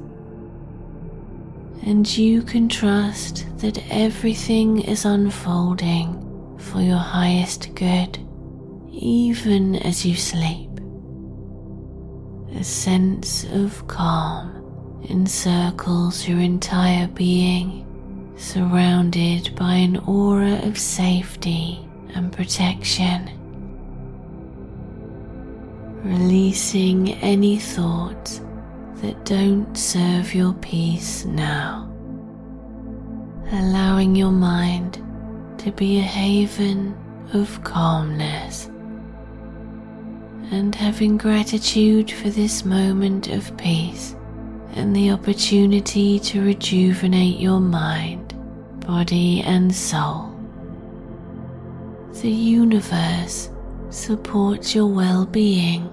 And 1.84 2.18
you 2.18 2.42
can 2.42 2.68
trust 2.68 3.46
that 3.60 3.78
everything 3.92 4.82
is 4.82 5.06
unfolding 5.06 6.58
for 6.58 6.82
your 6.82 6.98
highest 6.98 7.76
good, 7.76 8.18
even 8.92 9.76
as 9.76 10.04
you 10.04 10.16
sleep. 10.16 10.65
A 12.56 12.64
sense 12.64 13.44
of 13.44 13.86
calm 13.88 15.04
encircles 15.10 16.26
your 16.26 16.40
entire 16.40 17.08
being, 17.08 17.86
surrounded 18.38 19.54
by 19.58 19.74
an 19.74 19.98
aura 19.98 20.66
of 20.66 20.78
safety 20.78 21.86
and 22.14 22.32
protection. 22.32 23.30
Releasing 26.06 27.16
any 27.16 27.60
thoughts 27.60 28.40
that 29.02 29.26
don't 29.26 29.76
serve 29.78 30.34
your 30.34 30.54
peace 30.54 31.26
now. 31.26 31.92
Allowing 33.52 34.16
your 34.16 34.32
mind 34.32 35.04
to 35.58 35.74
be 35.74 36.00
a 36.00 36.04
haven 36.04 36.96
of 37.34 37.62
calmness 37.66 38.70
and 40.52 40.76
having 40.76 41.18
gratitude 41.18 42.12
for 42.12 42.30
this 42.30 42.66
moment 42.66 43.28
of 43.30 43.56
peace 43.58 44.16
and 44.74 44.96
the 44.96 45.12
opportunity 45.12 46.20
to 46.20 46.44
rejuvenate 46.44 47.40
your 47.40 47.60
mind, 47.60 48.34
body, 48.86 49.42
and 49.42 49.74
soul. 49.74 50.32
The 52.22 52.30
universe 52.30 53.50
supports 53.90 54.76
your 54.76 54.88
well 54.88 55.26
being 55.26 55.90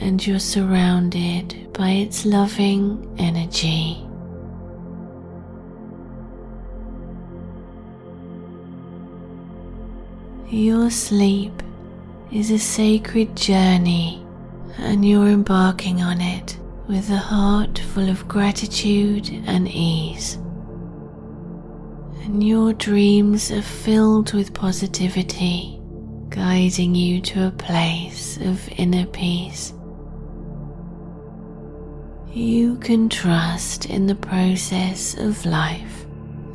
and 0.00 0.24
you're 0.26 0.38
surrounded 0.38 1.72
by 1.72 1.90
its 1.90 2.24
loving 2.24 3.14
energy. 3.18 4.00
Your 10.50 10.90
sleep 10.90 11.62
is 12.32 12.50
a 12.50 12.58
sacred 12.58 13.36
journey, 13.36 14.24
and 14.78 15.06
you're 15.08 15.28
embarking 15.28 16.02
on 16.02 16.20
it 16.20 16.58
with 16.88 17.08
a 17.10 17.16
heart 17.16 17.78
full 17.78 18.08
of 18.08 18.26
gratitude 18.28 19.30
and 19.46 19.68
ease. 19.68 20.34
And 22.24 22.42
your 22.42 22.72
dreams 22.72 23.50
are 23.50 23.62
filled 23.62 24.32
with 24.32 24.54
positivity, 24.54 25.80
guiding 26.30 26.94
you 26.94 27.20
to 27.20 27.46
a 27.46 27.52
place 27.52 28.38
of 28.38 28.68
inner 28.76 29.06
peace. 29.06 29.72
You 32.32 32.76
can 32.78 33.08
trust 33.08 33.86
in 33.86 34.06
the 34.06 34.16
process 34.16 35.16
of 35.16 35.46
life, 35.46 36.06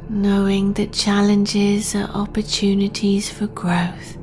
knowing 0.09 0.73
that 0.73 0.91
challenges 0.91 1.95
are 1.95 2.09
opportunities 2.09 3.29
for 3.29 3.47
growth 3.47 4.18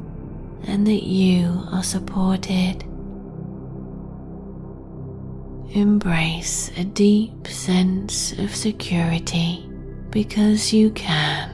and 0.66 0.86
that 0.86 1.04
you 1.04 1.62
are 1.70 1.82
supported. 1.82 2.82
Embrace 5.70 6.70
a 6.76 6.84
deep 6.84 7.46
sense 7.46 8.32
of 8.38 8.54
security 8.54 9.68
because 10.10 10.72
you 10.72 10.90
can. 10.90 11.52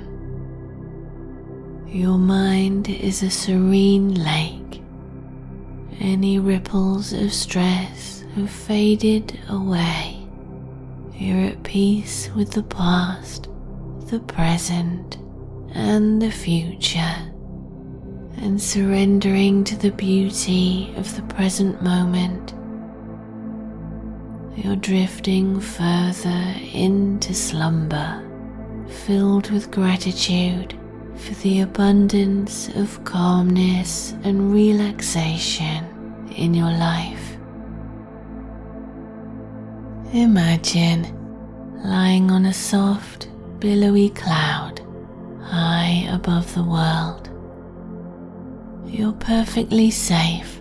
Your 1.89 2.19
mind 2.19 2.89
is 2.89 3.23
a 3.23 3.31
serene 3.31 4.15
lake. 4.15 4.83
Any 6.01 6.39
ripples 6.39 7.13
of 7.13 7.33
stress 7.33 8.25
have 8.35 8.51
faded 8.51 9.39
away. 9.49 10.27
You're 11.15 11.47
at 11.47 11.63
peace 11.63 12.31
with 12.35 12.53
the 12.53 12.63
past, 12.63 13.49
the 14.07 14.21
present, 14.21 15.19
and 15.75 16.21
the 16.21 16.31
future 16.31 17.32
and 18.39 18.61
surrendering 18.61 19.65
to 19.65 19.77
the 19.77 19.91
beauty 19.93 20.93
of 20.97 21.15
the 21.17 21.23
present 21.35 21.83
moment. 21.83 22.55
You're 24.57 24.77
drifting 24.77 25.61
further 25.61 26.55
into 26.73 27.35
slumber, 27.35 28.23
filled 29.07 29.51
with 29.51 29.71
gratitude 29.71 30.79
for 31.17 31.35
the 31.43 31.61
abundance 31.61 32.69
of 32.77 33.03
calmness 33.05 34.13
and 34.25 34.53
relaxation 34.53 35.85
in 36.37 36.55
your 36.55 36.71
life. 36.71 37.37
Imagine 40.13 41.07
lying 41.85 42.31
on 42.31 42.47
a 42.47 42.53
soft, 42.53 43.29
billowy 43.59 44.11
cloud 44.11 44.81
high 45.41 46.07
above 46.11 46.55
the 46.55 46.63
world 46.63 47.32
you're 48.93 49.13
perfectly 49.15 49.91
safe, 49.91 50.61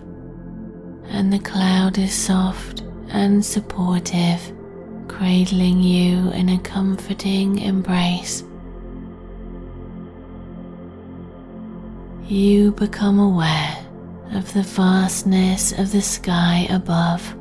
and 1.08 1.30
the 1.30 1.38
cloud 1.38 1.98
is 1.98 2.14
soft 2.14 2.80
and 3.10 3.44
supportive, 3.44 4.40
cradling 5.06 5.82
you 5.82 6.30
in 6.30 6.48
a 6.48 6.58
comforting 6.60 7.58
embrace. 7.58 8.42
You 12.24 12.72
become 12.72 13.18
aware 13.18 13.86
of 14.32 14.50
the 14.54 14.62
vastness 14.62 15.72
of 15.72 15.92
the 15.92 16.00
sky 16.00 16.66
above. 16.70 17.36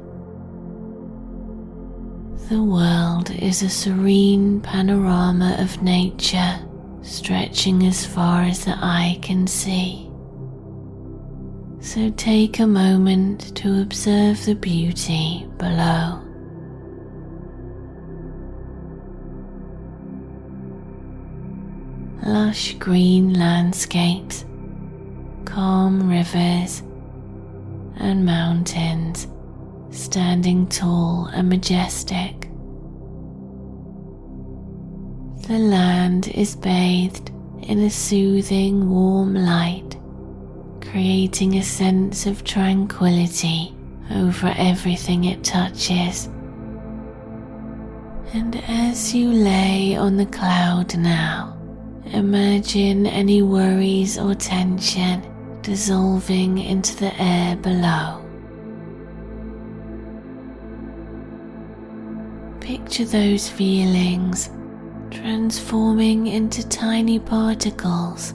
The 2.50 2.62
world 2.62 3.32
is 3.32 3.62
a 3.62 3.70
serene 3.70 4.60
panorama 4.60 5.56
of 5.58 5.82
nature 5.82 6.60
stretching 7.02 7.88
as 7.88 8.06
far 8.06 8.42
as 8.42 8.66
the 8.66 8.76
eye 8.78 9.20
can 9.22 9.48
see. 9.48 10.11
So 11.84 12.12
take 12.12 12.60
a 12.60 12.68
moment 12.68 13.56
to 13.58 13.82
observe 13.82 14.45
the 14.45 14.53
beauty 14.53 15.48
below. 15.58 16.22
Lush 22.24 22.76
green 22.76 23.34
landscapes, 23.34 24.45
calm 25.44 26.08
rivers, 26.08 26.84
and 27.98 28.28
mountains 28.28 29.28
standing 29.90 30.68
tall 30.68 31.32
and 31.34 31.49
majestic. 31.49 32.48
The 35.48 35.58
land 35.58 36.28
is 36.28 36.56
bathed 36.56 37.32
in 37.64 37.80
a 37.80 37.90
soothing 37.90 38.88
warm 38.88 39.34
light 39.34 39.98
creating 40.92 41.56
a 41.56 41.64
sense 41.64 42.26
of 42.26 42.44
tranquility 42.44 43.74
over 44.14 44.54
everything 44.58 45.24
it 45.24 45.42
touches. 45.42 46.26
And 48.34 48.62
as 48.68 49.16
you 49.16 49.32
lay 49.32 49.96
on 49.96 50.18
the 50.18 50.26
cloud 50.26 50.98
now, 50.98 51.58
imagine 52.08 53.06
any 53.06 53.42
worries 53.42 54.20
or 54.20 54.36
tension 54.36 55.24
dissolving 55.62 56.58
into 56.58 56.98
the 56.98 57.22
air 57.22 57.56
below. 57.56 58.22
Picture 62.60 63.06
those 63.06 63.48
feelings 63.48 64.50
transforming 65.10 66.28
into 66.28 66.68
tiny 66.68 67.18
particles 67.18 68.34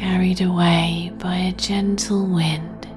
carried 0.00 0.40
away 0.40 1.12
by 1.18 1.36
a 1.36 1.52
gentle 1.52 2.26
wind. 2.26 2.88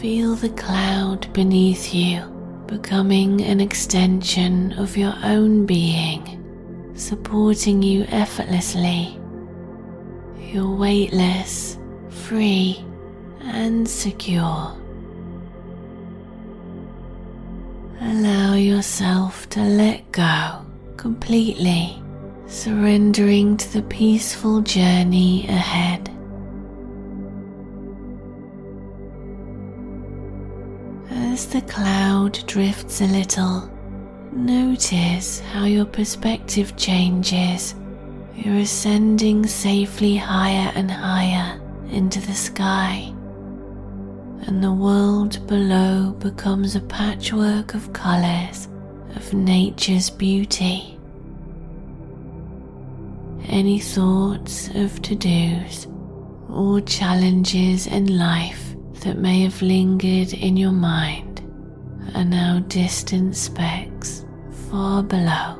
Feel 0.00 0.34
the 0.34 0.48
cloud 0.48 1.30
beneath 1.34 1.92
you 1.92 2.22
becoming 2.66 3.42
an 3.42 3.60
extension 3.60 4.72
of 4.78 4.96
your 4.96 5.12
own 5.22 5.66
being, 5.66 6.22
supporting 6.94 7.82
you 7.82 8.04
effortlessly. 8.08 9.20
You're 10.38 10.74
weightless, 10.74 11.78
free, 12.08 12.82
and 13.42 13.86
secure. 13.86 14.74
Allow 18.00 18.54
yourself 18.54 19.46
to 19.50 19.60
let 19.60 20.10
go 20.10 20.64
completely, 20.96 22.02
surrendering 22.50 23.56
to 23.56 23.72
the 23.72 23.82
peaceful 23.82 24.60
journey 24.60 25.46
ahead. 25.46 26.10
As 31.10 31.46
the 31.46 31.62
cloud 31.62 32.44
drifts 32.48 33.00
a 33.00 33.06
little, 33.06 33.70
notice 34.32 35.38
how 35.38 35.64
your 35.64 35.84
perspective 35.84 36.76
changes. 36.76 37.76
You're 38.34 38.58
ascending 38.58 39.46
safely 39.46 40.16
higher 40.16 40.72
and 40.74 40.90
higher 40.90 41.60
into 41.90 42.20
the 42.20 42.34
sky, 42.34 43.14
and 44.46 44.62
the 44.62 44.72
world 44.72 45.46
below 45.46 46.16
becomes 46.18 46.74
a 46.74 46.80
patchwork 46.80 47.74
of 47.74 47.92
colours 47.92 48.66
of 49.14 49.32
nature's 49.32 50.10
beauty. 50.10 50.99
Any 53.48 53.78
thoughts 53.80 54.68
of 54.74 55.02
to 55.02 55.14
dos 55.14 55.86
or 56.48 56.80
challenges 56.80 57.86
in 57.86 58.18
life 58.18 58.74
that 59.00 59.18
may 59.18 59.40
have 59.42 59.60
lingered 59.62 60.32
in 60.32 60.56
your 60.56 60.72
mind 60.72 61.40
are 62.14 62.24
now 62.24 62.60
distant 62.68 63.36
specks 63.36 64.24
far 64.70 65.02
below. 65.02 65.56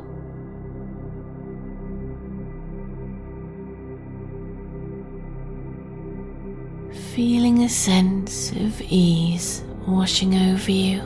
Feeling 7.15 7.65
a 7.65 7.69
sense 7.69 8.53
of 8.53 8.81
ease 8.83 9.65
washing 9.87 10.35
over 10.37 10.71
you 10.71 11.01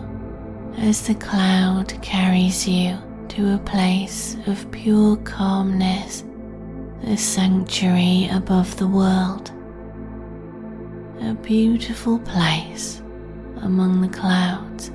as 0.77 1.07
the 1.07 1.15
cloud 1.15 2.01
carries 2.03 2.69
you 2.69 2.99
to 3.29 3.55
a 3.55 3.59
place 3.59 4.37
of 4.47 4.71
pure 4.71 5.17
calmness, 5.19 6.25
a 7.07 7.17
sanctuary 7.17 8.29
above 8.33 8.77
the 8.77 8.87
world 8.87 9.51
a 11.21 11.35
beautiful 11.35 12.19
place 12.19 13.01
among 13.63 14.01
the 14.01 14.09
clouds. 14.09 14.91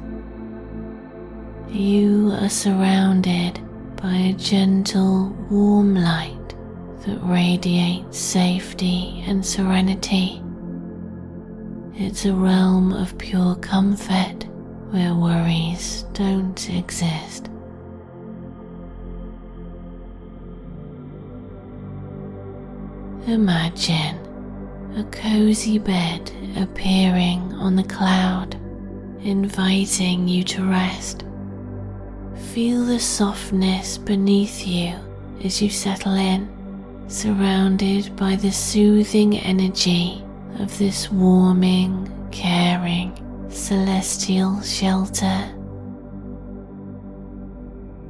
You 1.69 2.31
are 2.39 2.49
surrounded 2.49 3.59
by 3.95 4.13
a 4.13 4.33
gentle, 4.33 5.29
warm 5.49 5.95
light 5.95 6.55
that 7.05 7.19
radiates 7.23 8.19
safety 8.19 9.23
and 9.25 9.45
serenity. 9.45 10.41
It's 11.95 12.25
a 12.25 12.33
realm 12.33 12.93
of 12.93 13.17
pure 13.17 13.55
comfort 13.55 14.45
where 14.91 15.15
worries 15.15 16.03
don't 16.13 16.69
exist. 16.69 17.48
Imagine 23.29 24.17
a 24.97 25.03
cozy 25.11 25.77
bed 25.77 26.31
appearing 26.57 27.53
on 27.53 27.75
the 27.75 27.83
cloud, 27.83 28.55
inviting 29.21 30.27
you 30.27 30.43
to 30.45 30.65
rest. 30.65 31.25
Feel 32.53 32.83
the 32.83 32.99
softness 32.99 33.99
beneath 33.99 34.65
you 34.65 34.95
as 35.43 35.61
you 35.61 35.69
settle 35.69 36.15
in, 36.15 36.49
surrounded 37.07 38.15
by 38.15 38.35
the 38.35 38.51
soothing 38.51 39.37
energy 39.37 40.25
of 40.57 40.75
this 40.79 41.11
warming, 41.11 42.11
caring, 42.31 43.13
celestial 43.51 44.59
shelter. 44.63 45.53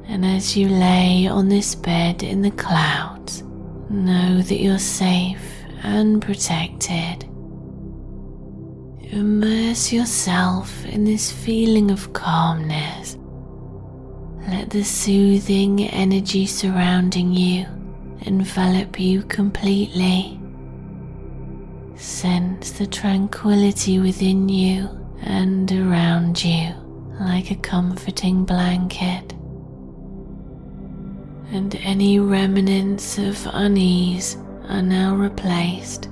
And 0.08 0.24
as 0.24 0.56
you 0.56 0.70
lay 0.70 1.26
on 1.26 1.50
this 1.50 1.74
bed 1.74 2.22
in 2.22 2.40
the 2.40 2.52
clouds, 2.52 3.19
know 3.90 4.40
that 4.40 4.60
you're 4.60 4.78
safe 4.78 5.64
and 5.82 6.22
protected. 6.22 7.24
Immerse 9.12 9.92
yourself 9.92 10.84
in 10.86 11.04
this 11.04 11.32
feeling 11.32 11.90
of 11.90 12.12
calmness. 12.12 13.18
Let 14.48 14.70
the 14.70 14.84
soothing 14.84 15.82
energy 15.88 16.46
surrounding 16.46 17.32
you 17.32 17.66
envelop 18.22 19.00
you 19.00 19.22
completely. 19.24 20.40
Sense 21.96 22.70
the 22.72 22.86
tranquility 22.86 23.98
within 23.98 24.48
you 24.48 24.88
and 25.22 25.70
around 25.72 26.42
you 26.42 26.72
like 27.20 27.50
a 27.50 27.56
comforting 27.56 28.44
blanket. 28.44 29.34
And 31.52 31.74
any 31.82 32.20
remnants 32.20 33.18
of 33.18 33.46
unease 33.52 34.36
are 34.68 34.82
now 34.82 35.16
replaced 35.16 36.08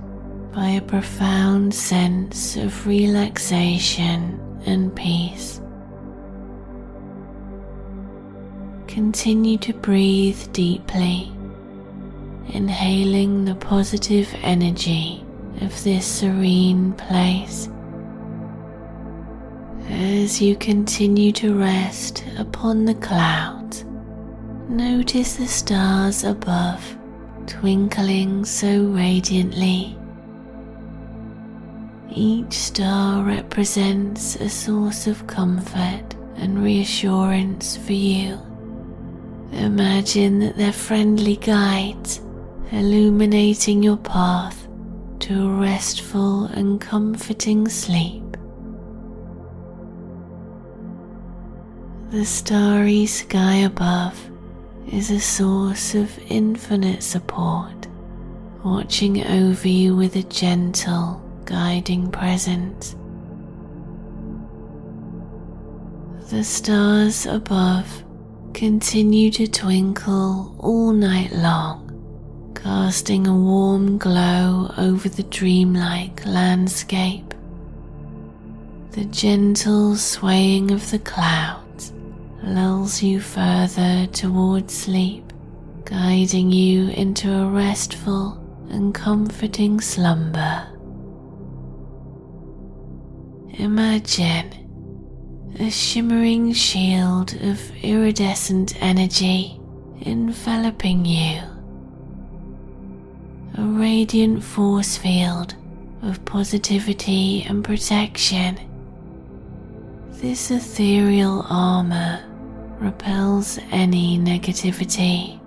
by 0.53 0.71
a 0.71 0.83
profound 0.83 1.73
sense 1.73 2.57
of 2.57 2.87
relaxation 2.87 4.41
and 4.67 4.95
peace. 4.97 5.61
Continue 8.89 9.59
to 9.59 9.73
breathe 9.75 10.53
deeply, 10.53 11.31
inhaling 12.49 13.45
the 13.45 13.55
positive 13.55 14.29
energy 14.43 15.25
of 15.61 15.85
this 15.85 16.05
serene 16.05 16.95
place. 16.95 17.69
As 19.89 20.43
you 20.43 20.57
continue 20.57 21.31
to 21.33 21.57
rest 21.57 22.25
upon 22.39 22.87
the 22.87 22.95
clouds, 22.95 23.58
notice 24.69 25.37
the 25.37 25.47
stars 25.47 26.25
above 26.25 26.97
twinkling 27.47 28.45
so 28.45 28.85
radiantly. 28.85 29.97
Each 32.11 32.53
star 32.53 33.23
represents 33.25 34.37
a 34.37 34.49
source 34.49 35.07
of 35.07 35.27
comfort 35.27 36.15
and 36.37 36.63
reassurance 36.63 37.77
for 37.77 37.95
you. 37.95 38.39
Imagine 39.53 40.39
that 40.41 40.57
they're 40.57 40.73
friendly 40.73 41.37
guides 41.37 42.21
illuminating 42.71 43.83
your 43.83 43.97
path 43.97 44.69
to 45.21 45.49
a 45.49 45.61
restful 45.61 46.45
and 46.45 46.81
comforting 46.81 47.67
sleep. 47.67 48.37
The 52.11 52.25
starry 52.25 53.07
sky 53.07 53.57
above 53.57 54.31
is 54.93 55.11
a 55.11 55.21
source 55.21 55.95
of 55.95 56.19
infinite 56.31 57.03
support, 57.03 57.87
watching 58.65 59.25
over 59.27 59.69
you 59.69 59.95
with 59.95 60.17
a 60.17 60.23
gentle, 60.25 61.23
guiding 61.45 62.11
presence. 62.11 62.97
The 66.31 66.43
stars 66.43 67.27
above 67.27 68.05
continue 68.55 69.31
to 69.33 69.47
twinkle 69.47 70.57
all 70.59 70.93
night 70.93 71.33
long, 71.33 71.85
casting 72.55 73.27
a 73.27 73.37
warm 73.37 73.99
glow 73.99 74.73
over 74.79 75.09
the 75.09 75.23
dreamlike 75.25 76.25
landscape. 76.25 77.35
The 78.93 79.05
gentle 79.07 79.97
swaying 79.97 80.71
of 80.71 80.91
the 80.91 80.99
clouds 80.99 81.68
lulls 82.49 83.03
you 83.03 83.21
further 83.21 84.07
towards 84.13 84.75
sleep, 84.75 85.33
guiding 85.85 86.51
you 86.51 86.89
into 86.89 87.33
a 87.33 87.47
restful 87.47 88.45
and 88.71 88.95
comforting 88.95 89.81
slumber. 89.81 90.67
Imagine 93.59 95.57
a 95.59 95.71
shimmering 95.71 96.53
shield 96.53 97.35
of 97.43 97.85
iridescent 97.85 98.81
energy 98.81 99.61
enveloping 100.03 101.05
you, 101.05 101.41
a 103.57 103.63
radiant 103.63 104.43
force 104.45 104.97
field 104.97 105.55
of 106.03 106.25
positivity 106.25 107.45
and 107.49 107.65
protection. 107.65 108.59
This 110.11 110.51
ethereal 110.51 111.45
armor 111.49 112.28
repels 112.81 113.59
any 113.71 114.19
negativity, 114.19 115.41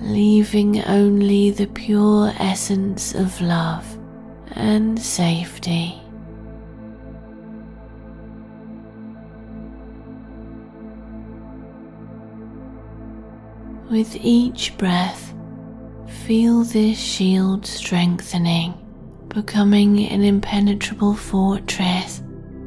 leaving 0.00 0.82
only 0.84 1.50
the 1.50 1.66
pure 1.66 2.32
essence 2.38 3.14
of 3.14 3.40
love 3.40 3.98
and 4.52 5.00
safety. 5.00 6.00
With 13.90 14.16
each 14.16 14.76
breath, 14.76 15.34
feel 16.26 16.62
this 16.62 16.98
shield 16.98 17.64
strengthening, 17.64 18.74
becoming 19.28 20.06
an 20.08 20.22
impenetrable 20.22 21.14
fortress, 21.14 22.22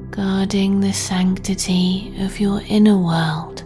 guarding 0.10 0.80
the 0.80 0.92
sanctity 0.92 2.16
of 2.22 2.40
your 2.40 2.62
inner 2.68 2.98
world 2.98 3.64